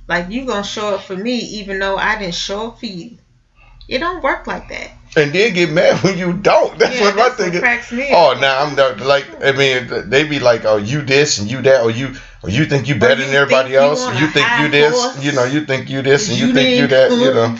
Like 0.09 0.31
you 0.31 0.47
gonna 0.47 0.65
show 0.65 0.95
up 0.95 1.03
for 1.03 1.15
me, 1.17 1.37
even 1.61 1.79
though 1.79 1.99
I 1.99 2.19
didn't 2.19 2.35
show 2.35 2.69
up 2.69 2.81
for 2.81 2.87
you. 2.87 3.19
It 3.87 3.99
don't 3.99 4.23
work 4.23 4.47
like 4.47 4.69
that. 4.71 4.91
and 5.17 5.33
then 5.33 5.53
get 5.55 5.71
mad 5.71 6.03
when 6.03 6.17
you 6.19 6.33
don't. 6.35 6.79
That's 6.79 6.95
yeah, 6.97 7.03
what 7.03 7.17
my 7.17 7.23
that's 7.25 7.37
thing 7.37 7.47
what 7.49 7.55
is. 7.57 7.61
cracks 7.61 7.93
me. 7.93 8.09
Oh, 8.13 8.37
now 8.39 8.63
I'm 8.65 8.77
the, 8.77 9.03
like, 9.05 9.27
I 9.43 9.53
mean, 9.53 10.11
they 10.11 10.25
be 10.25 10.39
like, 10.41 10.65
oh, 10.67 10.77
you 10.77 11.01
this 11.03 11.39
and 11.39 11.51
you 11.51 11.63
that, 11.63 11.83
or 11.83 11.91
you, 11.91 12.15
or 12.43 12.51
you 12.51 12.65
think 12.67 12.89
you 12.89 12.95
better 12.97 13.21
you 13.21 13.27
than 13.27 13.35
everybody 13.37 13.71
you 13.73 13.79
else. 13.79 14.03
on 14.07 14.17
You 14.17 14.29
think 14.29 14.47
you 14.61 14.69
this, 14.69 14.93
horse. 14.93 15.25
you 15.25 15.33
know, 15.33 15.45
you 15.45 15.65
think 15.67 15.91
you 15.91 16.03
this 16.03 16.29
and 16.29 16.39
you, 16.39 16.49
You 16.49 16.55
think 16.55 16.79
you 16.79 16.87
that, 16.89 17.11
you 17.11 17.35
know. 17.35 17.57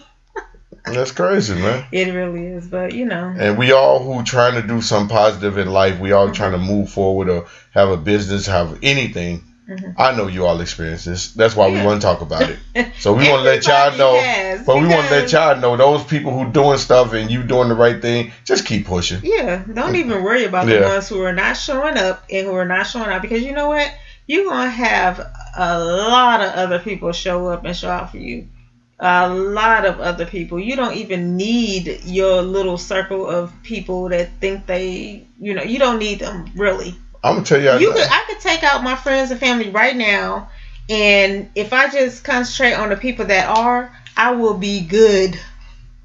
That's 0.84 1.10
crazy, 1.10 1.54
man. 1.54 1.84
It 1.90 2.12
really 2.12 2.46
is, 2.46 2.68
but 2.68 2.92
you 2.92 3.06
know. 3.06 3.34
And 3.36 3.58
we 3.58 3.72
all 3.72 4.02
who 4.02 4.22
trying 4.22 4.54
to 4.54 4.62
do 4.66 4.80
something 4.80 5.14
positive 5.14 5.58
in 5.58 5.68
life, 5.68 5.98
we 5.98 6.12
all 6.12 6.30
trying 6.30 6.52
to 6.52 6.58
Mm-hmm. 6.58 6.66
move 6.66 6.90
forward 6.90 7.28
or 7.28 7.46
have 7.72 7.88
a 7.90 7.96
business, 7.96 8.46
have 8.46 8.78
anything. 8.82 9.42
Mhm. 9.68 9.94
I 9.98 10.12
know 10.12 10.28
you 10.28 10.46
all 10.46 10.60
experience 10.60 11.04
this. 11.04 11.32
That's 11.32 11.56
why 11.56 11.68
we 11.68 11.82
want 11.82 12.00
to 12.00 12.06
talk 12.06 12.20
about 12.20 12.48
it. 12.48 12.58
So 13.00 13.12
we 13.14 13.28
want 13.28 13.40
to 13.40 13.44
let 13.50 13.66
y'all 13.66 13.96
know. 13.98 14.16
has, 14.20 14.64
But 14.64 14.76
we 14.76 14.86
want 14.86 15.08
to 15.08 15.10
let 15.10 15.32
y'all 15.32 15.56
know 15.56 15.76
those 15.76 16.04
people 16.04 16.32
who 16.32 16.50
doing 16.52 16.78
stuff 16.78 17.12
and 17.14 17.30
you 17.30 17.42
doing 17.42 17.68
the 17.68 17.74
right 17.74 18.00
thing. 18.00 18.30
Just 18.44 18.64
keep 18.64 18.86
pushing. 18.86 19.20
Yeah, 19.24 19.64
don't 19.74 19.96
even 19.96 20.22
worry 20.22 20.44
about 20.44 20.66
the 20.66 20.82
ones 20.82 21.08
who 21.08 21.20
are 21.22 21.32
not 21.32 21.56
showing 21.56 21.96
up 21.96 22.22
and 22.30 22.46
who 22.46 22.54
are 22.54 22.64
not 22.64 22.86
showing 22.86 23.10
out 23.10 23.22
because 23.22 23.42
you 23.42 23.52
know 23.52 23.68
what? 23.68 23.90
You're 24.26 24.44
gonna 24.44 24.70
have 24.70 25.20
a 25.56 25.78
lot 25.78 26.40
of 26.40 26.52
other 26.52 26.78
people 26.78 27.12
show 27.12 27.48
up 27.48 27.64
and 27.64 27.76
show 27.76 27.90
out 27.90 28.10
for 28.10 28.18
you. 28.18 28.48
A 28.98 29.28
lot 29.28 29.84
of 29.84 30.00
other 30.00 30.24
people. 30.24 30.58
You 30.58 30.74
don't 30.74 30.96
even 30.96 31.36
need 31.36 32.00
your 32.04 32.42
little 32.42 32.78
circle 32.78 33.28
of 33.28 33.52
people 33.62 34.08
that 34.08 34.30
think 34.40 34.66
they, 34.66 35.26
you 35.38 35.54
know, 35.54 35.62
you 35.62 35.78
don't 35.78 35.98
need 35.98 36.18
them 36.18 36.50
really. 36.56 36.94
I'm 37.22 37.34
gonna 37.34 37.44
tell 37.44 37.60
y'all. 37.60 37.80
You 37.80 37.92
could, 37.92 38.06
I 38.08 38.24
could 38.28 38.40
take 38.40 38.62
out 38.62 38.82
my 38.82 38.96
friends 38.96 39.30
and 39.30 39.38
family 39.38 39.70
right 39.70 39.96
now, 39.96 40.48
and 40.88 41.48
if 41.54 41.72
I 41.72 41.88
just 41.90 42.24
concentrate 42.24 42.74
on 42.74 42.88
the 42.88 42.96
people 42.96 43.26
that 43.26 43.48
are, 43.48 43.92
I 44.16 44.32
will 44.32 44.54
be 44.54 44.80
good. 44.80 45.38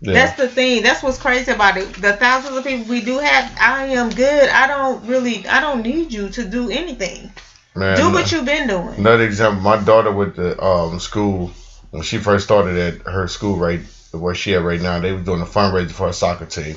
Yeah. 0.02 0.14
That's 0.14 0.36
the 0.36 0.48
thing. 0.48 0.82
That's 0.82 1.04
what's 1.04 1.20
crazy 1.20 1.52
about 1.52 1.78
it. 1.78 1.94
The 1.94 2.14
thousands 2.14 2.58
of 2.58 2.64
people 2.64 2.86
we 2.86 3.02
do 3.02 3.20
have, 3.20 3.56
I 3.60 3.86
am 3.86 4.10
good. 4.10 4.50
I 4.50 4.66
don't 4.66 5.06
really, 5.06 5.48
I 5.48 5.62
don't 5.62 5.84
need 5.84 6.12
you 6.12 6.30
to 6.30 6.44
do 6.44 6.72
anything. 6.72 7.32
Man, 7.74 7.96
do 7.96 8.12
what 8.12 8.32
you've 8.32 8.46
been 8.46 8.68
doing. 8.68 8.96
Another 9.00 9.24
example, 9.24 9.62
my 9.62 9.78
daughter 9.78 10.12
with 10.12 10.36
the 10.36 10.62
um, 10.62 11.00
school 11.00 11.52
when 11.92 12.04
she 12.04 12.18
first 12.18 12.46
started 12.46 12.78
at 12.78 13.12
her 13.12 13.28
school 13.28 13.58
right 13.58 13.82
where 14.12 14.36
she 14.36 14.56
at 14.56 14.62
right 14.62 14.82
now, 14.82 15.00
they 15.00 15.14
were 15.14 15.20
doing 15.22 15.42
a 15.42 15.46
fundraiser 15.46 15.92
for 15.92 16.08
a 16.08 16.14
soccer 16.14 16.46
team 16.46 16.76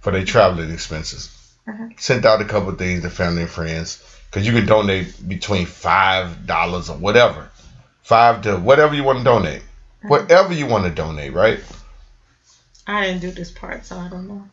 for 0.00 0.10
their 0.10 0.24
traveling 0.24 0.70
expenses. 0.70 1.30
Mhm. 1.66 1.98
Sent 1.98 2.26
out 2.26 2.42
a 2.42 2.44
couple 2.44 2.68
of 2.70 2.78
things 2.78 3.02
to 3.02 3.10
family 3.10 3.42
and 3.42 3.50
friends 3.50 4.02
because 4.30 4.46
you 4.46 4.52
can 4.52 4.66
donate 4.66 5.26
between 5.26 5.64
five 5.64 6.46
dollars 6.46 6.90
or 6.90 6.96
whatever, 6.98 7.48
five 8.02 8.42
to 8.42 8.56
whatever 8.58 8.94
you 8.94 9.02
want 9.02 9.18
to 9.18 9.24
donate, 9.24 9.62
whatever 10.02 10.52
you 10.52 10.66
want 10.66 10.84
to 10.84 10.90
donate, 10.90 11.32
right? 11.32 11.60
I 12.86 13.06
didn't 13.06 13.20
do 13.22 13.30
this 13.30 13.50
part, 13.50 13.86
so 13.86 13.96
I 13.96 14.08
don't 14.08 14.28
know. 14.28 14.46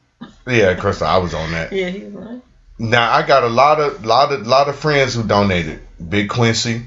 Yeah, 0.48 0.76
Crystal, 0.76 1.08
I 1.08 1.18
was 1.18 1.34
on 1.34 1.52
that. 1.52 1.74
Yeah, 1.74 1.90
he 1.90 2.04
was 2.06 2.40
Now 2.82 3.12
I 3.12 3.22
got 3.28 3.44
a 3.44 3.48
lot 3.48 3.80
of 3.80 4.04
lot 4.06 4.32
of 4.32 4.48
lot 4.48 4.68
of 4.68 4.76
friends 4.76 5.14
who 5.14 5.24
donated. 5.24 5.82
Big 6.10 6.30
Quincy, 6.30 6.82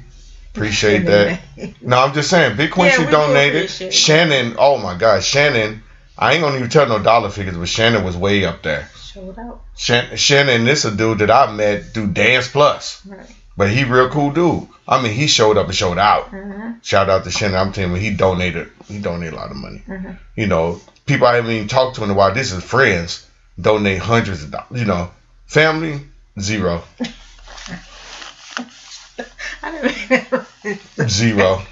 appreciate 0.52 1.06
that. 1.06 1.40
No, 1.80 1.98
I'm 1.98 2.12
just 2.14 2.30
saying, 2.30 2.56
Big 2.56 2.72
Quincy 2.72 3.04
do 3.04 3.10
donated. 3.12 3.70
Shannon, 3.70 4.56
oh 4.58 4.78
my 4.78 4.96
God, 4.98 5.22
Shannon. 5.22 5.82
I 6.18 6.32
ain't 6.32 6.42
gonna 6.42 6.56
even 6.56 6.68
tell 6.68 6.86
no 6.88 7.00
dollar 7.02 7.30
figures, 7.30 7.56
but 7.56 7.68
Shannon 7.68 8.04
was 8.04 8.16
way 8.16 8.44
up 8.44 8.62
there. 8.62 8.88
Showed 9.12 9.38
out. 9.38 9.62
Shan- 9.76 10.16
Shannon, 10.16 10.64
this 10.64 10.84
a 10.84 10.90
dude 10.90 11.18
that 11.20 11.30
I 11.30 11.52
met 11.52 11.84
through 11.94 12.08
Dance 12.08 12.48
Plus, 12.48 13.00
Right. 13.06 13.26
but 13.56 13.70
he 13.70 13.84
real 13.84 14.08
cool 14.10 14.30
dude. 14.32 14.66
I 14.88 15.00
mean, 15.02 15.12
he 15.12 15.26
showed 15.28 15.56
up 15.58 15.66
and 15.66 15.74
showed 15.74 15.98
out. 15.98 16.28
hmm 16.30 16.72
Shout 16.82 17.08
out 17.08 17.22
to 17.24 17.30
Shannon. 17.30 17.56
I'm 17.56 17.72
telling 17.72 17.92
you, 17.94 18.00
he 18.00 18.10
donated. 18.16 18.70
He 18.88 18.98
donated 18.98 19.34
a 19.34 19.36
lot 19.36 19.50
of 19.52 19.56
money. 19.56 19.82
Mhm. 19.88 20.18
You 20.36 20.46
know, 20.48 20.80
people 21.06 21.26
I 21.28 21.36
haven't 21.36 21.52
even 21.52 21.68
talked 21.68 21.96
to 21.96 22.04
in 22.04 22.10
a 22.10 22.14
while. 22.14 22.34
This 22.34 22.50
is 22.52 22.62
friends 22.64 23.24
donate 23.60 23.98
hundreds 24.00 24.42
of 24.44 24.50
dollars. 24.50 24.66
You 24.80 24.84
know, 24.86 25.10
family 25.46 26.00
zero, 26.38 26.82
zero. 31.06 31.62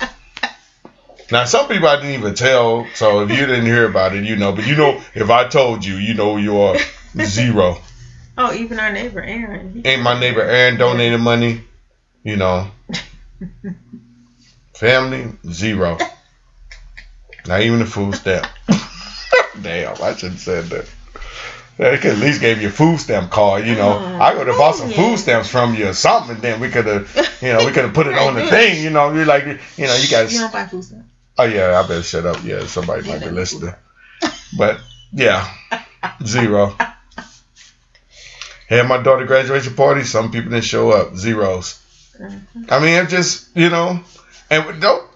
Now, 1.31 1.45
some 1.47 1.67
people 1.67 1.89
I 1.89 1.97
didn't 1.97 2.21
even 2.21 2.35
tell, 2.35 2.87
so 2.95 3.23
if 3.23 3.31
you 3.31 3.47
didn't 3.47 3.65
hear 3.65 3.89
about 3.89 4.15
it, 4.15 4.25
you 4.25 4.37
know. 4.37 4.53
But 4.53 4.67
you 4.67 4.77
know, 4.77 5.01
if 5.15 5.31
I 5.31 5.49
told 5.49 5.85
you, 5.85 5.97
you 5.97 6.15
know, 6.15 6.37
you're 6.37 6.77
zero. 7.25 7.79
Oh, 8.37 8.53
even 8.53 8.79
our 8.79 8.93
neighbor 8.93 9.23
Aaron. 9.23 9.83
Ain't 9.85 10.03
my 10.03 10.19
neighbor 10.19 10.43
Aaron 10.43 10.79
donated 10.79 11.21
money, 11.21 11.65
you 12.23 12.37
know. 12.37 12.71
Family 14.75 15.33
zero. 15.51 15.99
Not 17.47 17.63
even 17.63 17.83
a 17.83 17.87
food 17.87 18.15
stamp. 18.15 18.47
Damn, 19.63 20.01
I 20.03 20.15
shouldn't 20.15 20.35
have 20.35 20.41
said 20.41 20.65
that. 20.67 20.89
They 21.79 21.97
could 21.99 22.13
at 22.13 22.19
least 22.19 22.41
gave 22.41 22.61
you 22.61 22.69
a 22.69 22.71
food 22.71 23.01
stamp 23.01 23.31
card, 23.31 23.67
you 23.67 23.75
know. 23.75 23.95
Mm. 23.95 24.21
I 24.21 24.35
could 24.35 24.47
have 24.47 24.59
bought 24.59 24.77
some 24.77 24.91
Yeah. 24.91 24.97
food 24.97 25.19
stamps 25.19 25.49
from 25.49 25.75
you 25.75 25.89
or 25.89 25.95
something, 25.95 26.39
then 26.41 26.61
we 26.61 26.69
could 26.69 26.87
have, 26.87 27.09
you 27.41 27.53
know, 27.53 27.65
we 27.65 27.73
could 27.73 27.85
have 27.85 27.95
put 27.95 28.07
it 28.07 28.17
on 28.19 28.35
the 28.35 28.47
thing, 28.47 28.83
you 28.83 28.91
know. 28.91 29.13
You're 29.13 29.25
like, 29.25 29.45
you 29.45 29.87
know, 29.87 29.95
you 29.97 30.09
guys. 30.09 30.33
You 30.33 30.41
don't 30.41 30.53
buy 30.53 30.67
food 30.67 30.85
stamps. 30.85 31.09
Oh 31.39 31.45
yeah, 31.45 31.81
I 31.81 31.89
better 31.89 32.03
shut 32.03 32.27
up. 32.27 32.45
Yeah, 32.45 32.67
somebody 32.67 33.09
might 33.09 33.21
be 33.21 33.31
listening. 33.31 33.75
But 34.57 34.81
yeah, 35.13 35.49
zero. 36.25 36.77
Had 38.69 38.87
my 38.89 39.03
daughter 39.03 39.25
graduation 39.27 39.75
party. 39.75 40.05
Some 40.05 40.31
people 40.31 40.51
didn't 40.51 40.65
show 40.65 40.91
up. 40.91 41.17
Zeros. 41.17 41.79
Mhm. 42.21 42.71
I 42.71 42.79
mean, 42.81 42.95
it 43.05 43.09
just 43.09 43.49
you 43.57 43.71
know, 43.71 44.01
and 44.51 44.81
don't. 44.81 45.09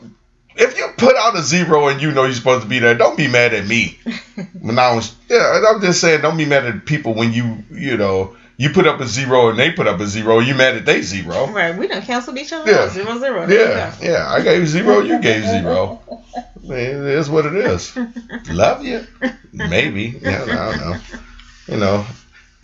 If 0.57 0.79
you 0.79 0.89
put 0.97 1.17
out 1.17 1.37
a 1.37 1.43
zero 1.43 1.89
and 1.89 2.01
you 2.01 2.13
know 2.13 2.25
you're 2.25 2.33
supposed 2.33 2.63
to 2.63 2.69
be 2.69 2.79
there, 2.79 2.95
don't 2.95 3.17
be 3.17 3.29
mad 3.29 3.55
at 3.55 3.67
me. 3.67 3.99
When 4.61 4.79
I 4.79 4.95
was, 4.95 5.15
yeah, 5.29 5.63
I'm 5.69 5.81
just 5.81 6.01
saying, 6.01 6.23
don't 6.23 6.37
be 6.37 6.45
mad 6.45 6.67
at 6.67 6.85
people 6.85 7.15
when 7.15 7.33
you, 7.33 7.65
you 7.71 7.97
know, 7.97 8.37
you 8.57 8.71
put 8.71 8.87
up 8.87 9.01
a 9.01 9.07
zero 9.07 9.49
and 9.49 9.59
they 9.59 9.71
put 9.71 9.87
up 9.87 10.01
a 10.01 10.07
zero. 10.07 10.41
You 10.41 10.55
mad 10.55 10.77
at 10.77 10.87
they 10.87 11.03
zero. 11.03 11.47
Right. 11.49 11.77
We 11.77 11.89
done 11.89 12.03
canceled 12.03 12.39
each 12.39 12.53
other. 12.53 12.71
Yeah. 12.71 12.79
out. 12.79 12.91
Zero 12.91 13.19
zero. 13.19 13.47
There 13.47 13.71
Yeah, 13.71 13.95
yeah. 14.01 14.29
I 14.29 14.41
gave 14.41 14.67
zero. 14.67 15.01
You 15.01 15.21
gave 15.21 15.45
zero. 15.45 16.01
Man, 16.63 16.79
It 17.07 17.15
is 17.19 17.29
what 17.29 17.47
it 17.47 17.55
is. 17.55 17.97
Love 18.49 18.85
you. 18.85 19.07
Maybe. 19.53 20.19
Yeah, 20.21 20.43
I 20.43 20.47
don't 20.47 20.81
know. 20.81 21.01
You 21.69 21.77
know. 21.77 22.07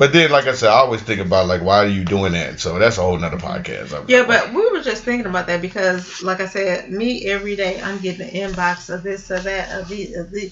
But 0.03 0.12
then, 0.12 0.32
like 0.32 0.48
I 0.48 0.55
said, 0.55 0.68
I 0.68 0.78
always 0.78 1.00
think 1.00 1.20
about 1.20 1.46
like, 1.46 1.62
why 1.62 1.76
are 1.76 1.86
you 1.86 2.05
doing 2.05 2.32
that? 2.32 2.59
So 2.59 2.76
that's 2.76 2.98
a 2.98 3.03
whole 3.03 3.16
nother 3.16 3.36
podcast. 3.36 3.96
I'm 3.96 4.09
Yeah, 4.09 4.26
but 4.26 4.53
we 4.53 4.68
were 4.72 4.82
just 4.82 5.05
thinking 5.05 5.26
about 5.26 5.46
that 5.46 5.61
because, 5.61 6.24
like 6.24 6.40
I 6.40 6.46
said, 6.46 6.90
me 6.90 7.24
every 7.26 7.55
day 7.55 7.80
I'm 7.80 8.00
getting 8.00 8.28
an 8.28 8.50
inbox 8.50 8.92
of 8.92 9.05
this 9.05 9.30
or 9.30 9.38
that 9.38 9.70
of 9.70 9.86
the 9.86 10.14
of 10.14 10.32
the 10.32 10.48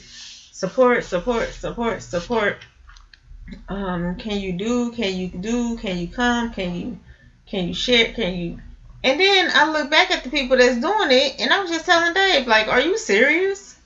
support, 0.52 1.02
support, 1.02 1.48
support, 1.48 2.00
support. 2.00 2.58
Um, 3.68 4.18
can 4.18 4.38
you 4.38 4.52
do? 4.52 4.92
Can 4.92 5.16
you 5.16 5.26
do? 5.26 5.76
Can 5.78 5.98
you 5.98 6.06
come? 6.06 6.52
Can 6.52 6.72
you? 6.72 6.98
Can 7.48 7.66
you 7.66 7.74
share? 7.74 8.12
Can 8.12 8.32
you? 8.32 8.60
And 9.02 9.18
then 9.18 9.50
I 9.52 9.68
look 9.72 9.90
back 9.90 10.12
at 10.12 10.22
the 10.22 10.30
people 10.30 10.58
that's 10.58 10.78
doing 10.78 11.10
it, 11.10 11.40
and 11.40 11.52
I 11.52 11.60
was 11.60 11.72
just 11.72 11.86
telling 11.86 12.14
Dave, 12.14 12.46
like, 12.46 12.68
are 12.68 12.80
you 12.80 12.96
serious? 12.96 13.76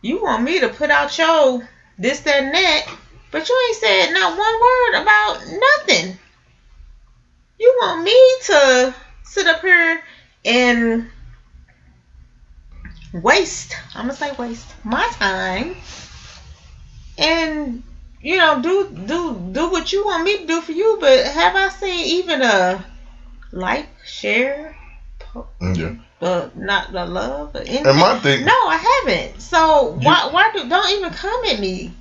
You 0.00 0.22
want 0.22 0.44
me 0.44 0.60
to 0.60 0.68
put 0.68 0.90
out 0.90 1.18
your 1.18 1.68
this, 1.98 2.20
that, 2.20 2.44
and 2.44 2.54
that, 2.54 2.86
but 3.32 3.48
you 3.48 3.56
ain't 3.68 3.76
said 3.78 4.06
not 4.14 4.30
one 4.38 4.60
word 4.60 5.02
about 5.02 5.38
nothing. 5.78 6.16
You 7.58 7.74
want 7.82 8.04
me 8.04 8.36
to 8.46 8.94
sit 9.24 9.48
up 9.48 9.60
here 9.60 10.00
and 10.44 11.04
waste, 13.12 13.76
I'm 13.94 14.02
gonna 14.04 14.14
say 14.14 14.32
waste 14.32 14.74
my 14.84 15.06
time 15.12 15.74
and 17.18 17.82
you 18.20 18.36
know 18.38 18.60
do 18.60 18.86
do 19.06 19.50
do 19.52 19.68
what 19.70 19.92
you 19.92 20.04
want 20.04 20.24
me 20.24 20.36
to 20.38 20.46
do 20.46 20.60
for 20.60 20.72
you, 20.72 20.96
but 21.00 21.24
have 21.24 21.56
I 21.56 21.68
seen 21.68 22.06
even 22.18 22.42
a 22.42 22.84
like, 23.52 23.86
share, 24.04 24.74
po- 25.18 25.46
yeah. 25.60 25.92
uh, 26.20 26.48
not 26.54 26.92
the 26.92 27.06
love, 27.06 27.54
or 27.54 27.60
anything? 27.60 27.86
And 27.86 27.98
my 27.98 28.14
thing, 28.14 28.44
No, 28.44 28.52
I 28.68 29.00
haven't. 29.04 29.42
So 29.42 29.84
why 30.02 30.26
why 30.26 30.48
do 30.54 30.68
don't 30.68 30.90
even 30.92 31.10
come 31.10 31.44
at 31.48 31.58
me? 31.58 31.92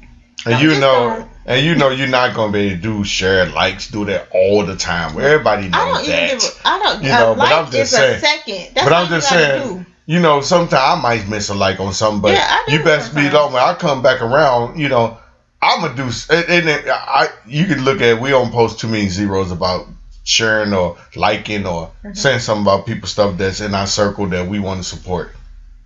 And 0.45 0.61
you 0.61 0.79
know, 0.79 1.27
and 1.45 1.65
you 1.65 1.75
know, 1.75 1.89
you're 1.89 2.07
not 2.07 2.35
gonna 2.35 2.51
be 2.51 2.59
able 2.59 2.75
to 2.77 2.81
do 2.81 3.03
share 3.03 3.45
likes, 3.47 3.89
do 3.89 4.05
that 4.05 4.27
all 4.31 4.65
the 4.65 4.75
time. 4.75 5.19
Everybody 5.19 5.69
I 5.71 5.91
knows 5.93 6.07
that. 6.07 6.31
give. 6.31 6.43
A, 6.43 6.67
I 6.67 6.79
don't. 6.79 7.03
You 7.03 7.09
a 7.09 7.13
know, 7.13 7.35
but 7.35 7.37
like 7.39 7.51
I'm 7.53 7.71
just 7.71 7.91
saying- 7.91 8.19
second. 8.21 8.75
That's 8.75 8.87
but 8.87 8.93
I'm 8.93 9.07
just 9.07 9.29
saying, 9.29 9.77
do. 9.79 9.85
you 10.05 10.19
know, 10.19 10.41
sometimes 10.41 10.73
I 10.73 11.01
might 11.01 11.27
miss 11.29 11.49
a 11.49 11.53
like 11.55 11.79
on 11.79 11.93
something, 11.93 12.21
but 12.21 12.33
Yeah, 12.33 12.59
you 12.67 12.83
best 12.83 13.13
be 13.15 13.29
long. 13.29 13.53
When 13.53 13.61
I 13.63 13.73
come 13.75 14.01
back 14.01 14.21
around, 14.21 14.79
you 14.79 14.89
know, 14.89 15.17
I'm 15.61 15.81
gonna 15.81 15.95
do. 15.95 16.09
And, 16.29 16.67
and 16.69 16.89
I, 16.91 17.27
you 17.45 17.65
can 17.65 17.83
look 17.83 18.01
at. 18.01 18.19
We 18.19 18.29
don't 18.29 18.51
post 18.51 18.79
too 18.79 18.87
many 18.87 19.07
zeros 19.09 19.51
about 19.51 19.87
sharing 20.23 20.73
or 20.73 20.97
liking 21.15 21.65
or 21.65 21.91
Mm-hmm. 22.03 22.13
saying 22.13 22.39
something 22.39 22.63
about 22.63 22.85
people 22.87 23.07
stuff 23.07 23.37
that's 23.37 23.61
in 23.61 23.73
our 23.75 23.85
circle 23.87 24.25
that 24.27 24.47
we 24.47 24.59
want 24.59 24.81
to 24.81 24.87
support. 24.87 25.35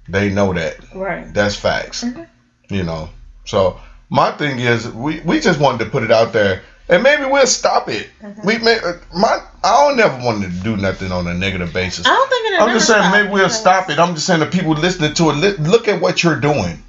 They 0.07 0.29
know 0.29 0.53
that. 0.53 0.77
Right. 0.93 1.33
That's 1.33 1.55
facts. 1.55 2.03
Mhm. 2.03 2.27
You 2.69 2.83
know. 2.83 3.09
So 3.45 3.79
my 4.09 4.31
thing 4.31 4.59
is, 4.59 4.87
we 4.89 5.19
we 5.21 5.39
just 5.39 5.59
wanted 5.59 5.85
to 5.85 5.89
put 5.89 6.03
it 6.03 6.11
out 6.11 6.33
there. 6.33 6.63
And 6.87 7.01
maybe 7.01 7.25
we'll 7.25 7.47
stop 7.47 7.89
it. 7.89 8.07
Mm-hmm. 8.21 8.45
We 8.45 8.59
may, 8.59 8.77
uh, 8.77 8.93
my 9.15 9.39
I 9.63 9.87
don't 9.87 9.97
never 9.97 10.23
want 10.23 10.43
to 10.43 10.49
do 10.49 10.77
nothing 10.77 11.11
on 11.11 11.25
a 11.25 11.33
negative 11.33 11.73
basis. 11.73 12.05
I 12.05 12.09
don't 12.09 12.29
think 12.29 12.47
it'll 12.53 12.67
I'm 12.67 12.73
just 12.75 12.87
saying 12.87 13.11
maybe 13.11 13.29
we'll 13.29 13.49
stop 13.49 13.89
it. 13.89 13.97
I'm 13.97 14.13
just 14.13 14.27
saying 14.27 14.41
the 14.41 14.45
people 14.45 14.73
listening 14.73 15.15
to 15.15 15.31
it, 15.31 15.59
look 15.59 15.87
at 15.87 15.99
what 15.99 16.23
you're 16.23 16.39
doing. 16.39 16.83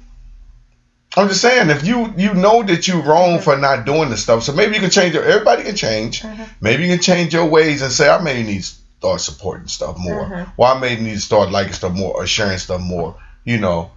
I'm 1.15 1.29
just 1.29 1.41
saying 1.41 1.71
if 1.71 1.83
you 1.83 2.13
you 2.15 2.35
know 2.35 2.61
that 2.61 2.87
you're 2.87 3.01
wrong 3.01 3.39
for 3.39 3.57
not 3.57 3.85
doing 3.87 4.11
the 4.11 4.17
stuff, 4.17 4.43
so 4.43 4.53
maybe 4.53 4.75
you 4.75 4.81
can 4.81 4.91
change 4.91 5.15
your. 5.15 5.23
Everybody 5.23 5.63
can 5.63 5.75
change. 5.75 6.21
Mhm. 6.21 6.47
Maybe 6.61 6.83
you 6.83 6.89
can 6.93 7.01
change 7.01 7.33
your 7.33 7.45
ways 7.45 7.81
and 7.81 7.91
say 7.91 8.07
I 8.07 8.21
may 8.21 8.43
need 8.43 8.61
to 8.61 8.69
start 8.99 9.21
supporting 9.21 9.67
stuff 9.67 9.97
more. 9.97 10.25
Mhm. 10.25 10.51
Or 10.57 10.67
I 10.67 10.79
may 10.79 10.95
need 10.95 11.15
to 11.15 11.19
start 11.21 11.49
liking 11.49 11.73
stuff 11.73 11.93
more 11.93 12.13
or 12.13 12.27
sharing 12.27 12.59
stuff 12.59 12.81
more. 12.81 13.15
You 13.45 13.57
know, 13.57 13.89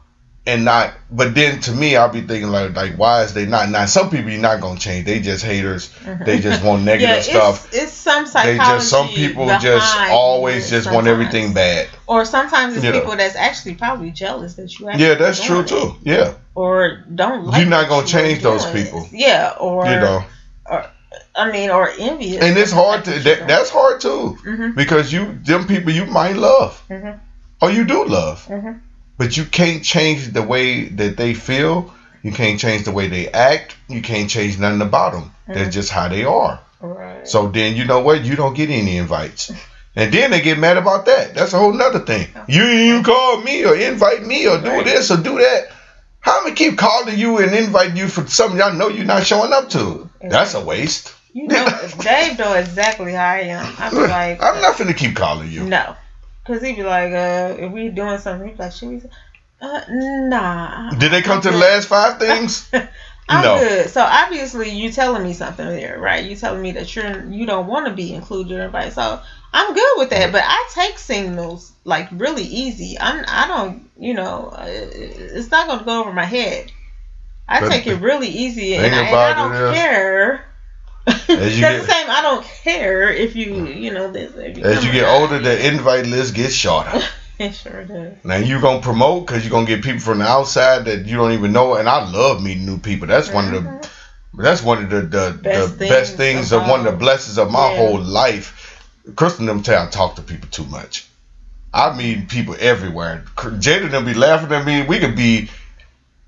and 0.47 0.64
not. 0.64 0.95
But 1.11 1.34
then 1.34 1.61
to 1.62 1.72
me, 1.72 1.97
I'll 1.97 2.09
be 2.09 2.20
thinking 2.22 2.51
like 2.51 2.74
like 2.74 2.95
why 2.97 3.22
is 3.22 3.34
they 3.34 3.47
not? 3.47 3.68
Now 3.68 3.86
some 3.86 4.11
people 4.11 4.30
you're 4.30 4.41
not 4.41 4.61
gonna 4.61 4.78
change. 4.78 5.07
They 5.07 5.20
just 5.20 5.45
haters. 5.45 5.91
They 6.24 6.38
just 6.41 6.62
want 6.64 6.82
negative 6.91 7.16
yeah, 7.16 7.20
stuff. 7.22 7.66
It's, 7.68 7.76
it's 7.84 7.93
some 7.93 8.24
They 8.24 8.57
just 8.57 8.88
some 8.88 9.09
people 9.09 9.47
just 9.61 9.97
always 10.11 10.70
just 10.70 10.91
want 10.91 11.07
everything 11.07 11.53
bad. 11.53 11.88
Or 12.07 12.24
sometimes 12.24 12.76
it's 12.76 12.84
know. 12.84 12.93
people 12.93 13.16
that's 13.16 13.36
actually 13.36 13.74
probably 13.74 14.11
jealous 14.11 14.55
that 14.55 14.78
you. 14.78 14.88
Actually 14.88 15.05
Yeah, 15.05 15.14
that's 15.14 15.45
true 15.45 15.61
it. 15.61 15.68
too. 15.68 15.97
Yeah, 16.03 16.34
Or 16.55 17.05
don't 17.14 17.47
like. 17.47 17.61
You're 17.61 17.70
not 17.70 17.88
gonna 17.88 18.07
change 18.07 18.43
those 18.43 18.64
doing 18.64 18.84
people. 18.84 19.09
Yeah, 19.12 19.55
or 19.61 19.84
you 19.86 19.97
know, 19.97 20.24
I 21.36 21.51
mean, 21.51 21.70
or 21.70 21.88
envious. 21.99 22.43
and 22.43 22.57
it's 22.59 22.72
hard 22.72 23.05
to 23.05 23.11
that, 23.20 23.47
that's 23.49 23.70
hard 23.70 24.01
too 24.01 24.36
Mhm. 24.45 24.74
because 24.74 25.12
you 25.12 25.38
them 25.45 25.66
people 25.66 25.93
you 25.93 26.07
might 26.07 26.36
love 26.36 26.80
Mhm. 26.88 27.18
or 27.61 27.70
you 27.70 27.84
do 27.84 28.05
love, 28.05 28.45
Mhm. 28.49 28.80
But 29.21 29.37
you 29.37 29.45
can't 29.45 29.85
change 29.85 30.33
the 30.33 30.43
way 30.43 30.89
that 30.89 31.18
they 31.18 31.35
feel. 31.35 31.93
You 32.23 32.33
can't 32.33 32.59
change 32.59 32.87
the 32.87 32.91
way 32.91 33.07
they 33.07 33.29
act. 33.29 33.77
You 33.87 34.01
can't 34.01 34.31
change 34.31 34.59
nothing 34.59 34.81
about 34.81 35.12
them. 35.12 35.31
That's 35.47 35.61
mm-hmm. 35.61 35.71
just 35.73 35.91
how 35.91 36.09
they 36.09 36.25
are. 36.25 36.59
Right. 36.81 37.29
So 37.29 37.49
then 37.49 37.77
you 37.77 37.85
know 37.85 38.01
what? 38.01 38.25
You 38.25 38.35
don't 38.35 38.55
get 38.55 38.71
any 38.71 38.97
invites. 38.97 39.53
And 39.97 40.14
then 40.14 40.31
they 40.31 40.41
get 40.41 40.57
mad 40.57 40.77
about 40.77 41.07
that. 41.07 41.35
That's 41.35 41.53
a 41.53 41.59
whole 41.59 41.73
nother 41.73 41.99
thing. 41.99 42.29
You 42.47 42.62
you 42.62 43.03
call 43.03 43.41
me 43.43 43.64
or 43.64 43.75
invite 43.75 44.23
me 44.23 44.47
or 44.47 44.57
do 44.59 44.71
Right. 44.71 44.85
this 44.85 45.11
or 45.11 45.16
do 45.16 45.37
that. 45.39 45.64
How 46.21 46.41
am 46.41 46.47
I 46.47 46.55
keep 46.55 46.79
calling 46.79 47.18
you 47.18 47.39
and 47.39 47.53
inviting 47.53 47.97
you 47.97 48.07
for 48.07 48.25
something 48.29 48.62
I 48.62 48.71
know 48.71 48.89
you're 48.89 49.05
not 49.05 49.27
showing 49.27 49.53
up 49.53 49.68
to? 49.71 50.09
That's 50.23 50.55
a 50.55 50.64
waste. 50.64 51.12
you 51.33 51.49
know, 51.49 51.66
Dave 52.01 52.39
know 52.39 52.55
exactly 52.55 53.12
how 53.14 53.31
I 53.31 53.41
am. 53.41 53.75
I'm 53.79 53.95
like, 53.97 54.41
I'm 54.41 54.62
not 54.62 54.77
finna 54.77 54.97
keep 54.97 55.16
calling 55.16 55.51
you. 55.51 55.64
no, 55.64 55.97
because 56.51 56.62
he'd 56.62 56.76
be 56.76 56.82
like, 56.84 57.12
uh, 57.12 57.55
if 57.59 57.70
we 57.72 57.88
doing 57.88 58.18
something, 58.18 58.46
he'd 58.48 58.57
be 58.57 58.62
like, 58.64 58.72
should 58.72 58.88
we? 58.88 59.01
Uh, 59.61 59.80
nah. 59.88 60.94
Did 60.98 61.12
they 61.12 61.22
come 61.22 61.40
to 61.40 61.51
the 61.51 61.57
last 61.57 61.86
five 61.88 62.18
things? 62.18 62.64
I'm 63.28 63.53
No. 63.53 63.53
good. 63.53 63.90
So 63.90 64.03
obviously 64.03 64.70
you 64.70 64.90
telling 64.90 65.22
me 65.22 65.32
something 65.32 65.66
there, 65.66 65.98
right? 65.98 66.22
You 66.22 66.36
telling 66.36 66.62
me 66.62 66.72
that 66.72 66.94
you're 66.94 67.24
you 67.30 67.46
don't 67.46 67.66
want 67.66 67.86
to 67.86 67.92
be 67.92 68.12
included 68.12 68.55
in 68.55 68.61
everybody. 68.61 68.90
So 68.90 69.18
I'm 69.53 69.72
good 69.74 69.92
with 69.96 70.11
that. 70.11 70.32
But 70.32 70.42
I 70.44 70.64
take 70.74 70.98
signals 70.98 71.72
like 71.84 72.09
really 72.11 72.44
easy. 72.44 72.96
I'm 73.01 73.24
I 73.28 73.46
don't 73.46 73.88
you 73.96 74.14
know 74.14 74.48
uh, 74.53 74.64
it's 74.66 75.51
not 75.51 75.66
gonna 75.66 75.84
go 75.84 76.01
over 76.01 76.12
my 76.12 76.24
head. 76.26 76.72
I 77.48 77.61
But 77.61 77.72
take 77.72 77.86
it 77.86 77.94
really 77.96 78.28
easy, 78.28 78.74
and 78.74 78.94
I, 78.94 79.03
and 79.03 79.22
I 79.22 79.34
don't 79.34 79.55
care. 79.55 80.40
As 81.07 81.26
That's 81.26 81.57
you 81.57 81.62
the 81.62 81.86
same. 81.86 82.11
I 82.11 82.20
don't 82.22 82.44
care 82.44 83.11
if 83.11 83.34
you 83.34 83.53
mm. 83.53 83.80
you 83.80 83.92
know 83.92 84.11
this. 84.11 84.34
You 84.34 84.64
As 84.64 84.84
you 84.84 84.92
get 84.92 85.09
older, 85.09 85.38
the 85.38 85.66
invite 85.66 86.07
list 86.07 86.34
gets 86.34 86.55
shorter. 86.55 87.01
it 87.38 87.53
sure 87.53 87.84
does. 87.84 88.16
Now 88.24 88.36
you 88.36 88.61
gonna 88.61 88.82
promote 88.82 89.26
because 89.26 89.44
you're 89.44 89.51
gonna 89.51 89.66
get 89.66 89.82
people 89.82 90.01
from 90.01 90.18
the 90.18 90.26
outside 90.26 90.84
that 90.84 91.07
you 91.07 91.16
don't 91.16 91.32
even 91.32 91.53
know. 91.53 91.74
And 91.74 91.88
I 91.88 92.09
love 92.09 92.42
meeting 92.42 92.66
new 92.66 92.78
people. 92.78 93.09
That's 93.09 93.30
one 93.32 93.55
of 93.55 93.64
the 93.64 93.70
mm-hmm. 93.70 94.42
that's 94.42 94.62
one 94.62 94.84
of 94.84 94.90
the 94.90 95.03
the 95.03 95.38
Best 95.42 95.78
the 95.78 95.88
best 95.88 96.16
things 96.16 96.51
things 96.51 96.53
of 96.53 96.68
one 96.68 96.80
of 96.80 96.86
the 96.86 96.98
blessings 96.98 97.38
of 97.38 97.51
my 97.51 97.70
Yeah. 97.70 97.76
whole 97.76 98.01
life. 98.01 98.86
Kristen 99.16 99.46
them 99.46 99.62
tell 99.62 99.86
I 99.86 99.90
talk 99.90 100.16
to 100.16 100.22
people 100.22 100.48
too 100.51 100.64
much. 100.64 101.07
I 101.72 101.96
meet 101.96 102.28
people 102.28 102.57
everywhere. 102.59 103.24
Jada 103.36 103.90
them 103.90 104.05
be 104.05 104.14
laughing 104.14 104.53
at 104.53 104.66
me. 104.66 104.82
We 104.82 104.98
could 104.98 105.16
be 105.16 105.48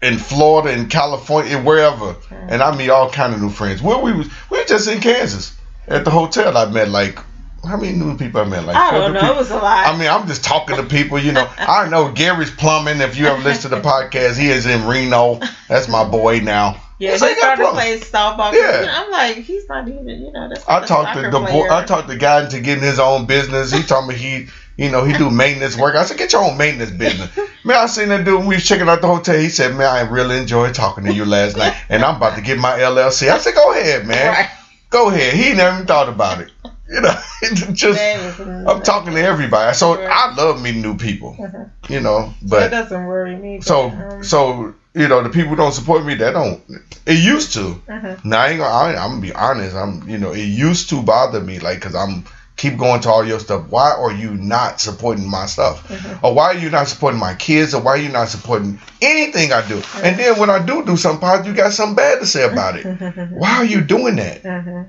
in 0.03 0.19
Florida, 0.19 0.77
in 0.77 0.89
California, 0.89 1.57
and 1.57 1.67
wherever, 1.67 2.17
and 2.31 2.63
I 2.63 2.77
meet 2.77 2.91
all 2.91 3.11
kind 3.11 3.33
of 3.33 3.41
new 3.41 3.51
friends. 3.51 3.81
Where 3.81 3.99
we 3.99 4.13
was, 4.13 4.29
we 4.51 4.59
were 4.59 4.65
just 4.65 4.89
in 4.89 5.01
Kansas 5.01 5.57
at 5.87 6.05
the 6.05 6.11
hotel. 6.11 6.57
I 6.57 6.71
met 6.71 6.89
like 6.89 7.19
how 7.67 7.77
many 7.77 7.93
new 7.93 8.17
people 8.17 8.41
I 8.41 8.45
met? 8.45 8.65
Like 8.65 8.77
I 8.77 8.91
don't 8.91 9.13
know. 9.13 9.21
It 9.21 9.23
people. 9.23 9.37
was 9.37 9.51
a 9.51 9.57
lot. 9.57 9.87
I 9.87 9.97
mean, 9.97 10.09
I'm 10.09 10.27
just 10.27 10.45
talking 10.45 10.77
to 10.77 10.83
people, 10.83 11.19
you 11.19 11.33
know. 11.33 11.49
I 11.59 11.89
know 11.89 12.11
Gary's 12.11 12.51
plumbing. 12.51 13.01
If 13.01 13.17
you 13.17 13.27
ever 13.27 13.41
listen 13.41 13.71
to 13.71 13.77
the 13.77 13.83
podcast, 13.89 14.37
he 14.37 14.49
is 14.49 14.67
in 14.67 14.87
Reno. 14.87 15.41
That's 15.69 15.89
my 15.89 16.05
boy 16.05 16.41
now. 16.41 16.81
yeah, 16.99 17.17
So 17.17 17.29
he 17.29 17.37
started 17.37 17.69
playing 17.69 18.01
softball. 18.01 18.53
Yeah. 18.53 18.87
I'm 18.91 19.11
like, 19.11 19.37
he's 19.37 19.69
not 19.69 19.87
even, 19.87 20.09
you 20.09 20.33
know, 20.33 20.49
that's. 20.49 20.69
I 20.69 20.85
talked 20.85 21.15
to 21.15 21.23
the 21.23 21.31
boy. 21.31 21.69
I 21.71 21.85
talked 21.85 22.09
the 22.09 22.17
guy 22.17 22.43
into 22.45 22.61
getting 22.61 22.83
his 22.83 22.99
own 22.99 23.27
business. 23.27 23.71
He 23.71 23.83
told 23.85 24.09
me 24.09 24.17
he, 24.17 24.49
you 24.77 24.91
know, 24.91 25.05
he 25.05 25.13
do 25.13 25.31
maintenance 25.31 25.77
work. 25.77 25.95
I 25.95 26.05
said, 26.05 26.17
get 26.19 26.33
your 26.33 26.43
own 26.45 26.57
maintenance 26.57 26.91
business. 26.91 27.31
Man, 27.65 27.77
I 27.77 27.87
seen 27.87 28.09
that 28.09 28.25
dude 28.25 28.39
when 28.39 28.47
we 28.49 28.57
was 28.57 28.67
checking 28.67 28.89
out 28.89 29.01
the 29.01 29.07
hotel. 29.07 29.39
He 29.39 29.49
said, 29.49 29.75
man, 29.75 29.87
I 29.87 30.01
really 30.01 30.37
enjoyed 30.37 30.75
talking 30.75 31.05
to 31.05 31.13
you 31.15 31.25
last 31.25 31.57
night, 31.57 31.77
and 31.89 32.03
I'm 32.03 32.17
about 32.17 32.35
to 32.37 32.43
get 32.43 32.59
my 32.59 32.77
LLC. 32.79 33.31
I 33.31 33.39
said, 33.39 33.55
go 33.55 33.73
ahead, 33.73 34.05
man, 34.07 34.49
go 34.91 35.11
ahead. 35.11 35.35
He 35.35 35.53
never 35.55 35.75
even 35.77 35.87
thought 35.87 36.09
about 36.09 36.41
it. 36.41 36.51
You 36.89 37.01
know, 37.01 37.15
just. 37.73 38.01
I'm 38.41 38.83
talking 38.83 39.15
to 39.15 39.21
everybody. 39.23 39.75
So 39.75 39.95
I 40.03 40.35
love 40.35 40.61
meeting 40.61 40.83
new 40.83 40.97
people. 40.97 41.37
You 41.89 42.01
know, 42.01 42.33
but 42.43 42.61
that 42.61 42.71
doesn't 42.71 43.07
worry 43.07 43.35
me. 43.37 43.61
so 43.61 43.91
um, 43.91 44.23
so 44.23 44.73
you 44.95 45.09
know 45.09 45.21
the 45.23 45.29
people 45.31 45.51
who 45.51 45.57
don't 45.57 45.73
support 45.73 46.05
me. 46.07 46.15
That 46.15 46.33
don't. 46.33 46.63
It 47.07 47.19
used 47.25 47.53
to. 47.55 47.75
mhm. 47.89 48.25
Now 48.25 48.41
I 48.41 48.49
ain't 48.51 48.59
gonna. 48.61 48.73
I, 48.73 49.03
I'm 49.03 49.11
gonna 49.11 49.21
be 49.21 49.33
honest. 49.33 49.75
I'm. 49.75 50.09
You 50.09 50.17
know, 50.19 50.31
it 50.33 50.45
used 50.45 50.89
to 50.91 51.03
bother 51.03 51.41
me, 51.41 51.59
like, 51.59 51.81
cause 51.81 51.95
I'm 51.97 52.25
keep 52.57 52.77
going 52.79 53.01
to 53.01 53.11
all 53.11 53.25
your 53.25 53.41
stuff. 53.41 53.67
Why 53.69 53.91
are 53.91 54.13
you 54.13 54.31
not 54.35 54.81
supporting 54.81 55.29
my 55.29 55.47
stuff? 55.47 55.89
Mhm. 55.89 56.23
Or 56.23 56.35
why 56.35 56.45
are 56.47 56.55
you 56.59 56.71
not 56.71 56.89
supporting 56.89 57.19
my 57.21 57.35
kids? 57.35 57.75
Or 57.75 57.83
why 57.83 57.93
are 57.93 57.97
you 57.99 58.09
not 58.11 58.29
supporting 58.29 58.81
anything 59.01 59.53
I 59.53 59.67
do? 59.67 59.83
And 60.03 60.19
then 60.19 60.39
when 60.39 60.51
I 60.51 60.59
do 60.61 60.85
do 60.85 60.97
something 60.97 61.21
positive, 61.21 61.49
you 61.57 61.63
got 61.63 61.73
something 61.73 61.97
bad 61.97 62.21
to 62.21 62.27
say 62.27 62.45
about 62.45 62.77
it. 62.77 62.85
Why 63.31 63.57
are 63.57 63.65
you 63.65 63.81
doing 63.81 64.17
that? 64.17 64.43
Mhm. 64.43 64.87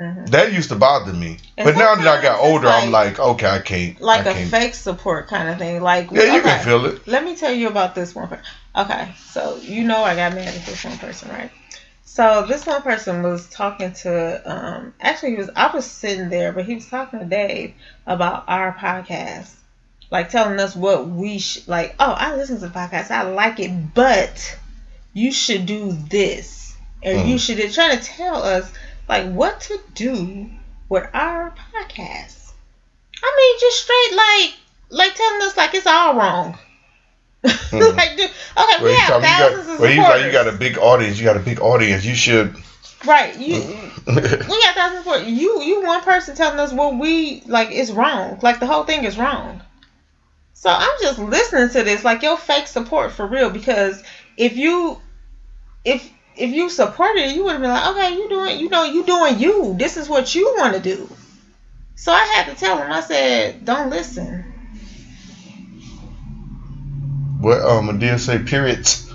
Mhm. 0.00 0.30
That 0.30 0.52
used 0.52 0.70
to 0.70 0.76
bother 0.76 1.12
me. 1.12 1.36
And 1.58 1.66
but 1.66 1.76
now 1.76 1.94
that 1.94 2.06
I 2.06 2.22
got 2.22 2.40
older, 2.40 2.68
I'm 2.68 2.90
like, 2.90 3.18
okay, 3.18 3.46
I 3.46 3.58
can't. 3.58 4.00
Like 4.00 4.26
I 4.26 4.30
a 4.30 4.34
can't. 4.34 4.50
fake 4.50 4.74
support 4.74 5.28
kind 5.28 5.48
of 5.50 5.58
thing. 5.58 5.82
Like 5.82 6.10
Yeah, 6.10 6.22
you 6.24 6.40
okay, 6.40 6.48
can 6.48 6.64
feel 6.64 6.86
it. 6.86 7.06
Let 7.06 7.22
me 7.24 7.36
tell 7.36 7.52
you 7.52 7.68
about 7.68 7.94
this 7.94 8.14
one 8.14 8.28
person. 8.28 8.44
Okay, 8.76 9.08
so 9.30 9.58
you 9.60 9.84
know 9.84 10.02
I 10.02 10.14
got 10.16 10.34
mad 10.34 10.48
at 10.48 10.64
this 10.64 10.84
one 10.84 10.96
person, 10.98 11.28
right? 11.30 11.50
So 12.12 12.42
this 12.42 12.66
one 12.66 12.82
person 12.82 13.22
was 13.22 13.46
talking 13.46 13.92
to 14.02 14.42
um 14.44 14.92
actually 15.00 15.30
he 15.30 15.36
was 15.36 15.48
I 15.54 15.68
was 15.72 15.84
sitting 15.86 16.28
there, 16.28 16.50
but 16.50 16.64
he 16.64 16.74
was 16.74 16.86
talking 16.86 17.20
to 17.20 17.24
Dave 17.24 17.72
about 18.04 18.42
our 18.48 18.72
podcast. 18.72 19.54
Like 20.10 20.28
telling 20.28 20.58
us 20.58 20.74
what 20.74 21.06
we 21.06 21.38
should 21.38 21.68
like, 21.68 21.94
oh, 22.00 22.10
I 22.10 22.34
listen 22.34 22.58
to 22.58 22.66
the 22.66 22.72
podcast, 22.72 23.12
I 23.12 23.22
like 23.22 23.60
it, 23.60 23.94
but 23.94 24.58
you 25.12 25.30
should 25.30 25.66
do 25.66 25.92
this. 25.92 26.76
And 27.00 27.28
you 27.28 27.36
Mm. 27.36 27.40
should 27.40 27.72
trying 27.72 27.96
to 27.96 28.04
tell 28.04 28.42
us 28.42 28.72
like 29.08 29.30
what 29.30 29.60
to 29.60 29.80
do 29.94 30.50
with 30.88 31.06
our 31.14 31.52
podcast. 31.52 32.50
I 33.22 33.34
mean 33.36 33.60
just 33.60 33.84
straight 33.84 34.16
like 34.16 34.52
like 34.88 35.14
telling 35.14 35.42
us 35.42 35.56
like 35.56 35.74
it's 35.74 35.86
all 35.86 36.16
wrong. 36.16 36.58
Mhm. 37.44 37.96
like, 37.96 38.16
dude, 38.16 38.30
okay, 38.30 38.76
Well, 38.80 38.84
we 38.84 38.92
have 38.92 39.20
thousands 39.20 39.66
got, 39.66 39.74
of 39.74 39.80
well, 39.80 39.90
supporters. 39.90 39.96
like, 39.98 40.24
you 40.24 40.32
got 40.32 40.48
a 40.48 40.52
big 40.52 40.78
audience. 40.78 41.18
You 41.18 41.24
got 41.24 41.36
a 41.36 41.40
big 41.40 41.60
audience. 41.60 42.04
You 42.04 42.14
should. 42.14 42.54
right, 43.06 43.34
you. 43.36 43.56
We 44.06 44.62
got 44.62 44.74
thousands 44.74 44.98
of 45.00 45.04
supporters. 45.04 45.28
You, 45.28 45.62
you 45.62 45.82
one 45.82 46.02
person 46.02 46.34
telling 46.34 46.58
us 46.60 46.72
what 46.72 46.96
we 46.98 47.42
like 47.46 47.70
is 47.70 47.92
wrong. 47.92 48.38
Like 48.42 48.60
the 48.60 48.66
whole 48.66 48.84
thing 48.84 49.04
is 49.04 49.18
wrong. 49.18 49.62
So 50.54 50.70
I'm 50.70 50.96
just 51.00 51.18
listening 51.18 51.70
to 51.70 51.82
this, 51.82 52.04
like 52.04 52.22
your 52.22 52.36
fake 52.36 52.66
support 52.66 53.12
for 53.12 53.26
real. 53.26 53.50
Because 53.50 54.02
if 54.36 54.56
you, 54.56 55.00
if 55.84 56.10
if 56.36 56.50
you 56.50 56.68
supported 56.70 57.22
it, 57.24 57.34
you 57.34 57.44
would 57.44 57.52
have 57.52 57.60
been 57.60 57.70
like, 57.70 57.86
okay, 57.96 58.14
you 58.14 58.28
doing, 58.28 58.58
you 58.58 58.68
know, 58.68 58.84
you 58.84 59.04
doing 59.04 59.38
you. 59.38 59.74
This 59.78 59.96
is 59.96 60.08
what 60.08 60.34
you 60.34 60.54
want 60.58 60.74
to 60.74 60.80
do. 60.80 61.08
So 61.96 62.12
I 62.12 62.24
had 62.24 62.46
to 62.46 62.54
tell 62.54 62.78
him. 62.78 62.90
I 62.90 63.00
said, 63.00 63.64
don't 63.64 63.90
listen. 63.90 64.49
What 67.40 67.62
um, 67.62 67.88
Madea 67.88 68.18
say? 68.18 68.38
Periods. 68.38 69.08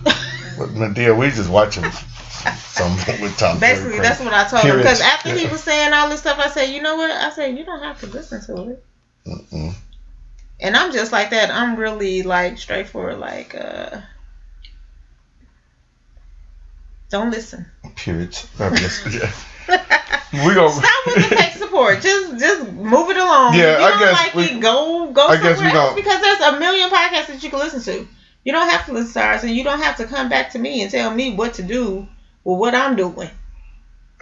But 0.58 0.70
Madea, 0.70 1.18
we 1.18 1.30
just 1.30 1.50
watching 1.50 1.84
some 1.92 2.96
with 3.22 3.38
Tom. 3.38 3.60
Basically, 3.60 4.00
that's 4.00 4.20
what 4.20 4.34
I 4.34 4.48
told 4.48 4.64
him. 4.64 4.78
Because 4.78 5.02
after 5.02 5.38
he 5.38 5.48
was 5.48 5.64
saying 5.64 5.94
all 5.94 6.10
this 6.10 6.22
stuff, 6.22 6.40
I 6.40 6.50
said, 6.50 6.66
you 6.70 6.82
know 6.82 6.96
what? 6.96 7.12
I 7.12 7.30
said, 7.30 7.58
you 7.58 7.66
don't 7.66 7.82
have 7.82 8.00
to 8.02 8.08
listen 8.08 8.42
to 8.46 8.72
it. 8.72 8.84
Mm-mm. 9.28 9.74
And 10.60 10.76
I'm 10.76 10.92
just 10.92 11.12
like 11.12 11.32
that. 11.32 11.52
I'm 11.52 11.76
really 11.76 12.24
like 12.24 12.58
straightforward. 12.58 13.20
Like, 13.20 13.54
uh, 13.54 14.02
don't 17.10 17.32
listen. 17.32 17.66
Periods. 17.96 18.48
Uh, 18.60 18.76
yeah. 19.12 19.32
We 20.34 20.54
gonna. 20.54 20.70
Stop 20.70 21.06
with 21.06 21.30
the 21.30 21.36
fake 21.36 21.54
support. 21.54 22.02
Just, 22.02 22.40
just 22.40 22.72
move 22.72 23.10
it 23.10 23.18
along. 23.18 23.56
Yeah, 23.56 23.74
if 23.74 23.80
you 23.80 23.86
I 23.86 23.90
don't 23.90 24.00
guess 24.00 24.26
like 24.26 24.36
we- 24.36 24.44
it, 24.44 24.60
go, 24.62 25.12
go 25.12 25.28
I 25.28 25.36
somewhere 25.36 25.54
guess 25.56 25.62
we 25.62 25.80
else 25.80 25.96
because 25.96 26.22
there's 26.22 26.42
a 26.42 26.60
million 26.60 26.90
podcasts 26.90 27.28
that 27.28 27.44
you 27.44 27.50
can 27.50 27.60
listen 27.60 27.82
to. 27.82 28.08
You 28.46 28.54
don't 28.54 28.70
have 28.70 28.86
to 28.86 28.94
listen 28.94 29.14
to 29.14 29.28
ours, 29.28 29.44
and 29.44 29.56
you 29.56 29.64
don't 29.64 29.82
have 29.82 29.98
to 29.98 30.06
come 30.06 30.30
back 30.30 30.52
to 30.52 30.60
me 30.60 30.82
and 30.82 30.92
tell 30.92 31.14
me 31.14 31.34
what 31.34 31.56
to 31.56 31.64
do 31.64 32.08
with 32.44 32.60
what 32.60 32.76
I'm 32.76 32.96
doing. 32.96 33.30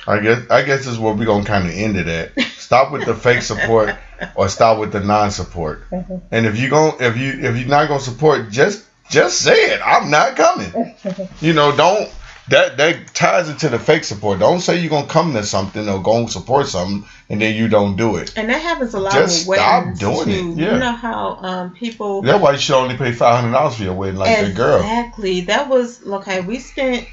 I 0.07 0.19
guess 0.19 0.49
I 0.49 0.63
guess 0.63 0.79
this 0.79 0.87
is 0.87 0.99
where 0.99 1.13
we're 1.13 1.25
gonna 1.25 1.45
kind 1.45 1.65
of 1.65 1.71
end 1.73 1.97
it 1.97 2.07
at. 2.07 2.41
Stop 2.57 2.91
with 2.91 3.05
the 3.05 3.13
fake 3.13 3.41
support 3.41 3.95
or 4.35 4.49
stop 4.49 4.79
with 4.79 4.91
the 4.91 4.99
non-support. 5.01 5.89
Mhm. 5.91 6.21
And 6.31 6.45
if 6.45 6.57
you 6.59 6.69
gon' 6.69 6.95
if 6.99 7.17
you 7.17 7.31
if 7.31 7.57
you're 7.57 7.67
not 7.69 7.87
gonna 7.87 7.99
support, 7.99 8.49
just 8.49 8.83
just 9.09 9.39
say 9.41 9.73
it. 9.73 9.81
I'm 9.85 10.09
not 10.09 10.35
coming. 10.35 10.95
You 11.41 11.53
know, 11.53 11.75
don't 11.75 12.09
that 12.49 12.77
that 12.77 13.13
ties 13.13 13.49
into 13.49 13.69
the 13.69 13.79
fake 13.79 14.03
support. 14.03 14.39
Don't 14.39 14.59
say 14.59 14.79
you're 14.79 14.89
gonna 14.89 15.07
come 15.07 15.33
to 15.33 15.43
something 15.43 15.87
or 15.87 16.01
go 16.01 16.17
and 16.17 16.29
support 16.29 16.67
something 16.67 17.07
and 17.29 17.41
then 17.41 17.55
you 17.55 17.67
don't 17.67 17.95
do 17.95 18.17
it. 18.17 18.37
And 18.37 18.49
that 18.49 18.61
happens 18.61 18.93
a 18.93 18.99
lot 18.99 19.13
Just 19.13 19.47
with 19.47 19.59
stop 19.59 19.85
weddings 19.85 19.99
doing 19.99 20.25
too. 20.25 20.31
it, 20.31 20.57
yeah. 20.57 20.73
You 20.73 20.79
know 20.79 20.91
how 20.91 21.37
um 21.41 21.73
people 21.73 22.21
That's 22.21 22.41
why 22.41 22.51
you 22.51 22.57
should 22.57 22.75
only 22.75 22.97
pay 22.97 23.11
five 23.11 23.39
hundred 23.39 23.53
dollars 23.53 23.75
for 23.75 23.83
your 23.83 23.93
wedding, 23.93 24.17
like 24.17 24.37
that 24.39 24.55
girl. 24.55 24.77
Exactly. 24.77 25.41
That 25.41 25.69
was 25.69 26.05
okay. 26.05 26.41
We 26.41 26.59
spent 26.59 27.07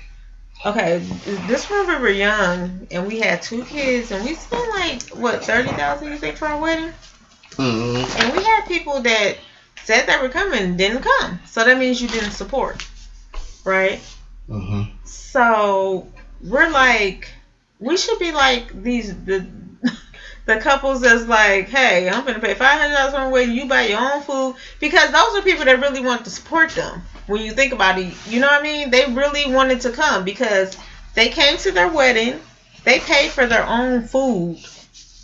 okay. 0.67 0.99
This 1.47 1.71
when 1.71 1.87
we 1.87 1.97
were 1.97 2.09
young 2.09 2.87
and 2.91 3.07
we 3.07 3.21
had 3.21 3.43
two 3.43 3.65
kids 3.65 4.11
and 4.11 4.25
we 4.25 4.35
spent 4.35 4.69
like 4.71 5.03
what 5.11 5.45
thirty 5.45 5.71
thousand 5.71 6.09
you 6.11 6.19
think 6.19 6.37
for 6.37 6.49
our 6.49 6.61
wedding? 6.61 6.93
Mm-hmm. 7.53 8.23
And 8.23 8.37
we 8.37 8.43
had 8.43 8.67
people 8.67 9.01
that 9.03 9.37
said 9.85 10.07
they 10.07 10.17
were 10.21 10.29
coming 10.29 10.77
didn't 10.77 11.03
come. 11.03 11.41
So 11.47 11.65
that 11.65 11.79
means 11.79 12.01
you 12.01 12.09
didn't 12.09 12.33
support, 12.33 12.87
right? 13.65 14.01
Mm-hmm. 14.49 14.97
So 15.31 16.09
we're 16.43 16.71
like, 16.71 17.31
we 17.79 17.97
should 17.97 18.19
be 18.19 18.33
like 18.33 18.83
these 18.83 19.15
the 19.25 19.47
the 20.47 20.57
couples 20.57 21.03
that's 21.03 21.25
like, 21.27 21.69
hey, 21.69 22.09
I'm 22.11 22.25
gonna 22.25 22.41
pay 22.41 22.55
five 22.55 22.81
hundred 22.81 22.95
dollars 22.95 23.15
on 23.15 23.29
a 23.29 23.31
wedding. 23.31 23.55
You 23.55 23.67
buy 23.67 23.83
your 23.83 24.01
own 24.01 24.23
food 24.23 24.57
because 24.81 25.13
those 25.13 25.37
are 25.37 25.43
people 25.43 25.65
that 25.67 25.81
really 25.81 26.01
want 26.01 26.25
to 26.25 26.31
support 26.31 26.71
them. 26.71 27.03
When 27.29 27.43
you 27.43 27.53
think 27.53 27.73
about 27.73 27.97
it, 27.97 28.13
you 28.27 28.41
know 28.41 28.49
what 28.49 28.59
I 28.59 28.63
mean? 28.63 28.91
They 28.91 29.07
really 29.13 29.55
wanted 29.55 29.83
to 29.83 29.93
come 29.93 30.25
because 30.25 30.77
they 31.15 31.29
came 31.29 31.59
to 31.59 31.71
their 31.71 31.89
wedding. 31.89 32.41
They 32.83 32.99
paid 32.99 33.31
for 33.31 33.47
their 33.47 33.65
own 33.65 34.03
food. 34.03 34.59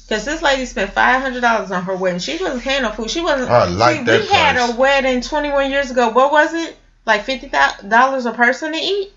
Cause 0.08 0.24
this 0.24 0.40
lady 0.40 0.66
spent 0.66 0.92
five 0.92 1.20
hundred 1.20 1.40
dollars 1.40 1.72
on 1.72 1.82
her 1.82 1.96
wedding. 1.96 2.20
She 2.20 2.38
wasn't 2.40 2.62
paying 2.62 2.82
no 2.82 2.92
food. 2.92 3.10
She 3.10 3.22
wasn't. 3.22 3.50
I 3.50 3.66
like 3.66 3.98
see, 3.98 4.04
that 4.04 4.20
we 4.20 4.26
had 4.28 4.70
a 4.70 4.76
wedding 4.76 5.20
twenty 5.20 5.50
one 5.50 5.68
years 5.68 5.90
ago. 5.90 6.10
What 6.10 6.30
was 6.30 6.54
it? 6.54 6.76
Like 7.04 7.24
fifty 7.24 7.48
dollars 7.48 8.24
a 8.24 8.32
person 8.32 8.70
to 8.70 8.78
eat. 8.78 9.12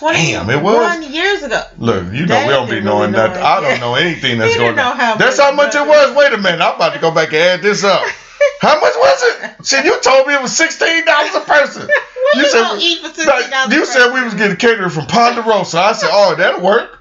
Damn, 0.00 0.48
it 0.50 0.62
was? 0.62 0.76
one 0.76 1.12
years 1.12 1.42
ago. 1.42 1.62
Look, 1.78 2.12
you 2.12 2.26
know 2.26 2.34
They 2.34 2.46
we 2.46 2.52
don't 2.52 2.70
be 2.70 2.80
knowing 2.80 3.12
really 3.12 3.28
nothing. 3.28 3.40
know 3.42 3.46
I 3.46 3.60
don't 3.60 3.80
know 3.80 3.94
anything 3.94 4.38
that's 4.38 4.56
going 4.56 4.78
on. 4.78 4.96
how 4.96 5.16
That's 5.16 5.38
how 5.38 5.52
much 5.52 5.74
it 5.74 5.86
was. 5.86 6.16
Wait 6.16 6.32
a 6.32 6.38
minute, 6.38 6.60
I'm 6.60 6.76
about 6.76 6.94
to 6.94 6.98
go 7.00 7.10
back 7.12 7.28
and 7.28 7.36
add 7.36 7.62
this 7.62 7.84
up. 7.84 8.02
How 8.60 8.80
much 8.80 8.94
was 8.96 9.22
it? 9.22 9.66
Shit, 9.66 9.84
you 9.84 10.00
told 10.00 10.26
me 10.26 10.34
it 10.34 10.42
was 10.42 10.56
sixteen 10.56 11.04
dollars 11.04 11.34
a 11.34 11.40
person. 11.46 11.88
You, 12.34 12.42
You 12.42 12.48
said- 12.48 12.62
gonna 12.62 12.80
eat 12.80 12.98
for 13.00 13.08
sixty 13.08 13.50
dollars? 13.50 13.74
You 13.74 13.84
said 13.84 14.12
we 14.14 14.22
was 14.22 14.34
getting 14.34 14.56
catering 14.56 14.90
from 14.90 15.06
Ponderosa. 15.06 15.78
I 15.78 15.92
said, 15.92 16.10
oh, 16.12 16.34
that'll 16.36 16.60
work. 16.60 16.98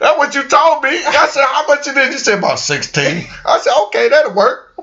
That's 0.00 0.16
what 0.18 0.34
you 0.34 0.44
told 0.48 0.82
me. 0.82 0.90
I 0.90 1.26
said, 1.30 1.44
how 1.44 1.66
much 1.68 1.86
it 1.86 1.96
is? 1.96 2.12
You 2.14 2.18
said 2.18 2.38
about 2.38 2.58
sixteen. 2.58 3.26
I 3.44 3.58
said, 3.60 3.72
okay, 3.86 4.08
that'll 4.08 4.34
work. 4.34 4.74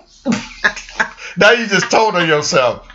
now 1.37 1.51
you 1.51 1.65
just 1.67 1.89
told 1.89 2.15
on 2.15 2.27
yourself. 2.27 2.87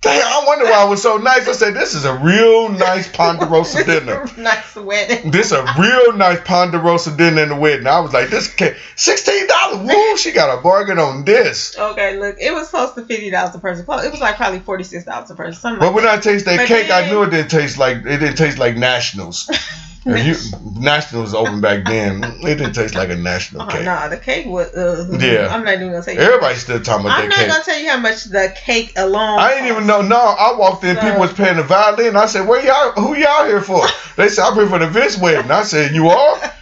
Damn, 0.00 0.22
I 0.22 0.44
wonder 0.46 0.64
why 0.66 0.86
it 0.86 0.88
was 0.88 1.02
so 1.02 1.16
nice. 1.16 1.48
I 1.48 1.52
said, 1.52 1.74
this 1.74 1.92
is 1.92 2.04
a 2.04 2.14
real 2.18 2.68
nice 2.68 3.08
Ponderosa 3.08 3.84
dinner. 3.86 4.26
nice 4.36 4.76
wedding. 4.76 5.32
This 5.32 5.50
a 5.50 5.64
real 5.76 6.12
nice 6.12 6.40
Ponderosa 6.44 7.16
dinner 7.16 7.42
in 7.42 7.48
the 7.48 7.56
wedding. 7.56 7.88
I 7.88 7.98
was 7.98 8.12
like, 8.12 8.28
this 8.28 8.52
cake, 8.54 8.76
sixteen 8.94 9.48
dollars. 9.48 9.88
Woo, 9.88 10.16
she 10.16 10.30
got 10.30 10.56
a 10.56 10.62
bargain 10.62 11.00
on 11.00 11.24
this. 11.24 11.76
Okay, 11.76 12.16
look, 12.16 12.36
it 12.40 12.52
was 12.54 12.68
close 12.68 12.94
to 12.94 13.04
fifty 13.04 13.28
dollars 13.30 13.56
a 13.56 13.58
person. 13.58 13.82
It 13.88 14.10
was 14.12 14.20
like 14.20 14.36
probably 14.36 14.60
forty 14.60 14.84
six 14.84 15.04
dollars 15.04 15.30
a 15.32 15.34
person. 15.34 15.60
Something 15.60 15.80
But 15.80 15.86
like 15.86 15.94
when 15.96 16.06
I 16.06 16.18
taste 16.18 16.44
that 16.44 16.58
But 16.58 16.68
cake, 16.68 16.90
I 16.92 17.08
knew 17.10 17.24
it 17.24 17.30
didn't 17.30 17.50
taste 17.50 17.76
like 17.76 17.96
it 17.98 18.18
didn't 18.18 18.36
taste 18.36 18.58
like 18.58 18.76
Nationals. 18.76 19.50
If 20.10 20.26
you, 20.26 20.58
Nationals 20.80 21.34
open 21.34 21.60
back 21.60 21.84
then. 21.84 22.24
It 22.24 22.40
didn't 22.56 22.72
taste 22.72 22.94
like 22.94 23.10
a 23.10 23.16
National 23.16 23.62
Oh, 23.62 23.66
cake. 23.66 23.84
nah, 23.84 24.08
the 24.08 24.16
cake 24.16 24.46
was. 24.46 24.74
Uh, 24.74 25.06
Yeah. 25.20 25.48
I'm 25.54 25.64
not 25.64 25.74
even 25.74 25.92
gonna 25.92 26.12
you. 26.12 26.18
Everybody's 26.18 26.62
still 26.62 26.80
talking 26.80 27.06
about 27.06 27.20
the 27.22 27.28
case. 27.28 27.38
I'm 27.40 27.48
not 27.48 27.52
gonna 27.54 27.64
tell 27.64 27.78
you 27.78 27.90
how 27.90 27.98
much 27.98 28.24
the 28.24 28.54
cake 28.56 28.92
alone. 28.96 29.38
I 29.38 29.50
didn't 29.54 29.68
even 29.68 29.86
know. 29.86 30.00
No, 30.00 30.16
I 30.16 30.54
walked 30.56 30.84
in. 30.84 30.96
People 30.96 31.18
was 31.20 31.32
playing 31.34 31.56
the 31.58 31.62
violin. 31.62 32.16
I 32.16 32.26
said, 32.26 32.46
"Where 32.48 32.64
y'all? 32.64 32.92
Who 32.92 33.16
y'all 33.16 33.44
here 33.46 33.60
for?" 33.60 33.86
They 34.16 34.28
said, 34.28 34.44
"I'm 34.44 34.54
here 34.54 34.68
for 34.68 34.78
the 34.78 34.88
Vince 34.88 35.18
wedding." 35.18 35.50
I 35.50 35.62
said, 35.62 35.94
"You 35.94 36.08
are?" 36.08 36.52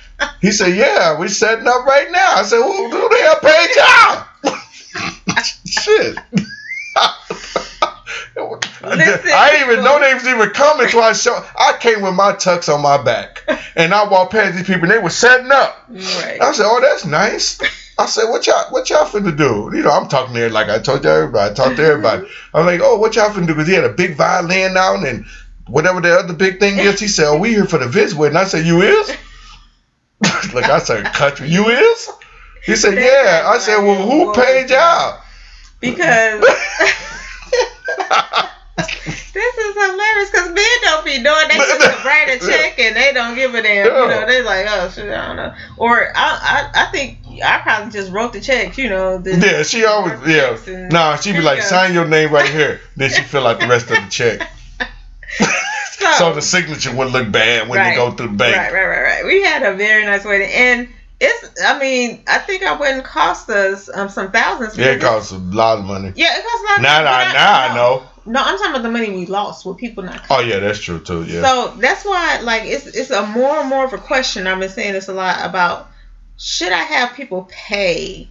He 0.40 0.51
said, 0.51 0.74
"Yeah, 0.74 1.18
we 1.18 1.28
setting 1.28 1.66
up 1.68 1.86
right 1.86 2.11
now." 2.11 2.32
I 2.36 2.42
said, 2.42 2.57
"Who, 2.61 2.90
who 2.90 3.09
the 3.09 3.16
hell 3.22 3.40
paid 3.42 4.57
y'all?" 4.57 5.36
Shit. 5.66 6.18
Listen, 8.82 9.30
I 9.34 9.50
didn't 9.50 9.72
even 9.72 9.84
know 9.84 9.98
they 10.00 10.14
was 10.14 10.26
even 10.26 10.50
coming 10.50 10.86
until 10.86 11.00
I 11.00 11.12
show. 11.12 11.44
I 11.57 11.76
came 11.78 12.02
with 12.02 12.14
my 12.14 12.32
tux 12.32 12.72
on 12.72 12.82
my 12.82 13.02
back, 13.02 13.42
and 13.76 13.92
I 13.94 14.09
walked 14.09 14.32
past 14.32 14.54
these 14.54 14.66
people, 14.66 14.82
and 14.82 14.90
they 14.90 14.98
were 14.98 15.11
setting 15.11 15.50
up. 15.50 15.84
Right. 15.88 16.38
I 16.40 16.52
said, 16.52 16.66
"Oh, 16.66 16.80
that's 16.80 17.04
nice." 17.04 17.61
I 17.98 18.07
said, 18.07 18.28
"What 18.28 18.46
y'all, 18.46 18.70
what 18.70 18.90
y'all 18.90 19.07
finna 19.07 19.36
do?" 19.36 19.70
You 19.74 19.82
know, 19.82 19.90
I'm 19.90 20.09
talking 20.09 20.34
there 20.34 20.50
like 20.50 20.68
I 20.68 20.78
told 20.78 21.04
you 21.04 21.11
everybody. 21.11 21.50
I 21.50 21.54
talked 21.54 21.76
to 21.76 21.84
everybody. 21.84 22.26
I'm 22.52 22.66
like, 22.66 22.80
"Oh, 22.82 22.96
what 22.98 23.16
y'all 23.16 23.30
finna 23.30 23.46
do?" 23.46 23.54
Because 23.54 23.68
he 23.68 23.74
had 23.74 23.84
a 23.84 23.90
big 23.90 24.16
violin 24.16 24.76
out 24.76 25.07
and 25.07 25.24
whatever 25.66 26.00
the 26.00 26.14
other 26.14 26.34
big 26.34 26.61
thing 26.61 26.78
is. 26.78 27.00
He 27.00 27.09
said, 27.09 27.28
"Oh, 27.28 27.38
we 27.38 27.50
here 27.50 27.66
for 27.66 27.78
the 27.78 27.88
visit," 27.88 28.20
and 28.20 28.38
I 28.38 28.44
said, 28.44 28.66
"You 28.66 28.82
is?" 28.82 29.09
like 30.54 30.68
I 30.68 30.78
said, 30.78 31.04
"Country, 31.12 31.48
you 31.48 31.68
is?" 31.68 32.11
He 32.64 32.76
said, 32.76 32.94
"Yeah." 32.94 33.44
I 33.46 33.59
said, 33.59 33.78
"Well, 33.78 34.07
who 34.09 34.32
paid 34.32 34.70
y'all?" 34.70 35.20
because 35.80 36.44
this 38.76 39.57
is 39.59 39.74
hilarious 39.74 40.30
because 40.30 40.48
men 40.52 40.64
don't 40.82 41.04
be 41.04 41.16
doing 41.16 41.48
they 41.48 41.57
just 41.57 42.04
write 42.04 42.28
a 42.28 42.38
check 42.46 42.78
and 42.78 42.96
they 42.96 43.12
don't 43.12 43.34
give 43.34 43.54
a 43.54 43.62
damn. 43.62 43.86
You 43.86 43.92
know, 43.92 44.26
they 44.26 44.42
like, 44.42 44.66
oh 44.68 44.90
shit, 44.90 45.11
I 45.11 45.26
don't 45.26 45.36
know. 45.36 45.54
Or 45.76 46.12
I, 46.14 46.70
I, 46.74 46.82
I 46.82 46.86
think 46.90 47.18
I 47.44 47.59
probably 47.62 47.92
just 47.92 48.12
wrote 48.12 48.32
the 48.32 48.40
check. 48.40 48.76
You 48.78 48.88
know, 48.88 49.18
the, 49.18 49.36
Yeah, 49.36 49.62
she 49.62 49.84
always 49.84 50.14
yeah. 50.26 50.88
Nah, 50.90 51.16
she'd 51.16 51.32
be 51.32 51.42
like, 51.42 51.57
you 51.59 51.62
sign 51.62 51.94
your 51.94 52.07
name 52.07 52.32
right 52.32 52.48
here. 52.48 52.80
Then 52.96 53.11
she 53.11 53.22
fill 53.22 53.46
out 53.46 53.61
the 53.61 53.68
rest 53.68 53.90
of 53.90 53.96
the 53.96 54.09
check. 54.11 54.48
So 55.98 56.12
So, 56.18 56.32
the 56.34 56.42
signature 56.42 56.94
would 56.94 57.11
look 57.11 57.32
bad 57.32 57.68
when 57.68 57.78
Right. 57.80 57.90
they 57.90 57.96
go 57.96 58.11
through 58.12 58.28
the 58.28 58.34
bank. 58.34 58.54
Right, 58.57 58.72
right, 58.72 58.86
right, 58.86 59.02
right. 59.02 59.24
We 59.24 59.42
had 59.42 59.62
a 59.62 59.74
very 59.74 60.04
nice 60.04 60.24
wedding, 60.24 60.50
and 60.52 60.88
it's. 61.20 61.62
I 61.62 61.78
mean, 61.78 62.22
I 62.26 62.38
think 62.38 62.62
I 62.62 62.76
wouldn't 62.76 63.04
cost 63.04 63.48
us 63.50 63.88
um 63.92 64.08
some 64.08 64.30
thousands. 64.30 64.76
Yeah, 64.76 64.92
it 64.92 65.00
costs 65.00 65.32
a 65.32 65.38
lot 65.38 65.78
of 65.78 65.84
money. 65.84 66.12
Yeah, 66.14 66.36
it 66.36 66.44
costs 66.44 66.60
a 66.60 66.66
lot. 66.66 66.76
of 66.78 66.82
Now, 66.82 67.02
money, 67.02 67.08
I, 67.08 67.24
but 67.24 67.32
now 67.32 67.60
I 67.60 67.74
know. 67.74 68.06
No, 68.26 68.42
I'm 68.42 68.58
talking 68.58 68.72
about 68.72 68.82
the 68.82 68.90
money 68.90 69.10
we 69.10 69.26
lost 69.26 69.64
with 69.64 69.76
people 69.76 70.02
not. 70.02 70.24
Coming. 70.24 70.46
Oh 70.46 70.48
yeah, 70.48 70.58
that's 70.58 70.80
true 70.80 70.98
too. 70.98 71.24
Yeah. 71.24 71.42
So 71.42 71.76
that's 71.76 72.04
why, 72.04 72.40
like, 72.40 72.64
it's 72.64 72.86
it's 72.86 73.10
a 73.10 73.24
more 73.24 73.60
and 73.60 73.68
more 73.68 73.84
of 73.84 73.92
a 73.92 73.98
question. 73.98 74.46
I've 74.46 74.58
been 74.58 74.68
saying 74.68 74.94
this 74.94 75.08
a 75.08 75.12
lot 75.12 75.44
about 75.44 75.88
should 76.36 76.72
I 76.72 76.82
have 76.82 77.14
people 77.14 77.48
pay 77.50 78.28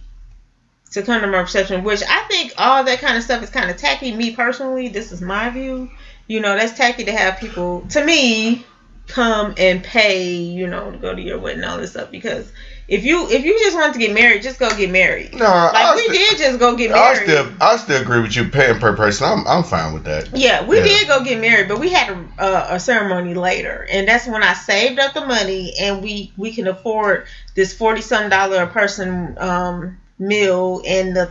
to 0.92 1.02
come 1.02 1.22
to 1.22 1.26
my 1.26 1.40
reception? 1.40 1.82
Which 1.82 2.02
I 2.06 2.28
think 2.28 2.52
all 2.58 2.84
that 2.84 3.00
kind 3.00 3.16
of 3.16 3.22
stuff 3.22 3.42
is 3.42 3.50
kind 3.50 3.70
of 3.70 3.78
tacky. 3.78 4.12
Me 4.14 4.36
personally, 4.36 4.88
this 4.88 5.12
is 5.12 5.22
my 5.22 5.48
view. 5.48 5.90
You 6.28 6.40
know, 6.40 6.54
that's 6.54 6.76
tacky 6.76 7.04
to 7.04 7.12
have 7.12 7.38
people 7.38 7.86
to 7.90 8.04
me 8.04 8.66
come 9.08 9.54
and 9.56 9.82
pay. 9.82 10.34
You 10.34 10.66
know, 10.66 10.90
to 10.90 10.98
go 10.98 11.14
to 11.14 11.22
your 11.22 11.38
wedding, 11.38 11.62
and 11.62 11.70
all 11.72 11.78
this 11.78 11.92
stuff 11.92 12.10
because. 12.10 12.52
If 12.88 13.04
you 13.04 13.28
if 13.28 13.42
you 13.42 13.58
just 13.58 13.76
want 13.76 13.94
to 13.94 13.98
get 13.98 14.12
married, 14.12 14.42
just 14.42 14.60
go 14.60 14.70
get 14.70 14.90
married. 14.90 15.34
no, 15.34 15.44
Like 15.44 15.74
I 15.74 15.94
we 15.94 16.02
still, 16.02 16.14
did 16.14 16.38
just 16.38 16.58
go 16.60 16.76
get 16.76 16.90
married. 16.90 17.18
I 17.18 17.24
still, 17.24 17.52
I 17.60 17.76
still 17.76 18.00
agree 18.00 18.20
with 18.20 18.36
you 18.36 18.44
paying 18.44 18.78
per 18.78 18.92
person. 18.92 19.26
I'm, 19.26 19.46
I'm 19.46 19.64
fine 19.64 19.92
with 19.92 20.04
that. 20.04 20.28
Yeah, 20.32 20.62
we 20.62 20.76
Yeah. 20.76 20.84
did 20.84 21.08
go 21.08 21.20
get 21.24 21.38
married, 21.40 21.66
but 21.68 21.78
we 21.78 21.90
had 21.90 22.08
a, 22.08 22.28
a, 22.38 22.66
a 22.74 22.80
ceremony 22.80 23.34
later, 23.34 23.86
and 23.90 24.06
that's 24.06 24.26
when 24.26 24.42
I 24.44 24.52
saved 24.52 25.00
up 25.00 25.14
the 25.14 25.20
money, 25.26 25.74
and 25.80 26.00
we 26.02 26.30
we 26.36 26.52
can 26.52 26.68
afford 26.68 27.24
this 27.56 27.72
forty 27.72 28.02
some 28.02 28.28
dollar 28.28 28.62
a 28.62 28.66
person 28.68 29.34
um, 29.38 29.96
meal 30.18 30.80
and 30.86 31.16
the 31.16 31.28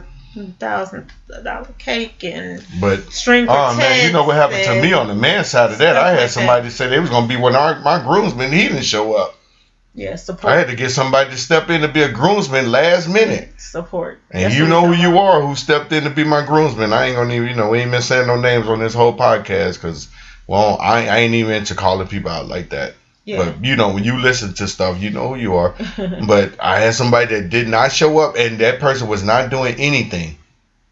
thousand 0.60 1.06
dollar 1.44 1.66
cake 1.78 2.24
and 2.24 2.62
But 2.82 3.02
string. 3.14 3.46
oh 3.48 3.74
man, 3.74 4.06
you 4.06 4.12
know 4.12 4.24
what 4.24 4.36
happened 4.36 4.64
to 4.66 4.82
me 4.82 4.92
on 4.92 5.08
the 5.08 5.16
man 5.16 5.46
side 5.46 5.72
of 5.72 5.78
that? 5.78 5.96
I 5.96 6.12
had 6.12 6.30
somebody 6.30 6.70
say 6.70 6.88
they 6.88 7.00
was 7.00 7.10
gonna 7.10 7.28
be 7.28 7.38
one 7.38 7.56
of 7.56 7.62
our, 7.62 7.76
my 7.76 8.00
groomsmen. 8.00 8.52
He 8.52 8.68
didn't 8.68 8.84
show 8.84 9.14
up. 9.14 9.34
Yeah, 9.96 10.18
support. 10.18 10.54
I 10.54 10.58
had 10.58 10.68
to 10.68 10.76
get 10.76 10.90
somebody 10.90 11.30
to 11.30 11.38
step 11.38 11.70
in 11.70 11.82
to 11.82 11.88
be 11.88 12.02
a 12.04 12.12
groomsman 12.12 12.70
last 12.70 13.08
minute. 13.08 13.50
Support. 13.58 14.20
And 14.30 14.44
That's 14.44 14.56
you 14.58 14.68
know 14.68 14.86
who 14.86 14.94
you 14.94 15.18
are 15.18 15.42
who 15.42 15.56
stepped 15.56 15.94
in 15.94 16.04
to 16.04 16.10
be 16.10 16.26
my 16.26 16.46
groomsman. 16.46 16.92
I 16.92 17.06
ain't 17.06 17.16
gonna 17.16 17.34
even, 17.34 17.48
you 17.48 17.56
know, 17.56 17.70
we 17.70 17.80
ain't 17.80 17.92
been 17.92 18.02
saying 18.02 18.28
no 18.28 18.36
names 18.36 18.68
on 18.68 18.80
this 18.80 18.94
whole 18.94 19.16
podcast 19.18 19.76
because, 19.76 20.10
well, 20.48 20.78
I, 20.82 21.08
I 21.08 21.18
ain't 21.20 21.34
even 21.34 21.54
into 21.54 21.76
calling 21.76 22.10
people 22.10 22.30
out 22.30 22.48
like 22.48 22.70
that. 22.70 22.96
Yeah. 23.24 23.38
But, 23.38 23.64
you 23.64 23.78
know, 23.78 23.94
when 23.94 24.04
you 24.04 24.20
listen 24.20 24.54
to 24.56 24.68
stuff, 24.68 25.02
you 25.02 25.12
know 25.12 25.30
who 25.30 25.36
you 25.36 25.56
are. 25.56 25.74
but 26.28 26.60
I 26.60 26.82
had 26.82 26.94
somebody 26.94 27.34
that 27.34 27.50
did 27.50 27.70
not 27.70 27.94
show 27.94 28.20
up 28.20 28.36
and 28.38 28.60
that 28.60 28.82
person 28.82 29.08
was 29.08 29.24
not 29.24 29.50
doing 29.50 29.76
anything. 29.80 30.38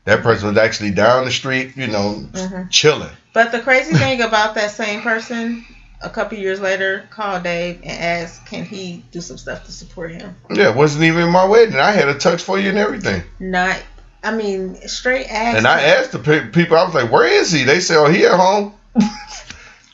That 0.06 0.24
person 0.24 0.48
was 0.48 0.58
actually 0.58 0.92
down 0.92 1.26
the 1.26 1.32
street, 1.32 1.76
you 1.76 1.88
know, 1.88 2.26
Mhm. 2.32 2.70
chilling. 2.72 3.12
But 3.34 3.52
the 3.52 3.60
crazy 3.60 3.94
thing 3.94 4.22
about 4.22 4.56
that 4.56 4.72
same 4.72 5.02
person, 5.02 5.66
a 6.04 6.10
couple 6.10 6.38
years 6.38 6.60
later, 6.60 7.08
called 7.10 7.44
Dave 7.44 7.78
and 7.84 7.92
asked, 7.92 8.46
can 8.46 8.66
he 8.66 9.04
do 9.12 9.22
some 9.22 9.38
stuff 9.38 9.66
to 9.66 9.72
support 9.72 10.12
him? 10.12 10.36
Yeah, 10.54 10.70
it 10.70 10.76
wasn't 10.76 11.06
even 11.06 11.30
my 11.30 11.46
wedding. 11.46 11.76
I 11.76 11.92
had 11.92 12.08
a 12.10 12.16
tux 12.16 12.42
for 12.42 12.60
you 12.60 12.70
and 12.70 12.78
everything. 12.78 13.24
Not, 13.40 13.82
I 14.24 14.32
mean, 14.36 14.76
straight 14.88 15.28
asked. 15.28 15.58
And 15.58 15.68
I 15.68 15.82
asked 15.82 16.12
the 16.12 16.20
pe- 16.20 16.50
people, 16.50 16.78
I 16.78 16.84
was 16.86 16.94
like, 16.94 17.12
where 17.12 17.26
is 17.28 17.52
he? 17.52 17.64
They 17.64 17.80
said, 17.80 17.98
oh, 17.98 18.10
he 18.12 18.26
at 18.26 18.34
home. 18.34 18.74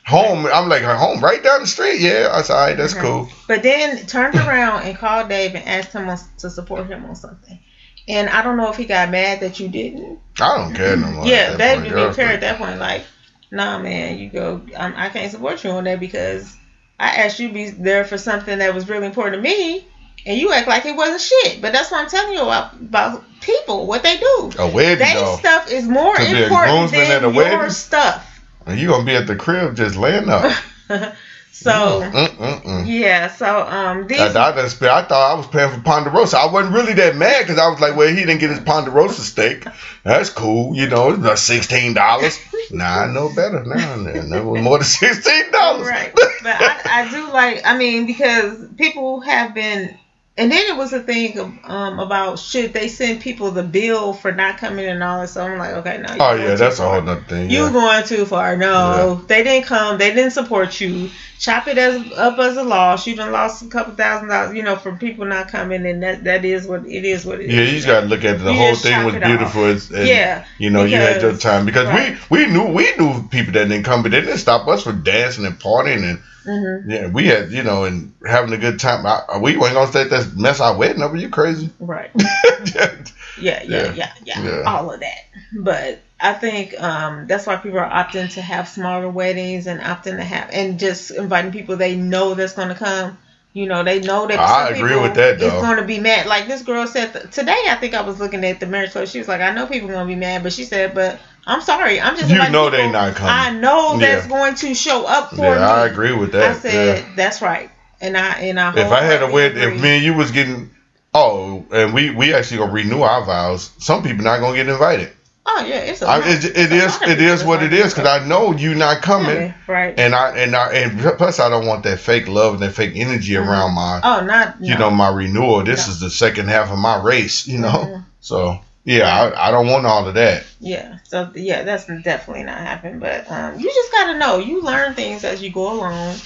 home. 0.06 0.46
I'm 0.48 0.70
like, 0.70 0.84
home 0.84 1.20
right 1.22 1.42
down 1.44 1.62
the 1.62 1.68
street. 1.68 2.00
Yeah. 2.02 2.30
I 2.32 2.42
said, 2.42 2.54
all 2.56 2.68
right, 2.68 2.78
that's 2.78 2.94
Okay. 2.94 3.02
cool. 3.02 3.30
But 3.48 3.64
then 3.64 4.06
turned 4.08 4.36
around 4.36 4.84
and 4.84 4.98
called 4.98 5.30
Dave 5.30 5.56
and 5.56 5.68
asked 5.68 5.94
him 5.94 6.10
on, 6.10 6.18
to 6.40 6.50
support 6.50 6.88
him 6.88 7.06
on 7.06 7.16
something. 7.16 7.60
And 8.08 8.28
I 8.30 8.42
don't 8.42 8.58
know 8.58 8.72
if 8.72 8.78
he 8.78 8.86
got 8.86 9.12
mad 9.12 9.42
that 9.42 9.60
you 9.60 9.68
didn't. 9.68 10.20
I 10.42 10.58
don't 10.58 10.74
care 10.74 10.98
no 10.98 11.12
more. 11.12 11.28
yeah, 11.28 11.56
that 11.56 11.84
Dave 11.84 11.84
didn't 11.94 12.16
care 12.16 12.30
at 12.30 12.42
that 12.42 12.58
point. 12.58 12.80
Like, 12.80 13.04
nah, 13.52 13.80
man, 13.80 14.18
you 14.20 14.30
go. 14.30 14.62
Um, 14.76 14.94
I 14.96 15.10
can't 15.10 15.32
support 15.32 15.64
you 15.64 15.72
on 15.72 15.84
that 15.86 16.00
because 16.00 16.56
I 17.00 17.10
asked 17.10 17.40
you 17.40 17.48
to 17.50 17.54
be 17.54 17.70
there 17.70 18.04
for 18.04 18.18
something 18.18 18.60
that 18.60 18.74
was 18.74 18.88
really 18.90 19.06
important 19.08 19.36
to 19.38 19.42
me, 19.42 19.86
and 20.26 20.38
you 20.38 20.52
act 20.52 20.68
like 20.68 20.86
it 20.86 20.96
wasn't 20.96 21.22
shit. 21.22 21.62
But 21.62 21.72
that's 21.74 21.92
what 21.92 22.02
I'm 22.02 22.10
telling 22.10 22.34
you 22.34 22.42
about, 22.42 22.74
about 22.74 23.24
people, 23.42 23.88
what 23.88 24.04
they 24.04 24.18
do. 24.18 24.52
A 24.60 24.70
wedding, 24.70 25.00
They 25.00 25.14
though. 25.14 25.38
stuff 25.38 25.72
is 25.72 25.88
more 25.88 26.16
important 26.20 26.92
than 26.92 27.22
your 27.22 27.32
wedding? 27.32 27.70
stuff. 27.70 28.26
And 28.66 28.80
you 28.80 28.88
going 28.88 29.02
to 29.02 29.06
be 29.06 29.16
at 29.16 29.28
the 29.28 29.36
crib 29.36 29.76
just 29.76 29.96
laying 29.96 30.30
up. 30.30 30.52
so 31.52 32.02
Mm-mm-mm. 32.02 32.84
yeah, 32.88 33.28
so 33.28 33.62
um, 33.62 34.08
these 34.08 34.20
I, 34.20 34.26
I, 34.26 34.50
I 34.50 35.04
thought 35.04 35.12
I 35.12 35.34
was 35.36 35.48
paying 35.48 35.72
for 35.72 35.82
Ponderosa. 35.82 36.38
I 36.38 36.52
wasn't 36.52 36.74
really 36.74 36.94
that 36.94 37.16
mad 37.16 37.42
because 37.42 37.58
I 37.60 37.70
was 37.70 37.80
like, 37.80 37.96
well, 37.96 38.08
he 38.08 38.16
didn't 38.16 38.40
get 38.40 38.50
his 38.50 38.60
Ponderosa 38.62 39.22
steak. 39.22 39.66
That's 40.04 40.30
cool. 40.30 40.76
You 40.76 40.88
know, 40.88 41.10
it's 41.10 41.20
about 41.20 41.38
$16. 41.38 42.72
nah, 42.72 42.86
I 42.86 43.08
know 43.12 43.30
better 43.36 43.64
now. 43.66 43.98
That 44.04 44.46
was 44.46 44.62
more 44.62 44.78
than 44.78 44.88
$16. 44.88 45.52
Right. 45.86 46.12
But 46.16 46.32
I, 46.46 46.82
I 46.86 47.12
do 47.12 47.32
like, 47.32 47.62
I 47.66 47.78
mean, 47.78 48.06
because 48.06 48.66
people 48.78 49.20
have 49.22 49.54
been, 49.54 49.98
and 50.40 50.52
then 50.52 50.68
it 50.68 50.78
was 50.78 50.94
a 50.94 51.02
thing 51.02 51.38
of, 51.38 51.52
um, 51.66 52.00
about 52.00 52.40
should 52.40 52.74
they 52.74 52.88
send 52.88 53.22
people 53.22 53.52
the 53.52 53.64
bill 53.64 54.14
for 54.14 54.32
not 54.32 54.58
coming 54.58 54.86
and 54.86 55.04
all 55.04 55.20
that. 55.22 55.28
So 55.30 55.44
I'm 55.46 55.58
like, 55.58 55.74
okay, 55.76 55.98
no. 55.98 56.14
you're 56.16 56.24
Oh, 56.24 56.34
yeah, 56.36 56.56
that's 56.56 56.80
a 56.80 56.90
whole 56.90 57.16
thing. 57.28 57.50
You 57.50 57.66
Yeah. 57.66 57.72
going 57.72 58.04
too 58.06 58.26
far. 58.26 58.56
No, 58.56 59.22
they 59.28 59.44
didn't 59.44 59.66
come. 59.68 59.98
They 59.98 60.14
didn't 60.14 60.32
support 60.32 60.80
you. 60.80 61.10
Chop 61.40 61.68
it 61.70 61.78
as 61.78 62.12
up 62.18 62.38
as 62.40 62.58
a 62.58 62.64
loss. 62.64 63.08
You 63.08 63.16
done 63.16 63.32
lost 63.32 63.62
a 63.62 63.68
couple 63.68 63.94
thousand 63.94 64.28
dollars, 64.28 64.54
you 64.56 64.64
know, 64.64 64.76
from 64.76 64.98
people 64.98 65.26
not 65.26 65.48
coming, 65.50 65.86
and 65.86 66.04
that 66.04 66.26
that 66.26 66.44
is 66.44 66.68
what 66.68 66.86
it 66.86 67.06
is. 67.06 67.26
What 67.26 67.40
it 67.40 67.46
is. 67.50 67.56
Yeah, 67.56 67.62
you 67.62 67.72
just 67.72 67.88
gotta 67.88 68.08
look 68.08 68.26
at 68.26 68.36
it. 68.36 68.40
the 68.40 68.52
You 68.52 68.58
whole 68.60 68.76
thing 68.76 69.06
was 69.06 69.16
beautiful. 69.16 69.66
And, 69.66 70.08
Yeah, 70.08 70.44
you 70.58 70.70
know, 70.70 70.84
you 70.84 70.98
had 70.98 71.22
your 71.22 71.38
time 71.38 71.66
because 71.66 71.88
right. 71.88 72.18
we 72.30 72.46
we 72.46 72.52
knew 72.52 72.66
we 72.74 72.92
knew 72.98 73.24
people 73.30 73.54
that 73.54 73.70
didn't 73.70 73.84
come, 73.84 74.04
but 74.04 74.12
they 74.12 74.20
didn't 74.20 74.40
stop 74.40 74.68
us 74.68 74.84
from 74.84 75.02
dancing 75.04 75.46
and 75.46 75.58
partying 75.58 76.04
and 76.04 76.20
hmm 76.50 76.78
yeah, 76.84 77.08
we 77.08 77.28
had 77.28 77.52
you 77.52 77.64
know 77.64 77.84
and 77.86 78.12
having 78.28 78.54
a 78.54 78.58
good 78.60 78.80
time. 78.80 79.06
I, 79.06 79.20
we 79.40 79.58
weren't 79.58 79.76
gonna 79.76 79.92
let 79.94 80.10
that 80.10 80.34
mess 80.36 80.60
our 80.62 80.76
wedding 80.76 81.04
up. 81.04 81.12
Are 81.14 81.18
you 81.18 81.30
crazy? 81.30 81.72
Right. 81.80 82.12
yeah, 82.76 82.88
Yeah, 83.36 83.60
yeah, 83.64 83.88
Yeah. 83.92 84.08
yeah. 84.36 84.46
All 84.66 84.92
of 84.92 85.02
that. 85.02 85.20
But 85.52 86.00
I 86.20 86.34
think 86.34 86.80
um, 86.82 87.28
that's 87.28 87.48
why 87.48 87.58
people 87.58 87.80
are 87.80 87.90
opting 87.90 88.32
to 88.34 88.42
have 88.42 88.68
smaller 88.68 89.10
weddings 89.10 89.68
and 89.68 89.82
opting 89.82 90.18
to 90.18 90.24
have 90.26 90.50
and 90.54 90.80
just 90.80 91.12
inviting 91.12 91.52
people 91.52 91.78
they 91.78 91.96
know 91.96 92.36
that's 92.36 92.54
going 92.54 92.70
to 92.70 92.76
come. 92.76 93.18
You 93.54 93.68
know, 93.68 93.84
they 93.84 94.00
know 94.00 94.28
that. 94.28 94.42
I 94.42 94.70
agree 94.70 94.98
with 94.98 95.16
that, 95.16 95.40
though. 95.40 95.62
going 95.62 95.78
to 95.78 95.84
be 95.84 96.00
mad. 96.00 96.28
Like 96.28 96.48
this 96.48 96.64
girl 96.64 96.88
said 96.88 97.14
th- 97.14 97.32
today. 97.32 97.56
I 97.70 97.76
think 97.76 97.94
I 97.96 98.02
was 98.02 98.20
looking 98.20 98.46
at 98.46 98.60
the 98.60 98.68
marriage 98.68 98.92
club. 98.92 99.08
She 99.08 99.20
was 99.20 99.28
like, 99.28 99.42
"I 99.42 99.52
know 99.52 99.68
people 99.68 99.90
going 99.90 100.08
to 100.08 100.08
be 100.08 100.16
mad," 100.16 100.44
but 100.44 100.54
she 100.54 100.66
said, 100.66 100.94
"But 100.94 101.20
I'm 101.48 101.62
sorry. 101.62 102.00
I'm 102.00 102.16
just 102.16 102.30
You 102.30 102.38
know 102.50 102.70
they 102.70 102.90
not 102.92 103.16
coming. 103.16 103.34
I 103.34 103.52
know 103.52 103.98
that's 103.98 104.28
going 104.28 104.56
to 104.56 104.74
show 104.76 105.06
up 105.06 105.32
for 105.32 105.38
yeah, 105.44 105.56
me." 105.56 105.62
I 105.62 105.86
agree 105.88 106.14
with 106.14 106.32
that. 106.34 106.52
I 106.52 106.54
said, 106.60 106.98
yeah. 107.00 107.06
"That's 107.16 107.42
right." 107.42 107.70
And 108.02 108.16
I 108.18 108.34
and 108.40 108.60
I. 108.60 108.72
If 108.78 108.92
I 108.92 109.02
had 109.02 109.22
a 109.22 109.28
wholeheartedly 109.28 109.34
wedding, 109.34 109.76
if 109.76 109.82
me 109.82 109.90
and 109.96 110.04
you 110.04 110.14
was 110.14 110.32
getting, 110.32 110.70
oh, 111.14 111.66
and 111.72 111.94
we 111.94 112.12
we 112.12 112.34
actually 112.34 112.58
gonna 112.58 112.72
renew 112.72 113.02
our 113.02 113.24
vows. 113.26 113.72
Some 113.80 114.04
people 114.04 114.24
not 114.24 114.40
gonna 114.40 114.56
get 114.56 114.70
invited. 114.70 115.12
oh 115.46 115.66
yeah, 115.68 115.78
it's 115.80 116.02
a 116.04 116.08
I, 116.08 116.18
lot. 116.20 116.28
it, 116.28 116.46
It's 116.46 116.46
it 116.46 116.72
a 116.72 116.86
lot 116.86 117.04
of 117.04 117.10
it 117.10 117.22
is 117.22 117.44
what 117.44 117.64
it 117.64 117.74
is 117.74 117.94
because 117.94 118.08
I 118.08 118.26
know 118.26 118.52
you 118.54 118.76
not 118.76 119.02
coming. 119.02 119.36
Yeah, 119.36 119.54
right. 119.68 119.98
And 119.98 120.14
I 120.14 120.38
and 120.38 120.56
I 120.56 120.72
and 120.74 121.00
plus 121.18 121.40
I 121.40 121.50
don't 121.50 121.66
want 121.66 121.84
that 121.84 122.00
fake 122.00 122.28
love 122.28 122.54
and 122.54 122.62
that 122.64 122.74
fake 122.74 122.94
energy 122.96 123.34
Mhm. 123.34 123.48
around 123.48 123.74
my 123.74 124.00
Oh, 124.04 124.22
not 124.22 124.56
you 124.62 124.76
no. 124.76 124.82
know 124.82 124.92
my 124.92 125.10
renewal. 125.10 125.64
This 125.64 125.88
No. 125.88 125.92
is 125.94 126.00
the 126.00 126.10
second 126.12 126.50
half 126.50 126.70
of 126.72 126.78
my 126.78 127.02
race, 127.02 127.48
you 127.48 127.58
know. 127.58 127.70
Mhm. 127.90 128.06
So 128.22 128.60
yeah, 128.84 129.06
I, 129.08 129.50
I 129.50 129.52
don't 129.52 129.68
want 129.68 129.86
all 129.86 130.08
of 130.08 130.14
that. 130.16 130.46
Yeah. 130.60 130.98
So 131.04 131.32
yeah, 131.36 131.64
that's 131.64 131.86
definitely 131.86 132.44
not 132.44 132.58
happening. 132.58 133.00
But 133.00 133.30
um, 133.32 133.60
you 133.60 133.66
just 133.66 133.92
gotta 133.92 134.18
know. 134.18 134.38
You 134.38 134.62
learn 134.62 134.94
things 134.94 135.24
as 135.24 135.42
you 135.42 135.52
go 135.52 135.72
along. 135.74 136.18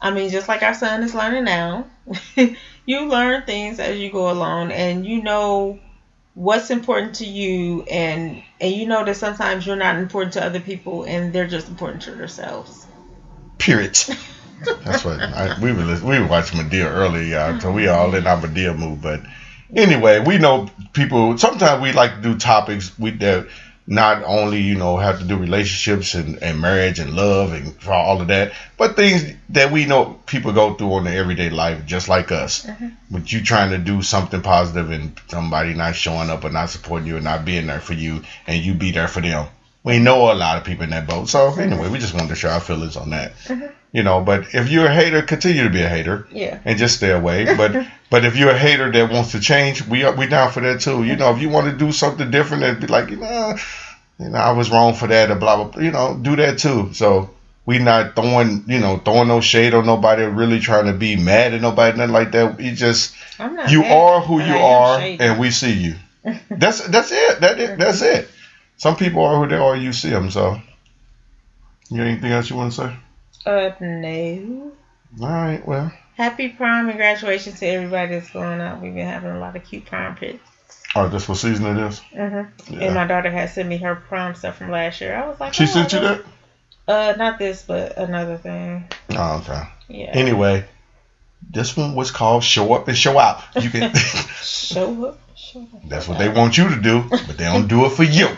I 0.00 0.10
mean, 0.10 0.30
just 0.30 0.48
like 0.48 0.62
our 0.62 0.74
son 0.74 1.02
is 1.02 1.14
learning 1.14 1.44
now. 1.44 1.86
you 2.86 3.06
learn 3.06 3.44
things 3.44 3.78
as 3.78 3.98
you 3.98 4.10
go 4.10 4.30
along, 4.30 4.72
and 4.72 5.06
you 5.06 5.22
know 5.22 5.78
what's 6.34 6.70
important 6.70 7.14
to 7.16 7.26
you, 7.26 7.82
and 7.82 8.42
and 8.60 8.72
you 8.72 8.86
know 8.86 9.04
that 9.04 9.16
sometimes 9.16 9.66
you're 9.66 9.76
not 9.76 9.96
important 9.96 10.32
to 10.34 10.44
other 10.44 10.60
people, 10.60 11.04
and 11.04 11.32
they're 11.32 11.46
just 11.46 11.68
important 11.68 12.02
to 12.02 12.10
themselves. 12.12 12.86
Period. 13.58 13.94
That's 14.84 15.04
what 15.04 15.20
I, 15.20 15.58
we 15.60 15.72
were 15.72 15.84
we 16.04 16.18
were 16.18 16.26
watching 16.26 16.58
Madea 16.58 16.90
earlier, 16.90 17.22
y'all. 17.22 17.60
So 17.60 17.72
we 17.72 17.88
all 17.88 18.14
in 18.14 18.26
our 18.26 18.36
Madea 18.36 18.76
mood. 18.76 19.00
But 19.00 19.20
anyway, 19.74 20.20
we 20.20 20.38
know 20.38 20.68
people. 20.92 21.36
Sometimes 21.38 21.82
we 21.82 21.92
like 21.92 22.16
to 22.16 22.22
do 22.22 22.38
topics 22.38 22.96
we 22.98 23.10
that 23.12 23.48
not 23.86 24.22
only 24.24 24.60
you 24.60 24.76
know 24.76 24.96
have 24.96 25.18
to 25.18 25.24
do 25.24 25.36
relationships 25.36 26.14
and, 26.14 26.40
and 26.42 26.60
marriage 26.60 27.00
and 27.00 27.14
love 27.14 27.52
and 27.52 27.74
all 27.88 28.20
of 28.20 28.28
that, 28.28 28.52
but 28.76 28.94
things 28.96 29.24
that 29.50 29.72
we 29.72 29.86
know 29.86 30.18
people 30.26 30.52
go 30.52 30.74
through 30.74 30.92
on 30.94 31.04
their 31.04 31.18
everyday 31.18 31.50
life, 31.50 31.84
just 31.86 32.08
like 32.08 32.30
us. 32.30 32.64
Mhm. 32.64 32.92
But 33.10 33.32
you 33.32 33.42
trying 33.42 33.70
to 33.70 33.78
do 33.78 34.02
something 34.02 34.40
positive 34.40 34.90
and 34.90 35.18
somebody 35.28 35.74
not 35.74 35.96
showing 35.96 36.30
up 36.30 36.44
or 36.44 36.50
not 36.50 36.70
supporting 36.70 37.08
you 37.08 37.16
and 37.16 37.24
not 37.24 37.44
being 37.44 37.66
there 37.66 37.80
for 37.80 37.94
you, 37.94 38.22
and 38.46 38.62
you 38.62 38.74
be 38.74 38.92
there 38.92 39.08
for 39.08 39.20
them. 39.20 39.46
We 39.84 39.98
know 39.98 40.30
a 40.30 40.34
lot 40.34 40.56
of 40.58 40.64
people 40.64 40.84
in 40.84 40.90
that 40.90 41.06
boat. 41.08 41.28
So 41.28 41.52
anyway, 41.58 41.88
we 41.88 41.98
just 41.98 42.14
wanted 42.14 42.28
to 42.28 42.36
share 42.36 42.52
our 42.52 42.60
feelings 42.60 42.96
on 42.96 43.10
that. 43.10 43.32
Mhm. 43.48 43.70
You 43.92 44.02
know, 44.02 44.20
but 44.20 44.54
if 44.54 44.68
you're 44.70 44.86
a 44.86 44.94
hater, 44.94 45.22
continue 45.22 45.64
to 45.64 45.70
be 45.70 45.82
a 45.82 45.88
hater 45.88 46.26
Yeah. 46.30 46.58
and 46.64 46.78
just 46.78 46.96
stay 46.96 47.10
away. 47.10 47.54
But 47.56 47.86
but 48.10 48.24
if 48.24 48.36
you're 48.36 48.50
a 48.50 48.58
hater 48.58 48.90
that 48.92 49.10
wants 49.10 49.32
to 49.32 49.40
change, 49.40 49.82
we 49.86 50.04
are 50.04 50.12
we 50.14 50.26
down 50.26 50.50
for 50.52 50.60
that 50.60 50.80
too. 50.80 51.02
You 51.04 51.16
know, 51.16 51.34
if 51.34 51.40
you 51.42 51.48
want 51.48 51.66
to 51.70 51.76
do 51.76 51.90
something 51.92 52.30
different 52.30 52.62
and 52.62 52.80
be 52.80 52.86
like, 52.86 53.10
you 53.10 53.16
know, 53.16 53.56
you 54.20 54.28
know, 54.28 54.38
I 54.38 54.52
was 54.52 54.70
wrong 54.70 54.94
for 54.94 55.08
that 55.08 55.30
or 55.30 55.34
blah 55.34 55.56
blah. 55.56 55.64
blah 55.66 55.82
you 55.82 55.90
know, 55.90 56.16
do 56.20 56.36
that 56.36 56.58
too. 56.58 56.90
So 56.94 57.30
We 57.64 57.78
not 57.78 58.16
throwing, 58.16 58.64
you 58.66 58.78
know, 58.80 58.96
throwing 58.98 59.28
no 59.28 59.40
shade 59.40 59.72
on 59.74 59.86
nobody, 59.86 60.22
really 60.24 60.58
trying 60.60 60.86
to 60.86 60.92
be 60.92 61.14
mad 61.16 61.54
at 61.54 61.60
nobody, 61.60 61.96
nothing 61.98 62.12
like 62.12 62.32
that. 62.32 62.56
We 62.58 62.72
just, 62.72 63.14
you 63.38 63.82
mad, 63.82 63.92
are 63.92 64.20
who 64.20 64.40
you 64.42 64.54
are, 64.56 64.98
shady. 65.00 65.22
and 65.22 65.38
we 65.38 65.50
see 65.52 65.72
you. 65.72 65.94
That's 66.50 66.80
that's 66.88 67.10
it. 67.12 67.40
That 67.40 67.58
it, 67.60 67.78
that's 67.78 68.00
it. 68.02 68.28
Some 68.76 68.96
people 68.96 69.24
are 69.24 69.38
who 69.38 69.48
they 69.48 69.56
are. 69.56 69.76
You 69.76 69.92
see 69.92 70.10
them. 70.10 70.30
So, 70.30 70.60
you 71.88 71.98
got 71.98 72.06
anything 72.06 72.32
else 72.32 72.50
you 72.50 72.56
want 72.56 72.72
to 72.72 72.80
say? 72.88 72.96
Uh, 73.46 73.70
no. 73.80 74.72
All 75.20 75.28
right. 75.28 75.66
Well, 75.66 75.92
Happy 76.14 76.48
prom 76.50 76.88
and 76.88 76.98
graduation 76.98 77.54
to 77.54 77.66
everybody 77.66 78.12
that's 78.12 78.30
going 78.30 78.60
out. 78.60 78.80
We've 78.80 78.94
been 78.94 79.06
having 79.06 79.30
a 79.30 79.38
lot 79.38 79.56
of 79.56 79.64
cute 79.64 79.86
prom 79.86 80.14
pics. 80.14 80.42
all 80.94 81.04
right. 81.04 81.12
That's 81.12 81.28
what 81.28 81.38
season 81.38 81.76
it 81.76 81.86
is. 81.88 82.00
Mm-hmm. 82.14 82.74
Yeah. 82.74 82.86
And 82.86 82.94
my 82.94 83.06
daughter 83.06 83.30
had 83.30 83.50
sent 83.50 83.68
me 83.68 83.78
her 83.78 83.94
prom 83.94 84.34
stuff 84.34 84.56
from 84.56 84.70
last 84.70 85.00
year. 85.00 85.16
I 85.16 85.26
was 85.26 85.40
like, 85.40 85.54
She 85.54 85.64
oh, 85.64 85.66
sent 85.66 85.92
you 85.92 86.00
that. 86.00 86.24
Uh, 86.86 87.14
not 87.16 87.38
this, 87.38 87.62
but 87.62 87.96
another 87.96 88.36
thing. 88.36 88.84
Oh, 89.10 89.38
okay. 89.38 89.62
Yeah. 89.88 90.10
Anyway, 90.12 90.64
this 91.48 91.76
one 91.76 91.94
was 91.94 92.10
called 92.10 92.42
"Show 92.42 92.72
Up 92.72 92.88
and 92.88 92.96
Show 92.96 93.18
Out." 93.18 93.42
You 93.60 93.70
can. 93.70 93.94
Show 94.42 95.06
up. 95.06 95.18
Show 95.36 95.60
up. 95.60 95.88
that's 95.88 96.08
what 96.08 96.18
they 96.18 96.28
want 96.28 96.58
you 96.58 96.68
to 96.68 96.80
do, 96.80 97.04
but 97.08 97.38
they 97.38 97.44
don't 97.44 97.68
do 97.68 97.86
it 97.86 97.90
for 97.90 98.02
you. 98.02 98.28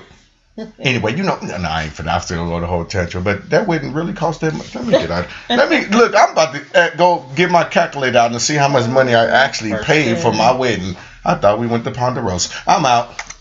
Anyway, 0.78 1.16
you 1.16 1.24
know, 1.24 1.36
no, 1.42 1.58
no, 1.58 1.68
I 1.68 1.84
ain't 1.84 1.92
for. 1.92 2.08
I 2.08 2.18
still 2.18 2.48
go 2.48 2.60
the 2.60 2.66
whole 2.66 2.84
tantrum, 2.84 3.24
but 3.24 3.50
that 3.50 3.66
wouldn't 3.66 3.94
really 3.94 4.12
cost 4.12 4.40
that 4.42 4.54
much. 4.54 4.74
Let 4.74 4.84
me 4.84 4.92
get 4.92 5.10
out. 5.10 5.26
Let 5.48 5.68
me 5.68 5.86
look. 5.86 6.14
I'm 6.14 6.30
about 6.30 6.54
to 6.54 6.64
uh, 6.78 6.96
go 6.96 7.24
get 7.34 7.50
my 7.50 7.64
calculator 7.64 8.18
out 8.18 8.30
and 8.30 8.40
see 8.40 8.54
how 8.54 8.68
much 8.68 8.88
money 8.88 9.14
I 9.14 9.26
actually 9.26 9.74
paid 9.82 10.18
for 10.18 10.32
my 10.32 10.52
wedding. 10.52 10.96
I 11.24 11.34
thought 11.34 11.58
we 11.58 11.66
went 11.66 11.84
to 11.84 11.90
Ponderosa. 11.90 12.54
I'm 12.66 12.86
out. 12.86 13.33